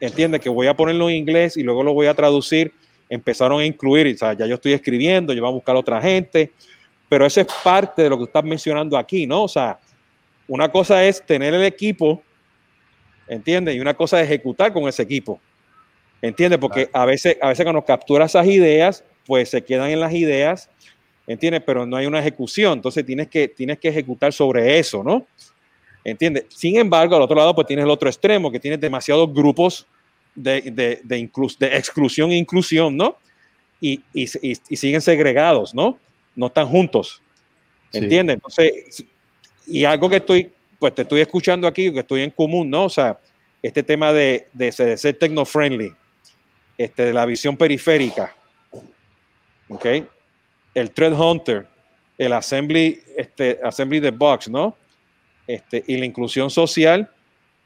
entiende 0.00 0.40
que 0.40 0.48
voy 0.48 0.66
a 0.66 0.74
ponerlo 0.74 1.08
en 1.08 1.16
inglés 1.16 1.56
y 1.56 1.62
luego 1.62 1.82
lo 1.82 1.94
voy 1.94 2.06
a 2.06 2.14
traducir 2.14 2.72
empezaron 3.12 3.60
a 3.60 3.64
incluir, 3.66 4.14
o 4.14 4.16
sea, 4.16 4.32
ya 4.32 4.46
yo 4.46 4.54
estoy 4.54 4.72
escribiendo, 4.72 5.34
yo 5.34 5.42
voy 5.42 5.50
a 5.50 5.52
buscar 5.52 5.76
a 5.76 5.80
otra 5.80 6.00
gente, 6.00 6.50
pero 7.10 7.26
eso 7.26 7.42
es 7.42 7.46
parte 7.62 8.04
de 8.04 8.08
lo 8.08 8.16
que 8.16 8.24
estás 8.24 8.42
mencionando 8.42 8.96
aquí, 8.96 9.26
¿no? 9.26 9.42
O 9.42 9.48
sea, 9.48 9.78
una 10.48 10.72
cosa 10.72 11.04
es 11.04 11.22
tener 11.22 11.52
el 11.52 11.62
equipo, 11.62 12.22
¿entiendes? 13.28 13.76
Y 13.76 13.80
una 13.80 13.92
cosa 13.92 14.18
es 14.18 14.24
ejecutar 14.24 14.72
con 14.72 14.88
ese 14.88 15.02
equipo, 15.02 15.38
¿entiendes? 16.22 16.58
Porque 16.58 16.88
a 16.90 17.04
veces, 17.04 17.36
a 17.42 17.48
veces 17.48 17.66
cuando 17.66 17.84
captura 17.84 18.24
esas 18.24 18.46
ideas, 18.46 19.04
pues 19.26 19.50
se 19.50 19.62
quedan 19.62 19.90
en 19.90 20.00
las 20.00 20.14
ideas, 20.14 20.70
¿entiendes? 21.32 21.62
Pero 21.64 21.86
no 21.86 21.96
hay 21.96 22.06
una 22.06 22.20
ejecución, 22.20 22.74
entonces 22.74 23.04
tienes 23.04 23.28
que, 23.28 23.48
tienes 23.48 23.78
que 23.78 23.88
ejecutar 23.88 24.32
sobre 24.32 24.78
eso, 24.78 25.02
¿no? 25.02 25.26
¿Entiendes? 26.04 26.46
Sin 26.48 26.76
embargo, 26.76 27.16
al 27.16 27.22
otro 27.22 27.36
lado, 27.36 27.54
pues 27.54 27.66
tienes 27.66 27.84
el 27.84 27.90
otro 27.90 28.08
extremo, 28.08 28.50
que 28.50 28.58
tienes 28.58 28.80
demasiados 28.80 29.32
grupos 29.32 29.86
de, 30.34 30.60
de, 30.62 31.00
de, 31.04 31.30
de 31.58 31.76
exclusión 31.76 32.30
e 32.30 32.36
inclusión, 32.36 32.96
¿no? 32.96 33.16
Y, 33.80 34.00
y, 34.12 34.28
y, 34.42 34.76
siguen 34.76 35.00
segregados, 35.00 35.74
¿no? 35.74 35.98
No 36.34 36.46
están 36.46 36.66
juntos. 36.66 37.20
¿Entiendes? 37.92 38.34
Entonces, 38.34 39.04
y 39.66 39.84
algo 39.84 40.08
que 40.08 40.16
estoy, 40.16 40.50
pues 40.78 40.94
te 40.94 41.02
estoy 41.02 41.20
escuchando 41.20 41.66
aquí, 41.66 41.92
que 41.92 42.00
estoy 42.00 42.22
en 42.22 42.30
común, 42.30 42.70
¿no? 42.70 42.84
O 42.84 42.88
sea, 42.88 43.18
este 43.62 43.82
tema 43.82 44.12
de, 44.12 44.48
de, 44.52 44.72
ser 44.72 45.18
tecno-friendly, 45.18 45.92
este, 46.78 47.06
de 47.06 47.12
la 47.12 47.26
visión 47.26 47.56
periférica, 47.56 48.34
¿ok? 49.68 49.86
El 50.74 50.90
thread 50.90 51.12
hunter, 51.12 51.66
el 52.18 52.32
assembly, 52.32 53.00
este, 53.16 53.58
assembly 53.62 54.00
the 54.00 54.10
box, 54.10 54.48
¿no? 54.48 54.76
Este, 55.46 55.84
y 55.86 55.96
la 55.96 56.06
inclusión 56.06 56.50
social, 56.50 57.10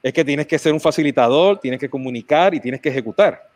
es 0.03 0.13
que 0.13 0.25
tienes 0.25 0.47
que 0.47 0.59
ser 0.59 0.73
un 0.73 0.81
facilitador, 0.81 1.59
tienes 1.59 1.81
que 1.81 1.91
comunicar 1.91 2.55
y 2.55 2.61
tienes 2.61 2.81
que 2.81 2.89
ejecutar. 2.89 3.51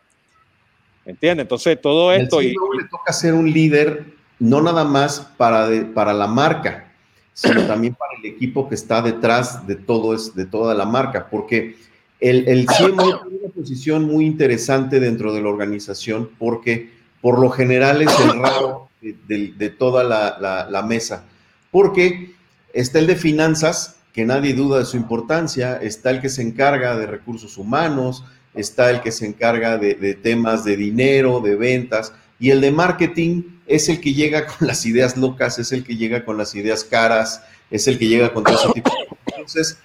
¿Entiendes? 1.05 1.45
Entonces, 1.45 1.79
todo 1.81 2.11
esto... 2.11 2.41
y, 2.41 2.49
le 2.49 2.87
toca 2.89 3.11
ser 3.13 3.33
un 3.33 3.51
líder 3.51 4.05
no 4.37 4.61
nada 4.61 4.83
más 4.83 5.19
para, 5.37 5.69
para 5.93 6.13
la 6.13 6.27
marca, 6.27 6.91
sino 7.33 7.65
también 7.65 7.95
para 7.95 8.11
el 8.19 8.25
equipo 8.25 8.67
que 8.67 8.75
está 8.75 9.01
detrás 9.01 9.65
de, 9.65 9.75
todo 9.75 10.13
es, 10.13 10.35
de 10.35 10.45
toda 10.45 10.73
la 10.73 10.85
marca, 10.85 11.27
porque 11.29 11.77
el, 12.19 12.47
el 12.47 12.65
CMO 12.65 13.21
tiene 13.21 13.37
una 13.43 13.53
posición 13.55 14.05
muy 14.05 14.25
interesante 14.25 14.99
dentro 14.99 15.33
de 15.33 15.41
la 15.41 15.49
organización, 15.49 16.29
porque 16.37 16.91
por 17.21 17.39
lo 17.39 17.49
general 17.49 18.01
es 18.01 18.19
el 18.19 18.39
raro 18.39 18.89
de, 19.01 19.53
de, 19.57 19.69
toda 19.69 20.03
la, 20.03 20.81
mesa, 20.83 21.25
porque 21.71 22.35
está 22.73 22.99
el 22.99 23.07
de 23.07 23.15
finanzas, 23.15 23.97
que 24.13 24.25
nadie 24.25 24.53
duda 24.53 24.79
de 24.79 24.85
su 24.85 24.97
importancia, 24.97 25.77
está 25.77 26.11
el 26.11 26.21
que 26.21 26.29
se 26.29 26.41
encarga 26.41 26.95
de 26.97 27.07
recursos 27.07 27.57
humanos, 27.57 28.23
está 28.53 28.89
el 28.89 29.01
que 29.01 29.11
se 29.11 29.25
encarga 29.25 29.77
de, 29.77 30.13
temas 30.15 30.63
de 30.63 30.77
dinero, 30.77 31.39
de 31.39 31.55
ventas, 31.55 32.13
y 32.39 32.51
el 32.51 32.61
de 32.61 32.71
marketing 32.71 33.43
es 33.67 33.89
el 33.89 34.01
que 34.01 34.13
llega 34.13 34.45
con 34.45 34.67
las 34.67 34.85
ideas 34.85 35.17
locas, 35.17 35.59
es 35.59 35.71
el 35.71 35.83
que 35.83 35.95
llega 35.95 36.25
con 36.25 36.37
las 36.37 36.53
ideas 36.55 36.83
caras, 36.83 37.43
es 37.69 37.87
el 37.87 37.97
que 37.97 38.07
llega 38.07 38.33
con 38.33 38.43
todo 38.43 38.55
ese 38.55 38.73
tipo 38.73 38.89
de 38.89 39.07
cosas. 39.07 39.25
Entonces, 39.27 39.77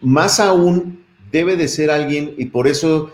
más 0.00 0.40
aún 0.40 1.04
debe 1.30 1.56
de 1.56 1.68
ser 1.68 1.90
alguien, 1.90 2.34
y 2.38 2.46
por 2.46 2.66
eso 2.66 3.12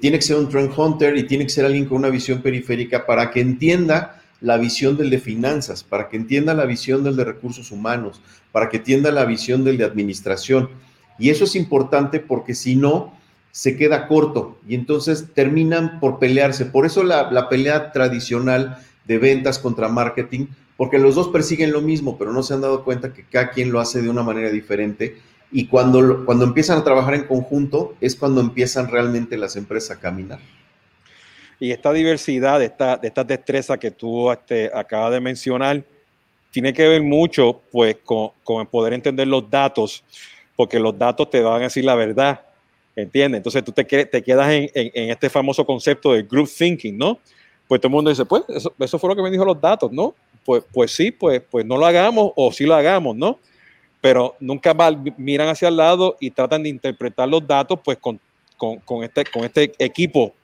tiene 0.00 0.18
que 0.18 0.24
ser 0.24 0.36
un 0.36 0.48
trend 0.48 0.72
hunter 0.76 1.16
y 1.16 1.26
tiene 1.26 1.44
que 1.44 1.50
ser 1.50 1.64
alguien 1.66 1.86
con 1.86 1.98
una 1.98 2.08
visión 2.08 2.40
periférica 2.40 3.04
para 3.04 3.30
que 3.30 3.40
entienda 3.40 4.22
la 4.40 4.56
visión 4.56 4.96
del 4.96 5.10
de 5.10 5.18
finanzas, 5.18 5.84
para 5.84 6.08
que 6.08 6.16
entienda 6.16 6.54
la 6.54 6.66
visión 6.66 7.04
del 7.04 7.16
de 7.16 7.24
recursos 7.24 7.70
humanos, 7.70 8.20
para 8.52 8.68
que 8.68 8.78
entienda 8.78 9.10
la 9.10 9.24
visión 9.24 9.64
del 9.64 9.78
de 9.78 9.84
administración. 9.84 10.70
Y 11.18 11.30
eso 11.30 11.44
es 11.44 11.54
importante 11.54 12.20
porque 12.20 12.54
si 12.54 12.76
no, 12.76 13.14
se 13.50 13.76
queda 13.76 14.08
corto 14.08 14.58
y 14.66 14.74
entonces 14.74 15.26
terminan 15.32 16.00
por 16.00 16.18
pelearse. 16.18 16.66
Por 16.66 16.86
eso 16.86 17.04
la, 17.04 17.30
la 17.30 17.48
pelea 17.48 17.92
tradicional 17.92 18.78
de 19.06 19.18
ventas 19.18 19.60
contra 19.60 19.88
marketing, 19.88 20.46
porque 20.76 20.98
los 20.98 21.14
dos 21.14 21.28
persiguen 21.28 21.70
lo 21.72 21.80
mismo, 21.80 22.18
pero 22.18 22.32
no 22.32 22.42
se 22.42 22.54
han 22.54 22.62
dado 22.62 22.82
cuenta 22.82 23.12
que 23.12 23.24
cada 23.24 23.50
quien 23.50 23.70
lo 23.70 23.78
hace 23.78 24.02
de 24.02 24.10
una 24.10 24.24
manera 24.24 24.50
diferente 24.50 25.18
y 25.52 25.68
cuando, 25.68 26.24
cuando 26.24 26.44
empiezan 26.44 26.78
a 26.78 26.84
trabajar 26.84 27.14
en 27.14 27.28
conjunto 27.28 27.94
es 28.00 28.16
cuando 28.16 28.40
empiezan 28.40 28.88
realmente 28.88 29.36
las 29.36 29.54
empresas 29.54 29.96
a 29.96 30.00
caminar. 30.00 30.40
Y 31.60 31.70
esta 31.70 31.92
diversidad, 31.92 32.58
de 32.58 32.66
esta, 32.66 32.96
de 32.96 33.08
estas 33.08 33.26
destrezas 33.26 33.78
que 33.78 33.90
tú 33.90 34.30
este, 34.30 34.70
acabas 34.74 35.12
de 35.12 35.20
mencionar, 35.20 35.82
tiene 36.50 36.72
que 36.72 36.86
ver 36.86 37.02
mucho 37.02 37.62
pues, 37.70 37.96
con, 38.04 38.30
con 38.42 38.66
poder 38.66 38.92
entender 38.92 39.26
los 39.26 39.48
datos, 39.48 40.04
porque 40.56 40.78
los 40.78 40.96
datos 40.96 41.30
te 41.30 41.40
van 41.40 41.60
a 41.60 41.64
decir 41.64 41.84
la 41.84 41.94
verdad, 41.94 42.40
¿entiendes? 42.94 43.38
Entonces 43.38 43.64
tú 43.64 43.72
te, 43.72 43.84
te 43.84 44.22
quedas 44.22 44.48
en, 44.50 44.70
este 45.10 45.28
famoso 45.30 45.64
concepto 45.64 46.12
de 46.12 46.22
group 46.22 46.48
thinking, 46.48 46.96
¿no? 46.96 47.18
Pues 47.66 47.80
todo 47.80 47.88
el 47.88 47.94
mundo 47.94 48.10
dice, 48.10 48.24
pues 48.24 48.44
eso, 48.48 48.72
eso 48.78 48.98
fue 48.98 49.10
lo 49.10 49.16
que 49.16 49.22
me 49.22 49.30
dijo 49.30 49.44
los 49.44 49.60
datos, 49.60 49.90
¿no? 49.90 50.14
Pues, 50.44 50.62
pues 50.72 50.92
sí, 50.92 51.10
pues, 51.10 51.40
pues 51.50 51.64
no 51.64 51.76
lo 51.76 51.86
hagamos 51.86 52.32
o 52.36 52.52
sí 52.52 52.64
lo 52.64 52.74
hagamos, 52.74 53.16
¿no? 53.16 53.38
pero 54.04 54.36
nunca 54.38 54.76
miran 55.16 55.48
hacia 55.48 55.68
el 55.68 55.78
lado 55.78 56.18
y 56.20 56.30
tratan 56.30 56.62
de 56.62 56.68
interpretar 56.68 57.26
los 57.26 57.46
datos 57.46 57.80
pues 57.82 57.96
con, 57.96 58.20
con, 58.58 59.02
este, 59.02 59.24
con 59.24 59.44
este 59.44 59.72
equipo, 59.78 60.34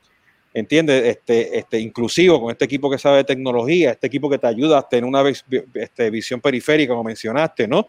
¿entiendes? 0.53 1.05
Este, 1.05 1.59
este, 1.59 1.79
inclusivo, 1.79 2.41
con 2.41 2.51
este 2.51 2.65
equipo 2.65 2.91
que 2.91 2.99
sabe 2.99 3.19
de 3.19 3.25
tecnología, 3.25 3.93
este 3.93 4.07
equipo 4.07 4.29
que 4.29 4.39
te 4.39 4.47
ayuda 4.47 4.79
a 4.79 4.89
tener 4.89 5.05
una 5.05 5.23
este, 5.29 6.11
visión 6.11 6.41
periférica, 6.41 6.93
como 6.93 7.05
mencionaste, 7.05 7.69
¿no? 7.69 7.89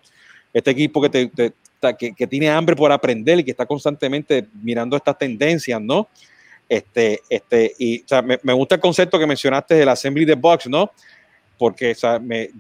Este 0.54 0.72
equipo 0.72 1.02
que, 1.02 1.10
te, 1.10 1.54
que, 1.98 2.28
tiene 2.28 2.50
hambre 2.50 2.76
por 2.76 2.92
aprender 2.92 3.40
y 3.40 3.44
que 3.44 3.52
está 3.52 3.66
constantemente 3.66 4.48
mirando 4.62 4.98
estas 4.98 5.18
tendencias, 5.18 5.82
¿no? 5.82 6.08
Este, 6.68 7.22
este, 7.30 7.74
y 7.80 8.02
o 8.02 8.08
sea, 8.08 8.22
me, 8.22 8.54
gusta 8.54 8.76
el 8.76 8.82
concepto 8.82 9.20
que 9.20 9.28
mencionaste 9.28 9.76
del 9.76 9.90
assembly 9.90 10.26
the 10.26 10.36
box, 10.36 10.68
¿no? 10.68 10.92
porque 11.62 11.96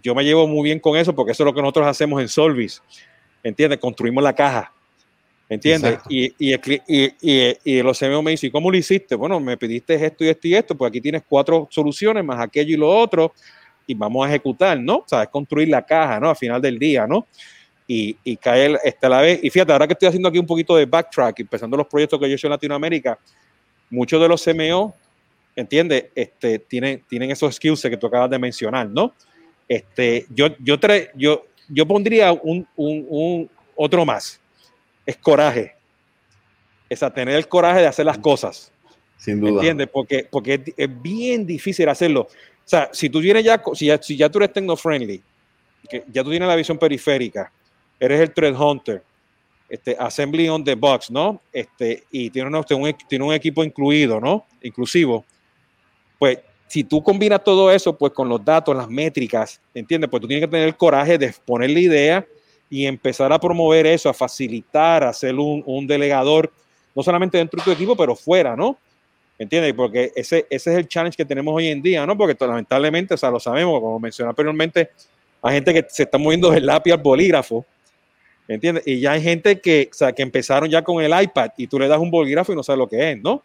yo 0.03 0.13
me 0.13 0.23
llevo 0.23 0.47
muy 0.47 0.63
bien 0.63 0.79
con 0.79 0.95
eso, 0.95 1.15
porque 1.15 1.31
eso 1.31 1.41
es 1.41 1.45
lo 1.45 1.55
que 1.55 1.61
nosotros 1.61 1.87
hacemos 1.87 2.21
en 2.21 2.27
Solvis, 2.27 2.83
¿entiendes? 3.41 3.79
Construimos 3.79 4.23
la 4.23 4.35
caja, 4.35 4.71
¿entiendes? 5.53 5.99
Y, 6.09 6.33
y, 6.39 6.55
y, 6.55 7.13
y, 7.21 7.57
y 7.63 7.81
los 7.83 7.99
CMO 7.99 8.21
me 8.21 8.31
dicen, 8.31 8.51
¿cómo 8.51 8.71
lo 8.71 8.77
hiciste? 8.77 9.15
Bueno, 9.15 9.39
me 9.39 9.57
pediste 9.57 9.93
esto 9.93 10.23
y 10.23 10.29
esto 10.29 10.47
y 10.47 10.55
esto, 10.55 10.75
pues 10.75 10.89
aquí 10.89 11.01
tienes 11.01 11.23
cuatro 11.27 11.67
soluciones, 11.69 12.23
más 12.23 12.39
aquello 12.39 12.73
y 12.73 12.77
lo 12.77 12.89
otro, 12.89 13.33
y 13.85 13.93
vamos 13.93 14.25
a 14.25 14.29
ejecutar, 14.29 14.79
¿no? 14.79 14.97
O 14.97 15.05
sea, 15.05 15.23
es 15.23 15.29
construir 15.29 15.67
la 15.67 15.85
caja, 15.85 16.19
¿no? 16.19 16.29
Al 16.29 16.35
final 16.35 16.61
del 16.61 16.79
día, 16.79 17.05
¿no? 17.05 17.27
Y, 17.87 18.15
y 18.23 18.37
caer 18.37 18.79
este, 18.83 19.05
a 19.05 19.09
la 19.09 19.21
vez. 19.21 19.39
Y 19.43 19.49
fíjate, 19.49 19.73
ahora 19.73 19.87
que 19.87 19.93
estoy 19.93 20.07
haciendo 20.07 20.29
aquí 20.29 20.39
un 20.39 20.47
poquito 20.47 20.75
de 20.75 20.85
backtrack, 20.85 21.41
empezando 21.41 21.75
los 21.75 21.87
proyectos 21.87 22.17
que 22.19 22.27
yo 22.27 22.31
he 22.31 22.35
hecho 22.35 22.47
en 22.47 22.51
Latinoamérica, 22.51 23.19
muchos 23.89 24.21
de 24.21 24.27
los 24.29 24.43
CMO 24.43 24.95
¿entiendes? 25.55 26.05
Este, 26.15 26.59
tienen, 26.59 27.03
tienen 27.07 27.31
esos 27.31 27.55
skills 27.55 27.81
que 27.81 27.97
tú 27.97 28.07
acabas 28.07 28.29
de 28.29 28.39
mencionar, 28.39 28.89
¿no? 28.89 29.13
Este, 29.67 30.25
yo, 30.29 30.47
yo, 30.59 30.77
yo, 31.15 31.45
yo 31.69 31.85
pondría 31.85 32.31
un, 32.33 32.67
un, 32.75 33.05
un, 33.09 33.49
otro 33.75 34.05
más, 34.05 34.40
es 35.11 35.17
coraje. 35.17 35.75
Es 36.89 37.03
a 37.03 37.13
tener 37.13 37.35
el 37.35 37.47
coraje 37.47 37.81
de 37.81 37.87
hacer 37.87 38.05
las 38.05 38.17
cosas. 38.17 38.71
Sin 39.17 39.39
duda. 39.39 39.51
¿Entiendes? 39.51 39.87
Porque, 39.91 40.27
porque 40.29 40.61
es, 40.75 41.01
bien 41.01 41.45
difícil 41.45 41.87
hacerlo. 41.87 42.21
O 42.21 42.67
sea, 42.71 42.89
si 42.91 43.09
tú 43.09 43.21
tienes 43.21 43.43
ya, 43.43 43.61
si 43.73 43.85
ya, 43.85 44.01
si 44.01 44.17
ya 44.17 44.29
tú 44.29 44.39
eres 44.39 44.53
techno-friendly, 44.53 45.21
que 45.89 46.03
ya 46.11 46.23
tú 46.23 46.29
tienes 46.29 46.47
la 46.47 46.55
visión 46.55 46.77
periférica, 46.77 47.51
eres 47.99 48.19
el 48.19 48.33
thread 48.33 48.59
hunter, 48.59 49.03
este, 49.69 49.95
assembly 49.97 50.49
on 50.49 50.63
the 50.63 50.75
box, 50.75 51.09
¿no? 51.09 51.41
Este, 51.53 52.03
y 52.11 52.29
tiene, 52.29 52.49
un, 52.49 52.95
tiene 53.07 53.25
un 53.25 53.33
equipo 53.33 53.63
incluido, 53.63 54.19
¿no? 54.19 54.45
Inclusivo 54.61 55.25
pues 56.21 56.37
si 56.67 56.83
tú 56.83 57.01
combinas 57.01 57.43
todo 57.43 57.71
eso 57.71 57.97
pues 57.97 58.13
con 58.13 58.29
los 58.29 58.45
datos, 58.45 58.77
las 58.77 58.87
métricas, 58.87 59.59
¿entiendes? 59.73 60.07
Pues 60.07 60.21
tú 60.21 60.27
tienes 60.27 60.45
que 60.45 60.51
tener 60.51 60.67
el 60.67 60.77
coraje 60.77 61.17
de 61.17 61.33
poner 61.43 61.71
la 61.71 61.79
idea 61.79 62.27
y 62.71 62.85
empezar 62.85 63.31
a 63.33 63.37
promover 63.37 63.85
eso, 63.85 64.09
a 64.09 64.13
facilitar, 64.13 65.03
a 65.03 65.11
ser 65.11 65.35
un, 65.35 65.61
un 65.65 65.85
delegador, 65.85 66.49
no 66.95 67.03
solamente 67.03 67.37
dentro 67.37 67.59
de 67.59 67.65
tu 67.65 67.71
equipo, 67.71 67.97
pero 67.97 68.15
fuera, 68.15 68.55
¿no? 68.55 68.77
¿Entiendes? 69.37 69.73
Porque 69.73 70.13
ese, 70.15 70.47
ese 70.49 70.71
es 70.71 70.77
el 70.77 70.87
challenge 70.87 71.17
que 71.17 71.25
tenemos 71.25 71.53
hoy 71.53 71.67
en 71.67 71.81
día, 71.81 72.05
¿no? 72.05 72.17
Porque 72.17 72.33
lamentablemente, 72.45 73.13
o 73.13 73.17
sea, 73.17 73.29
lo 73.29 73.41
sabemos, 73.41 73.81
como 73.81 73.99
mencioné 73.99 74.29
anteriormente, 74.29 74.89
hay 75.41 75.55
gente 75.55 75.73
que 75.73 75.85
se 75.89 76.03
está 76.03 76.17
moviendo 76.17 76.49
del 76.49 76.65
lápiz 76.65 76.93
al 76.93 76.99
bolígrafo, 76.99 77.65
¿entiendes? 78.47 78.87
Y 78.87 79.01
ya 79.01 79.11
hay 79.11 79.21
gente 79.21 79.59
que, 79.59 79.89
o 79.91 79.93
sea, 79.93 80.13
que 80.13 80.21
empezaron 80.21 80.69
ya 80.69 80.81
con 80.81 81.03
el 81.03 81.11
iPad 81.23 81.51
y 81.57 81.67
tú 81.67 81.77
le 81.77 81.89
das 81.89 81.99
un 81.99 82.09
bolígrafo 82.09 82.53
y 82.53 82.55
no 82.55 82.63
sabes 82.63 82.77
lo 82.77 82.87
que 82.87 83.11
es, 83.11 83.21
¿no? 83.21 83.43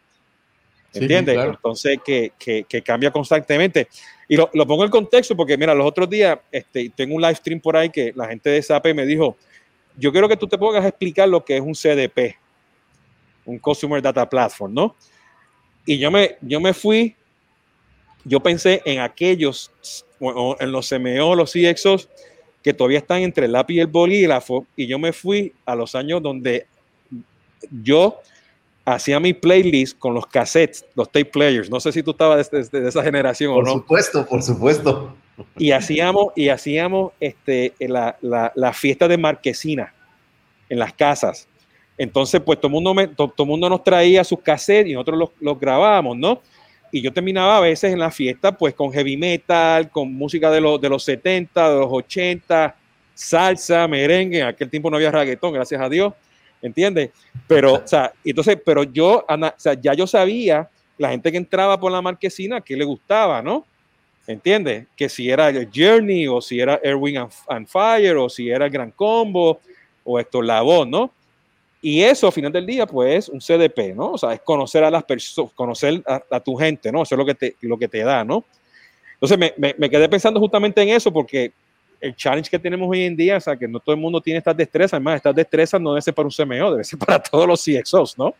¿Entiendes? 0.96 1.38
Entonces, 1.38 1.98
que, 2.04 2.32
que, 2.38 2.64
que, 2.64 2.82
cambia 2.82 3.10
constantemente. 3.10 3.88
Y 4.28 4.36
lo, 4.36 4.50
lo, 4.52 4.66
pongo 4.66 4.84
en 4.84 4.90
contexto 4.90 5.36
porque, 5.36 5.56
mira, 5.56 5.74
los 5.74 5.86
otros 5.86 6.08
días 6.08 6.38
este, 6.50 6.90
tengo 6.94 7.14
un 7.14 7.22
live 7.22 7.34
stream 7.34 7.60
por 7.60 7.76
ahí 7.76 7.90
que 7.90 8.12
la 8.14 8.28
gente 8.28 8.50
de 8.50 8.62
SAP 8.62 8.86
me 8.94 9.06
dijo, 9.06 9.36
yo 9.96 10.12
quiero 10.12 10.28
que 10.28 10.36
tú 10.36 10.46
te 10.46 10.58
pongas 10.58 10.84
a 10.84 10.88
explicar 10.88 11.28
lo 11.28 11.44
que 11.44 11.56
es 11.56 11.62
un 11.62 11.74
CDP, 11.74 12.36
un 13.44 13.58
Customer 13.58 14.02
Data 14.02 14.28
Platform, 14.28 14.74
¿no? 14.74 14.96
Y 15.84 15.98
yo 15.98 16.10
me, 16.10 16.36
yo 16.40 16.60
me 16.60 16.74
fui, 16.74 17.14
yo 18.24 18.40
pensé 18.40 18.82
en 18.84 19.00
aquellos, 19.00 19.72
en 20.58 20.72
los 20.72 20.88
CMO, 20.88 21.34
los 21.34 21.52
CXOs, 21.52 22.08
que 22.62 22.74
todavía 22.74 22.98
están 22.98 23.22
entre 23.22 23.46
el 23.46 23.52
lápiz 23.52 23.74
y 23.74 23.80
el 23.80 23.86
bolígrafo, 23.86 24.66
y 24.74 24.86
yo 24.86 24.98
me 24.98 25.12
fui 25.12 25.54
a 25.64 25.76
los 25.76 25.94
años 25.94 26.20
donde 26.20 26.66
yo 27.70 28.20
hacía 28.86 29.18
mi 29.18 29.34
playlist 29.34 29.98
con 29.98 30.14
los 30.14 30.26
cassettes, 30.26 30.86
los 30.94 31.10
tape 31.10 31.26
players. 31.26 31.68
No 31.68 31.80
sé 31.80 31.92
si 31.92 32.02
tú 32.02 32.12
estabas 32.12 32.50
de, 32.50 32.64
de, 32.64 32.80
de 32.80 32.88
esa 32.88 33.02
generación 33.02 33.52
por 33.52 33.64
o 33.64 33.66
no. 33.66 33.72
Por 33.72 33.82
supuesto, 33.82 34.26
por 34.26 34.42
supuesto. 34.42 35.16
Y 35.58 35.72
hacíamos, 35.72 36.28
y 36.36 36.48
hacíamos 36.48 37.12
este, 37.20 37.74
la, 37.80 38.16
la, 38.22 38.52
la, 38.54 38.72
fiesta 38.72 39.06
de 39.08 39.18
marquesina 39.18 39.92
en 40.68 40.78
las 40.78 40.94
casas. 40.94 41.48
Entonces, 41.98 42.40
pues 42.40 42.58
todo 42.58 42.68
el 42.68 42.74
mundo, 42.74 42.94
me, 42.94 43.08
todo, 43.08 43.28
todo 43.28 43.46
mundo 43.46 43.68
nos 43.68 43.82
traía 43.82 44.22
sus 44.22 44.40
cassettes 44.40 44.90
y 44.90 44.94
nosotros 44.94 45.18
los, 45.18 45.30
los 45.40 45.60
grabábamos, 45.60 46.16
¿no? 46.16 46.40
Y 46.92 47.02
yo 47.02 47.12
terminaba 47.12 47.58
a 47.58 47.60
veces 47.60 47.92
en 47.92 47.98
la 47.98 48.10
fiesta, 48.10 48.56
pues 48.56 48.72
con 48.72 48.92
heavy 48.92 49.16
metal, 49.16 49.90
con 49.90 50.14
música 50.14 50.50
de, 50.50 50.60
los 50.60 50.80
de 50.80 50.88
los 50.88 51.02
70, 51.02 51.70
de 51.70 51.80
los 51.80 51.88
80, 51.90 52.76
salsa, 53.12 53.88
merengue. 53.88 54.38
En 54.38 54.46
aquel 54.46 54.70
tiempo 54.70 54.88
no 54.90 54.96
había 54.96 55.10
reggaetón, 55.10 55.52
gracias 55.52 55.80
a 55.80 55.88
Dios 55.88 56.12
¿entiendes? 56.66 57.10
Pero, 57.46 57.74
o 57.74 57.86
sea, 57.86 58.12
entonces, 58.24 58.58
pero 58.64 58.82
yo, 58.82 59.24
o 59.28 59.52
sea, 59.56 59.74
ya 59.74 59.94
yo 59.94 60.06
sabía 60.06 60.68
la 60.98 61.10
gente 61.10 61.30
que 61.30 61.38
entraba 61.38 61.78
por 61.78 61.92
la 61.92 62.02
marquesina 62.02 62.60
que 62.60 62.76
le 62.76 62.84
gustaba, 62.84 63.42
¿no? 63.42 63.64
¿Entiendes? 64.26 64.86
Que 64.96 65.08
si 65.08 65.30
era 65.30 65.52
Journey 65.74 66.26
o 66.26 66.40
si 66.40 66.58
era 66.58 66.80
Erwin 66.82 67.18
and, 67.18 67.30
and, 67.48 67.66
Fire 67.68 68.16
o 68.16 68.28
si 68.28 68.50
era 68.50 68.64
el 68.64 68.70
Gran 68.70 68.90
Combo 68.90 69.60
o 70.04 70.18
Héctor 70.18 70.44
Lavoe, 70.44 70.86
¿no? 70.86 71.10
Y 71.80 72.02
eso, 72.02 72.26
al 72.26 72.32
final 72.32 72.50
del 72.50 72.66
día, 72.66 72.86
pues, 72.86 73.28
un 73.28 73.38
CDP, 73.38 73.94
¿no? 73.94 74.12
O 74.12 74.18
sea, 74.18 74.32
es 74.32 74.40
conocer 74.40 74.82
a 74.82 74.90
las 74.90 75.04
personas, 75.04 75.52
conocer 75.52 76.02
a, 76.06 76.20
a, 76.30 76.40
tu 76.40 76.56
gente, 76.56 76.90
¿no? 76.90 77.02
Eso 77.02 77.14
es 77.14 77.18
lo 77.18 77.26
que 77.26 77.34
te, 77.34 77.56
lo 77.60 77.78
que 77.78 77.86
te 77.86 78.02
da, 78.02 78.24
¿no? 78.24 78.44
Entonces 79.14 79.38
me, 79.38 79.54
me, 79.56 79.74
me 79.78 79.88
quedé 79.88 80.08
pensando 80.08 80.40
justamente 80.40 80.82
en 80.82 80.88
eso 80.88 81.12
porque 81.12 81.52
el 82.00 82.14
challenge 82.14 82.50
que 82.50 82.58
tenemos 82.58 82.88
hoy 82.90 83.02
en 83.02 83.16
día, 83.16 83.36
o 83.36 83.40
sea, 83.40 83.56
que 83.56 83.66
no 83.66 83.80
todo 83.80 83.94
el 83.94 84.00
mundo 84.00 84.20
tiene 84.20 84.38
estas 84.38 84.56
destrezas, 84.56 84.94
además, 84.94 85.16
estas 85.16 85.34
destrezas 85.34 85.80
no 85.80 85.90
deben 85.90 86.02
ser 86.02 86.14
para 86.14 86.26
un 86.26 86.32
CMO, 86.32 86.70
debe 86.72 86.84
ser 86.84 86.98
para 86.98 87.18
todos 87.22 87.46
los 87.46 87.64
CXOs, 87.64 88.18
¿no? 88.18 88.34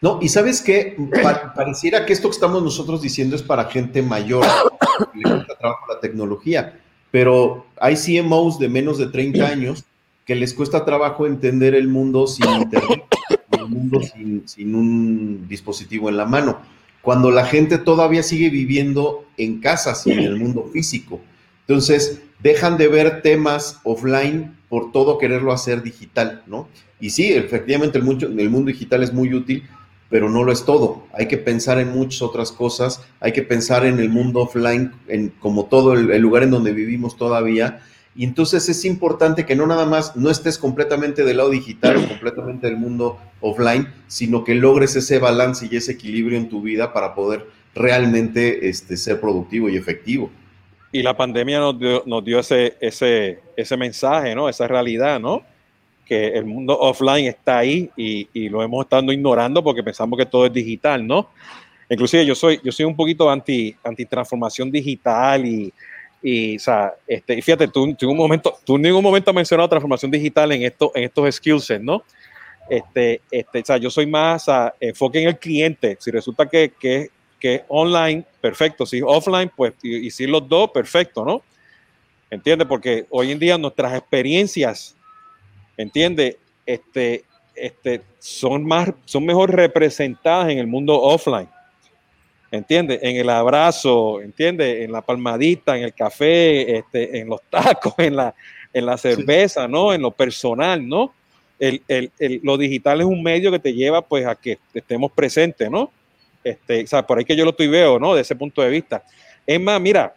No, 0.00 0.18
y 0.20 0.28
sabes 0.28 0.60
qué, 0.60 0.96
pa 1.22 1.54
pareciera 1.54 2.04
que 2.04 2.12
esto 2.12 2.28
que 2.28 2.34
estamos 2.34 2.62
nosotros 2.62 3.00
diciendo 3.00 3.36
es 3.36 3.42
para 3.42 3.64
gente 3.64 4.02
mayor, 4.02 4.44
que 5.12 5.18
le 5.18 5.22
cuesta 5.22 5.56
trabajo 5.56 5.86
la 5.88 6.00
tecnología, 6.00 6.78
pero 7.10 7.66
hay 7.80 7.96
CMOs 7.96 8.58
de 8.58 8.68
menos 8.68 8.98
de 8.98 9.06
30 9.06 9.46
años 9.46 9.84
que 10.26 10.34
les 10.34 10.52
cuesta 10.52 10.84
trabajo 10.84 11.26
entender 11.26 11.74
el 11.74 11.88
mundo 11.88 12.26
sin 12.26 12.48
internet, 12.50 13.04
el 13.52 13.66
mundo 13.66 14.00
sin, 14.02 14.46
sin 14.48 14.74
un 14.74 15.48
dispositivo 15.48 16.08
en 16.08 16.16
la 16.16 16.26
mano, 16.26 16.58
cuando 17.00 17.30
la 17.30 17.44
gente 17.44 17.78
todavía 17.78 18.22
sigue 18.22 18.50
viviendo 18.50 19.26
en 19.36 19.60
casa, 19.60 19.94
sin 19.94 20.18
el 20.18 20.36
mundo 20.36 20.68
físico. 20.72 21.20
Entonces, 21.66 22.20
dejan 22.42 22.76
de 22.76 22.88
ver 22.88 23.22
temas 23.22 23.80
offline 23.84 24.54
por 24.68 24.92
todo 24.92 25.18
quererlo 25.18 25.52
hacer 25.52 25.82
digital, 25.82 26.42
¿no? 26.46 26.68
Y 27.00 27.10
sí, 27.10 27.32
efectivamente 27.32 27.98
el 27.98 28.04
mundo, 28.04 28.26
el 28.26 28.50
mundo 28.50 28.70
digital 28.70 29.02
es 29.02 29.12
muy 29.12 29.32
útil, 29.32 29.62
pero 30.10 30.28
no 30.28 30.44
lo 30.44 30.52
es 30.52 30.64
todo. 30.64 31.06
Hay 31.14 31.26
que 31.26 31.38
pensar 31.38 31.78
en 31.78 31.90
muchas 31.90 32.20
otras 32.22 32.52
cosas, 32.52 33.00
hay 33.20 33.32
que 33.32 33.42
pensar 33.42 33.86
en 33.86 33.98
el 33.98 34.10
mundo 34.10 34.40
offline, 34.40 34.92
en 35.08 35.30
como 35.40 35.66
todo 35.66 35.94
el, 35.94 36.10
el 36.10 36.20
lugar 36.20 36.42
en 36.42 36.50
donde 36.50 36.72
vivimos 36.72 37.16
todavía. 37.16 37.80
Y 38.14 38.24
entonces 38.24 38.68
es 38.68 38.84
importante 38.84 39.46
que 39.46 39.56
no 39.56 39.66
nada 39.66 39.86
más 39.86 40.14
no 40.14 40.30
estés 40.30 40.58
completamente 40.58 41.24
del 41.24 41.38
lado 41.38 41.50
digital 41.50 41.96
o 41.96 42.06
completamente 42.06 42.66
del 42.66 42.76
mundo 42.76 43.18
offline, 43.40 43.88
sino 44.06 44.44
que 44.44 44.54
logres 44.54 44.94
ese 44.96 45.18
balance 45.18 45.66
y 45.70 45.76
ese 45.76 45.92
equilibrio 45.92 46.38
en 46.38 46.48
tu 46.48 46.60
vida 46.60 46.92
para 46.92 47.14
poder 47.14 47.46
realmente 47.74 48.68
este, 48.68 48.96
ser 48.96 49.20
productivo 49.20 49.68
y 49.68 49.76
efectivo 49.76 50.30
y 50.94 51.02
la 51.02 51.16
pandemia 51.16 51.58
nos 51.58 51.76
dio, 51.76 52.04
nos 52.06 52.24
dio 52.24 52.38
ese, 52.38 52.76
ese, 52.80 53.40
ese 53.56 53.76
mensaje, 53.76 54.32
¿no? 54.32 54.48
Esa 54.48 54.68
realidad, 54.68 55.18
¿no? 55.18 55.42
que 56.04 56.28
el 56.28 56.44
mundo 56.44 56.78
offline 56.78 57.26
está 57.26 57.58
ahí 57.58 57.90
y, 57.96 58.28
y, 58.34 58.50
lo 58.50 58.62
hemos 58.62 58.84
estado 58.84 59.10
ignorando 59.10 59.64
porque 59.64 59.82
pensamos 59.82 60.18
que 60.18 60.26
todo 60.26 60.44
es 60.44 60.52
digital, 60.52 61.04
¿no? 61.06 61.30
Inclusive 61.88 62.26
yo 62.26 62.34
soy, 62.34 62.60
yo 62.62 62.70
soy 62.70 62.84
un 62.84 62.94
poquito 62.94 63.30
anti, 63.30 63.74
anti 63.82 64.04
transformación 64.04 64.70
digital 64.70 65.46
y, 65.46 65.72
y, 66.22 66.56
o 66.56 66.60
sea, 66.60 66.92
este, 67.08 67.40
fíjate, 67.40 67.68
tú, 67.68 67.94
tú, 67.94 68.10
un 68.10 68.18
momento, 68.18 68.54
tú 68.64 68.76
en 68.76 68.82
ningún 68.82 69.02
momento 69.02 69.30
has 69.30 69.34
mencionado 69.34 69.68
transformación 69.68 70.10
digital 70.10 70.52
en, 70.52 70.62
esto, 70.62 70.92
en 70.94 71.04
estos 71.04 71.34
skillsets, 71.34 71.82
¿no? 71.82 72.04
Este, 72.68 73.22
este, 73.30 73.60
o 73.60 73.64
sea, 73.64 73.78
yo 73.78 73.90
soy 73.90 74.06
más 74.06 74.48
a 74.48 74.74
enfoque 74.78 75.22
en 75.22 75.28
el 75.28 75.38
cliente. 75.38 75.96
Si 75.98 76.10
resulta 76.10 76.46
que, 76.46 76.72
que, 76.78 77.10
que 77.44 77.62
online, 77.68 78.24
perfecto. 78.40 78.86
Si 78.86 79.02
offline, 79.02 79.50
pues, 79.54 79.74
y, 79.82 80.06
y 80.06 80.10
si 80.10 80.26
los 80.26 80.48
dos, 80.48 80.70
perfecto, 80.70 81.26
¿no? 81.26 81.42
¿Entiendes? 82.30 82.66
Porque 82.66 83.04
hoy 83.10 83.32
en 83.32 83.38
día 83.38 83.58
nuestras 83.58 83.92
experiencias, 83.92 84.96
¿entiendes? 85.76 86.38
Este, 86.64 87.22
este, 87.54 88.00
son, 88.18 88.64
más, 88.64 88.92
son 89.04 89.26
mejor 89.26 89.54
representadas 89.54 90.48
en 90.48 90.58
el 90.58 90.66
mundo 90.66 90.98
offline. 90.98 91.46
¿Entiendes? 92.50 93.00
En 93.02 93.16
el 93.16 93.28
abrazo, 93.28 94.22
¿entiendes? 94.22 94.82
En 94.82 94.90
la 94.90 95.02
palmadita, 95.02 95.76
en 95.76 95.84
el 95.84 95.92
café, 95.92 96.78
este, 96.78 97.18
en 97.18 97.28
los 97.28 97.42
tacos, 97.50 97.92
en 97.98 98.16
la, 98.16 98.34
en 98.72 98.86
la 98.86 98.96
cerveza, 98.96 99.68
¿no? 99.68 99.92
En 99.92 100.00
lo 100.00 100.12
personal, 100.12 100.88
¿no? 100.88 101.12
El, 101.58 101.82
el, 101.88 102.10
el, 102.18 102.40
lo 102.42 102.56
digital 102.56 103.02
es 103.02 103.06
un 103.06 103.22
medio 103.22 103.50
que 103.50 103.58
te 103.58 103.74
lleva 103.74 104.00
pues 104.00 104.24
a 104.24 104.34
que 104.34 104.56
estemos 104.72 105.12
presentes, 105.12 105.70
¿no? 105.70 105.90
Este, 106.44 106.84
o 106.84 106.86
sea, 106.86 107.06
por 107.06 107.18
ahí 107.18 107.24
que 107.24 107.34
yo 107.34 107.44
lo 107.44 107.50
estoy 107.50 107.68
veo, 107.68 107.98
¿no? 107.98 108.14
De 108.14 108.20
ese 108.20 108.36
punto 108.36 108.60
de 108.60 108.68
vista. 108.68 109.02
Es 109.46 109.58
más, 109.58 109.80
mira, 109.80 110.14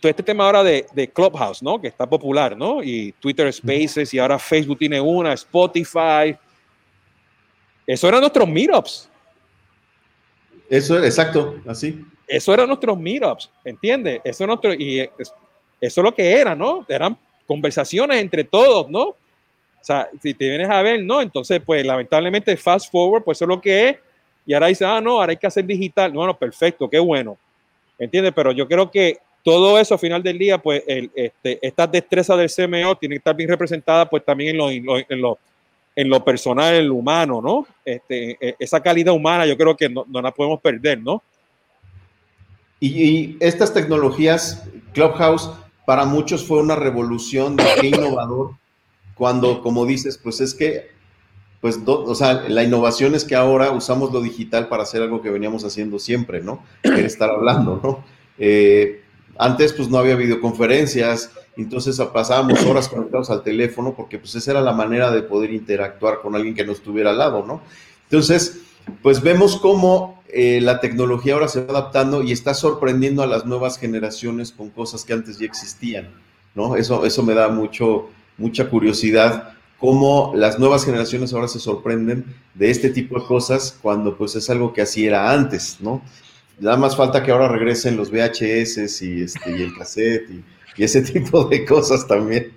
todo 0.00 0.10
este 0.10 0.22
tema 0.22 0.46
ahora 0.46 0.64
de, 0.64 0.86
de, 0.92 1.08
Clubhouse, 1.08 1.62
¿no? 1.62 1.80
Que 1.80 1.88
está 1.88 2.08
popular, 2.08 2.56
¿no? 2.56 2.82
Y 2.82 3.12
Twitter 3.12 3.52
Spaces 3.52 4.12
y 4.14 4.18
ahora 4.18 4.38
Facebook 4.38 4.78
tiene 4.78 5.00
una, 5.00 5.34
Spotify. 5.34 6.36
Eso 7.86 8.08
eran 8.08 8.20
nuestros 8.20 8.48
meetups. 8.48 9.10
Eso, 10.68 11.02
exacto, 11.04 11.60
así. 11.66 12.04
Eso 12.26 12.54
eran 12.54 12.68
nuestros 12.68 12.98
meetups, 12.98 13.50
¿entiendes? 13.64 14.20
Eso, 14.24 14.46
nuestro, 14.46 14.72
y 14.72 15.00
eso 15.00 15.34
es 15.80 15.96
lo 15.96 16.14
que 16.14 16.32
era, 16.32 16.54
¿no? 16.54 16.86
Eran 16.88 17.18
conversaciones 17.46 18.20
entre 18.20 18.44
todos, 18.44 18.88
¿no? 18.88 19.02
O 19.02 19.86
sea, 19.86 20.08
si 20.22 20.32
te 20.32 20.48
vienes 20.48 20.70
a 20.70 20.80
ver, 20.80 21.02
¿no? 21.02 21.20
Entonces, 21.20 21.60
pues 21.64 21.84
lamentablemente, 21.84 22.56
fast 22.56 22.90
forward, 22.90 23.22
pues 23.22 23.36
eso 23.36 23.44
es 23.44 23.48
lo 23.50 23.60
que 23.60 23.88
es. 23.90 23.96
Y 24.46 24.54
ahora 24.54 24.66
dice, 24.66 24.84
ah, 24.84 25.00
no, 25.00 25.20
ahora 25.20 25.30
hay 25.30 25.36
que 25.36 25.46
hacer 25.46 25.64
digital. 25.64 26.12
Bueno, 26.12 26.36
perfecto, 26.36 26.88
qué 26.88 26.98
bueno. 26.98 27.36
¿Entiendes? 27.98 28.32
Pero 28.34 28.52
yo 28.52 28.66
creo 28.68 28.90
que 28.90 29.18
todo 29.42 29.78
eso, 29.78 29.94
al 29.94 30.00
final 30.00 30.22
del 30.22 30.38
día, 30.38 30.58
pues 30.58 30.82
el, 30.86 31.10
este, 31.14 31.58
estas 31.60 31.92
destrezas 31.92 32.38
del 32.38 32.50
CMO 32.50 32.96
tienen 32.96 33.16
que 33.16 33.20
estar 33.20 33.36
bien 33.36 33.48
representadas, 33.48 34.08
pues 34.08 34.24
también 34.24 34.50
en 34.50 34.56
lo, 34.56 34.70
en 34.70 35.20
lo, 35.20 35.38
en 35.94 36.08
lo, 36.08 36.24
personal, 36.24 36.74
en 36.74 36.88
lo 36.88 36.94
humano, 36.94 37.40
¿no? 37.42 37.66
Este, 37.84 38.36
esa 38.58 38.82
calidad 38.82 39.14
humana 39.14 39.46
yo 39.46 39.56
creo 39.56 39.76
que 39.76 39.88
no, 39.88 40.04
no 40.08 40.22
la 40.22 40.32
podemos 40.32 40.60
perder, 40.60 41.00
¿no? 41.00 41.22
Y, 42.80 43.02
y, 43.02 43.36
estas 43.40 43.72
tecnologías, 43.72 44.64
Clubhouse, 44.92 45.50
para 45.84 46.06
muchos 46.06 46.46
fue 46.46 46.60
una 46.60 46.74
revolución 46.74 47.56
de 47.56 47.64
qué 47.80 47.88
innovador, 47.88 48.52
cuando, 49.14 49.60
como 49.62 49.84
dices, 49.84 50.18
pues 50.18 50.40
es 50.40 50.54
que, 50.54 50.93
pues, 51.64 51.80
o 51.86 52.14
sea, 52.14 52.46
la 52.46 52.62
innovación 52.62 53.14
es 53.14 53.24
que 53.24 53.34
ahora 53.34 53.70
usamos 53.70 54.12
lo 54.12 54.20
digital 54.20 54.68
para 54.68 54.82
hacer 54.82 55.00
algo 55.00 55.22
que 55.22 55.30
veníamos 55.30 55.64
haciendo 55.64 55.98
siempre, 55.98 56.42
¿no? 56.42 56.62
Que 56.82 57.06
estar 57.06 57.30
hablando, 57.30 57.80
¿no? 57.82 58.04
Eh, 58.36 59.00
antes, 59.38 59.72
pues, 59.72 59.88
no 59.88 59.96
había 59.96 60.14
videoconferencias, 60.14 61.30
entonces 61.56 61.98
pasábamos 62.12 62.62
horas 62.66 62.90
conectados 62.90 63.30
al 63.30 63.42
teléfono 63.42 63.94
porque, 63.96 64.18
pues, 64.18 64.34
esa 64.34 64.50
era 64.50 64.60
la 64.60 64.74
manera 64.74 65.10
de 65.10 65.22
poder 65.22 65.54
interactuar 65.54 66.20
con 66.20 66.36
alguien 66.36 66.54
que 66.54 66.66
no 66.66 66.72
estuviera 66.72 67.12
al 67.12 67.16
lado, 67.16 67.42
¿no? 67.46 67.62
Entonces, 68.10 68.58
pues 69.00 69.22
vemos 69.22 69.56
cómo 69.56 70.22
eh, 70.28 70.60
la 70.60 70.80
tecnología 70.80 71.32
ahora 71.32 71.48
se 71.48 71.64
va 71.64 71.70
adaptando 71.78 72.22
y 72.22 72.32
está 72.32 72.52
sorprendiendo 72.52 73.22
a 73.22 73.26
las 73.26 73.46
nuevas 73.46 73.78
generaciones 73.78 74.52
con 74.52 74.68
cosas 74.68 75.06
que 75.06 75.14
antes 75.14 75.38
ya 75.38 75.46
existían, 75.46 76.10
¿no? 76.54 76.76
Eso, 76.76 77.06
eso 77.06 77.22
me 77.22 77.32
da 77.32 77.48
mucho, 77.48 78.10
mucha 78.36 78.68
curiosidad, 78.68 79.53
cómo 79.78 80.32
las 80.34 80.58
nuevas 80.58 80.84
generaciones 80.84 81.32
ahora 81.32 81.48
se 81.48 81.60
sorprenden 81.60 82.24
de 82.54 82.70
este 82.70 82.90
tipo 82.90 83.18
de 83.18 83.26
cosas 83.26 83.78
cuando 83.82 84.16
pues 84.16 84.34
es 84.36 84.48
algo 84.50 84.72
que 84.72 84.82
así 84.82 85.06
era 85.06 85.32
antes, 85.32 85.78
¿no? 85.80 86.02
Nada 86.58 86.76
más 86.76 86.96
falta 86.96 87.22
que 87.22 87.32
ahora 87.32 87.48
regresen 87.48 87.96
los 87.96 88.10
VHS 88.10 89.02
y, 89.02 89.22
este, 89.22 89.50
y 89.50 89.62
el 89.62 89.76
cassette 89.76 90.30
y, 90.30 90.44
ese 90.82 91.02
tipo 91.12 91.44
de 91.44 91.64
cosas 91.64 92.06
también. 92.06 92.52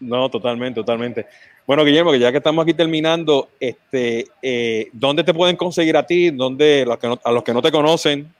No, 0.00 0.30
totalmente, 0.30 0.80
totalmente. 0.80 1.26
Bueno, 1.66 1.84
Guillermo, 1.84 2.12
que 2.12 2.18
ya 2.18 2.30
que 2.30 2.38
estamos 2.38 2.62
aquí 2.62 2.72
terminando, 2.72 3.48
este, 3.60 4.26
eh, 4.40 4.88
¿dónde 4.92 5.24
te 5.24 5.34
pueden 5.34 5.56
conseguir 5.56 5.96
a 5.96 6.06
ti? 6.06 6.30
¿Dónde, 6.30 6.86
a 7.24 7.32
los 7.32 7.42
que 7.42 7.52
no 7.52 7.60
te 7.60 7.70
conocen, 7.70 8.32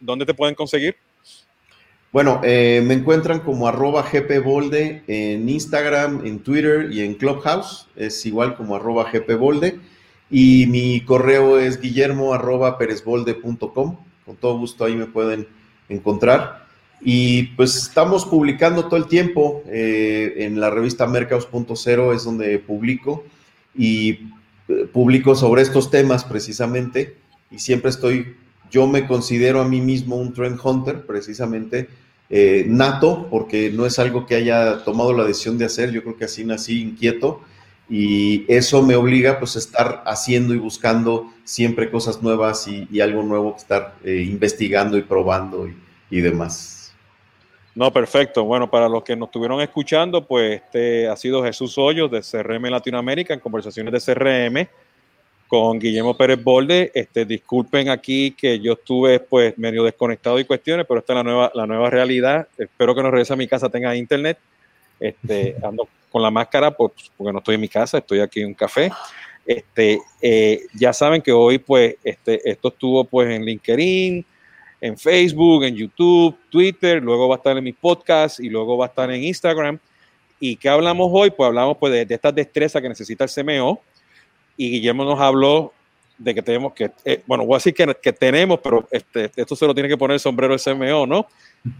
dónde 0.00 0.26
te 0.26 0.34
pueden 0.34 0.54
conseguir? 0.54 0.96
Bueno, 2.14 2.40
eh, 2.44 2.80
me 2.86 2.94
encuentran 2.94 3.40
como 3.40 3.66
arroba 3.66 4.04
gpbolde 4.08 5.02
en 5.08 5.48
Instagram, 5.48 6.24
en 6.24 6.38
Twitter 6.38 6.88
y 6.92 7.00
en 7.00 7.14
Clubhouse. 7.14 7.88
Es 7.96 8.24
igual 8.24 8.54
como 8.54 8.76
arroba 8.76 9.10
gpbolde. 9.10 9.80
Y 10.30 10.68
mi 10.68 11.00
correo 11.00 11.58
es 11.58 11.80
guillermo 11.80 12.32
arroba 12.32 12.78
perezbolde.com. 12.78 13.96
Con 14.24 14.36
todo 14.36 14.58
gusto 14.58 14.84
ahí 14.84 14.94
me 14.94 15.06
pueden 15.06 15.48
encontrar. 15.88 16.68
Y 17.00 17.48
pues 17.56 17.74
estamos 17.74 18.24
publicando 18.24 18.84
todo 18.84 18.96
el 18.96 19.08
tiempo 19.08 19.64
eh, 19.66 20.34
en 20.36 20.60
la 20.60 20.70
revista 20.70 21.08
Mercados.0 21.08 22.14
es 22.14 22.22
donde 22.22 22.60
publico 22.60 23.24
y 23.76 24.30
eh, 24.68 24.86
publico 24.92 25.34
sobre 25.34 25.62
estos 25.62 25.90
temas 25.90 26.22
precisamente 26.22 27.16
y 27.50 27.58
siempre 27.58 27.90
estoy, 27.90 28.36
yo 28.70 28.86
me 28.86 29.08
considero 29.08 29.60
a 29.60 29.68
mí 29.68 29.80
mismo 29.80 30.14
un 30.14 30.32
trend 30.32 30.60
hunter 30.62 31.04
precisamente 31.04 31.88
eh, 32.30 32.64
nato 32.66 33.28
porque 33.30 33.70
no 33.70 33.86
es 33.86 33.98
algo 33.98 34.26
que 34.26 34.34
haya 34.34 34.84
tomado 34.84 35.12
la 35.12 35.24
decisión 35.24 35.58
de 35.58 35.66
hacer, 35.66 35.90
yo 35.90 36.02
creo 36.02 36.16
que 36.16 36.24
así 36.24 36.44
nací 36.44 36.80
inquieto 36.80 37.42
y 37.88 38.44
eso 38.52 38.82
me 38.82 38.96
obliga 38.96 39.38
pues 39.38 39.56
a 39.56 39.58
estar 39.58 40.02
haciendo 40.06 40.54
y 40.54 40.58
buscando 40.58 41.30
siempre 41.44 41.90
cosas 41.90 42.22
nuevas 42.22 42.66
y, 42.66 43.00
algo 43.00 43.22
nuevo 43.22 43.52
que 43.52 43.58
estar 43.58 43.94
eh, 44.04 44.26
investigando 44.26 44.96
y 44.96 45.02
probando 45.02 45.68
y, 45.68 45.76
y 46.10 46.20
demás. 46.20 46.94
No, 47.74 47.92
perfecto. 47.92 48.44
Bueno, 48.44 48.70
para 48.70 48.88
los 48.88 49.02
que 49.02 49.16
nos 49.16 49.28
estuvieron 49.28 49.60
escuchando, 49.60 50.24
pues 50.24 50.62
este 50.62 51.08
ha 51.08 51.16
sido 51.16 51.42
Jesús 51.42 51.76
Hoyos 51.76 52.10
de 52.10 52.20
CRM 52.20 52.70
Latinoamérica 52.70 53.34
en 53.34 53.40
conversaciones 53.40 53.92
de 53.92 54.14
CRM 54.14 54.68
con 55.48 55.78
Guillermo 55.78 56.16
Pérez 56.16 56.42
Bolde. 56.42 56.90
Este, 56.94 57.24
disculpen 57.24 57.88
aquí 57.88 58.32
que 58.32 58.58
yo 58.60 58.72
estuve 58.74 59.20
pues 59.20 59.56
medio 59.58 59.84
desconectado 59.84 60.38
y 60.38 60.44
cuestiones, 60.44 60.86
pero 60.86 61.00
esta 61.00 61.12
es 61.12 61.16
la 61.18 61.22
nueva, 61.22 61.52
la 61.54 61.66
nueva 61.66 61.90
realidad. 61.90 62.48
Espero 62.58 62.94
que 62.94 63.02
no 63.02 63.10
regrese 63.10 63.32
a 63.32 63.36
mi 63.36 63.46
casa 63.46 63.68
tenga 63.68 63.94
internet. 63.94 64.38
Este, 64.98 65.56
ando 65.62 65.88
con 66.10 66.22
la 66.22 66.30
máscara 66.30 66.70
pues, 66.70 66.92
porque 67.16 67.32
no 67.32 67.38
estoy 67.38 67.56
en 67.56 67.60
mi 67.60 67.68
casa, 67.68 67.98
estoy 67.98 68.20
aquí 68.20 68.40
en 68.40 68.48
un 68.48 68.54
café. 68.54 68.90
Este, 69.46 70.00
eh, 70.22 70.60
ya 70.72 70.92
saben 70.92 71.20
que 71.20 71.32
hoy 71.32 71.58
pues 71.58 71.96
este, 72.02 72.48
esto 72.48 72.68
estuvo 72.68 73.04
pues 73.04 73.28
en 73.30 73.44
LinkedIn, 73.44 74.24
en 74.80 74.98
Facebook, 74.98 75.64
en 75.64 75.76
YouTube, 75.76 76.36
Twitter, 76.50 77.02
luego 77.02 77.28
va 77.28 77.36
a 77.36 77.38
estar 77.38 77.56
en 77.56 77.64
mis 77.64 77.74
podcasts 77.74 78.40
y 78.40 78.48
luego 78.48 78.76
va 78.76 78.86
a 78.86 78.88
estar 78.88 79.10
en 79.10 79.22
Instagram. 79.22 79.78
¿Y 80.40 80.56
qué 80.56 80.68
hablamos 80.68 81.08
hoy? 81.12 81.30
Pues 81.30 81.46
hablamos 81.46 81.76
pues, 81.78 81.92
de, 81.92 82.06
de 82.06 82.14
estas 82.14 82.34
destrezas 82.34 82.80
que 82.80 82.88
necesita 82.88 83.24
el 83.24 83.30
CMO 83.30 83.80
y 84.56 84.70
Guillermo 84.70 85.04
nos 85.04 85.20
habló 85.20 85.72
de 86.18 86.34
que 86.34 86.42
tenemos 86.42 86.72
que, 86.72 86.90
eh, 87.04 87.22
bueno, 87.26 87.44
voy 87.44 87.54
a 87.54 87.58
decir 87.58 87.74
que, 87.74 87.94
que 88.00 88.12
tenemos, 88.12 88.60
pero 88.60 88.86
este, 88.90 89.30
esto 89.34 89.56
se 89.56 89.66
lo 89.66 89.74
tiene 89.74 89.88
que 89.88 89.96
poner 89.96 90.14
el 90.14 90.20
sombrero 90.20 90.56
CMO, 90.56 91.06
¿no? 91.06 91.26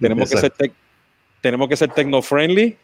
Tenemos 0.01 0.29
que 0.29 0.37
ser, 0.37 0.51
te, 0.51 0.73
tenemos 1.41 1.69
que 1.69 1.77
ser 1.77 1.93
techno-friendly, 1.93 2.77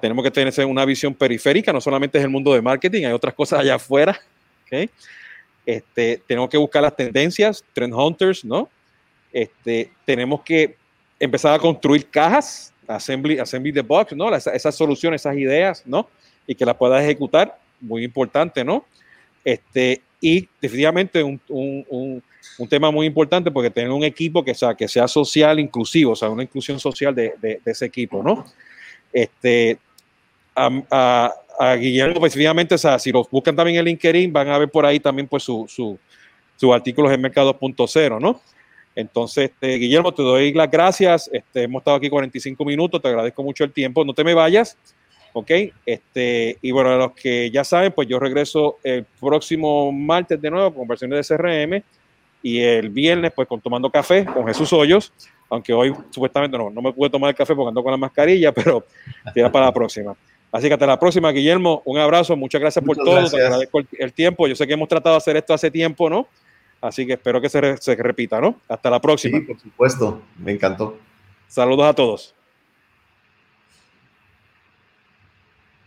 tenemos 0.00 0.24
que 0.24 0.30
tener 0.30 0.66
una 0.66 0.84
visión 0.84 1.14
periférica, 1.14 1.72
no 1.72 1.80
solamente 1.80 2.18
es 2.18 2.24
el 2.24 2.30
mundo 2.30 2.52
de 2.52 2.62
marketing, 2.62 3.04
hay 3.04 3.12
otras 3.12 3.34
cosas 3.34 3.60
allá 3.60 3.76
afuera, 3.76 4.18
¿okay? 4.66 4.90
Este, 5.64 6.22
tenemos 6.26 6.48
que 6.48 6.56
buscar 6.56 6.82
las 6.82 6.96
tendencias, 6.96 7.62
trend 7.72 7.94
hunters, 7.94 8.44
¿no? 8.44 8.68
Este, 9.32 9.92
tenemos 10.04 10.42
que 10.42 10.76
empezar 11.18 11.54
a 11.54 11.58
construir 11.58 12.08
cajas, 12.08 12.74
assembly, 12.88 13.38
assembly 13.38 13.72
the 13.72 13.82
box, 13.82 14.16
¿no? 14.16 14.34
Esas, 14.34 14.54
esas 14.54 14.74
soluciones, 14.74 15.20
esas 15.20 15.36
ideas, 15.36 15.82
¿no? 15.86 16.08
Y 16.46 16.54
que 16.54 16.64
las 16.64 16.74
puedas 16.74 17.04
ejecutar, 17.04 17.56
muy 17.80 18.04
importante, 18.04 18.64
¿no? 18.64 18.84
Este, 19.44 20.02
y 20.20 20.48
definitivamente 20.60 21.22
un, 21.22 21.40
un, 21.48 21.86
un, 21.88 22.22
un, 22.58 22.68
tema 22.68 22.90
muy 22.90 23.06
importante 23.06 23.50
porque 23.50 23.70
tener 23.70 23.90
un 23.90 24.04
equipo 24.04 24.44
que 24.44 24.54
sea, 24.54 24.74
que 24.74 24.86
sea 24.86 25.08
social, 25.08 25.58
inclusivo, 25.58 26.12
o 26.12 26.16
sea, 26.16 26.28
una 26.28 26.42
inclusión 26.42 26.78
social 26.78 27.14
de, 27.14 27.34
de, 27.40 27.60
ese 27.64 27.86
equipo, 27.86 28.22
¿no? 28.22 28.44
Este, 29.12 29.78
a, 30.54 30.70
a, 30.90 31.32
a 31.58 31.74
Guillermo, 31.76 32.16
específicamente, 32.16 32.74
pues, 32.74 32.84
o 32.84 32.88
sea, 32.88 32.98
si 32.98 33.12
los 33.12 33.30
buscan 33.30 33.56
también 33.56 33.78
en 33.78 33.84
LinkedIn, 33.86 34.32
van 34.32 34.48
a 34.48 34.58
ver 34.58 34.70
por 34.70 34.84
ahí 34.84 35.00
también 35.00 35.26
pues 35.26 35.42
sus 35.42 35.72
su, 35.72 35.98
su 36.56 36.72
artículos 36.74 37.12
en 37.12 37.20
Mercado 37.20 37.58
2.0, 37.58 38.20
¿no? 38.20 38.40
Entonces, 38.94 39.50
este, 39.50 39.76
Guillermo, 39.76 40.12
te 40.12 40.22
doy 40.22 40.52
las 40.52 40.70
gracias. 40.70 41.30
Este, 41.32 41.62
hemos 41.62 41.80
estado 41.80 41.96
aquí 41.96 42.10
45 42.10 42.64
minutos, 42.64 43.00
te 43.00 43.08
agradezco 43.08 43.42
mucho 43.42 43.64
el 43.64 43.72
tiempo. 43.72 44.04
No 44.04 44.12
te 44.14 44.24
me 44.24 44.34
vayas, 44.34 44.76
¿ok? 45.32 45.50
Este, 45.86 46.58
y 46.60 46.70
bueno, 46.70 46.96
los 46.96 47.12
que 47.12 47.50
ya 47.50 47.64
saben, 47.64 47.92
pues 47.92 48.08
yo 48.08 48.18
regreso 48.18 48.78
el 48.82 49.04
próximo 49.18 49.92
martes 49.92 50.40
de 50.40 50.50
nuevo 50.50 50.74
con 50.74 50.88
versiones 50.88 51.26
de 51.26 51.36
CRM 51.36 51.82
y 52.42 52.60
el 52.60 52.88
viernes 52.88 53.32
pues 53.34 53.46
con 53.46 53.60
Tomando 53.60 53.90
Café 53.90 54.24
con 54.24 54.46
Jesús 54.46 54.72
Hoyos, 54.72 55.12
aunque 55.48 55.72
hoy 55.72 55.94
supuestamente 56.10 56.56
no, 56.56 56.70
no 56.70 56.80
me 56.80 56.92
pude 56.92 57.10
tomar 57.10 57.30
el 57.30 57.36
café 57.36 57.54
porque 57.54 57.68
ando 57.68 57.82
con 57.82 57.90
la 57.90 57.96
mascarilla, 57.96 58.52
pero 58.52 58.84
será 59.34 59.50
para 59.50 59.66
la 59.66 59.72
próxima. 59.72 60.14
Así 60.52 60.66
que 60.66 60.74
hasta 60.74 60.86
la 60.86 60.98
próxima, 60.98 61.30
Guillermo, 61.30 61.82
un 61.84 61.98
abrazo, 61.98 62.36
muchas 62.36 62.60
gracias 62.60 62.84
por 62.84 62.96
todo, 62.96 63.28
te 63.30 63.36
agradezco 63.36 63.82
el, 63.98 64.12
tiempo, 64.12 64.48
yo 64.48 64.56
sé 64.56 64.66
que 64.66 64.72
hemos 64.72 64.88
tratado 64.88 65.14
de 65.14 65.18
hacer 65.18 65.36
esto 65.36 65.54
hace 65.54 65.70
tiempo, 65.70 66.10
¿no? 66.10 66.26
Así 66.80 67.06
que 67.06 67.12
espero 67.12 67.40
que 67.40 67.48
se, 67.48 67.76
se 67.76 67.94
repita, 67.94 68.40
¿no? 68.40 68.56
Hasta 68.66 68.90
la 68.90 69.00
próxima. 69.00 69.38
Sí, 69.38 69.44
por 69.44 69.60
supuesto, 69.60 70.22
me 70.38 70.50
encantó. 70.50 70.98
Saludos 71.46 71.86
a 71.86 71.94
todos. 71.94 72.34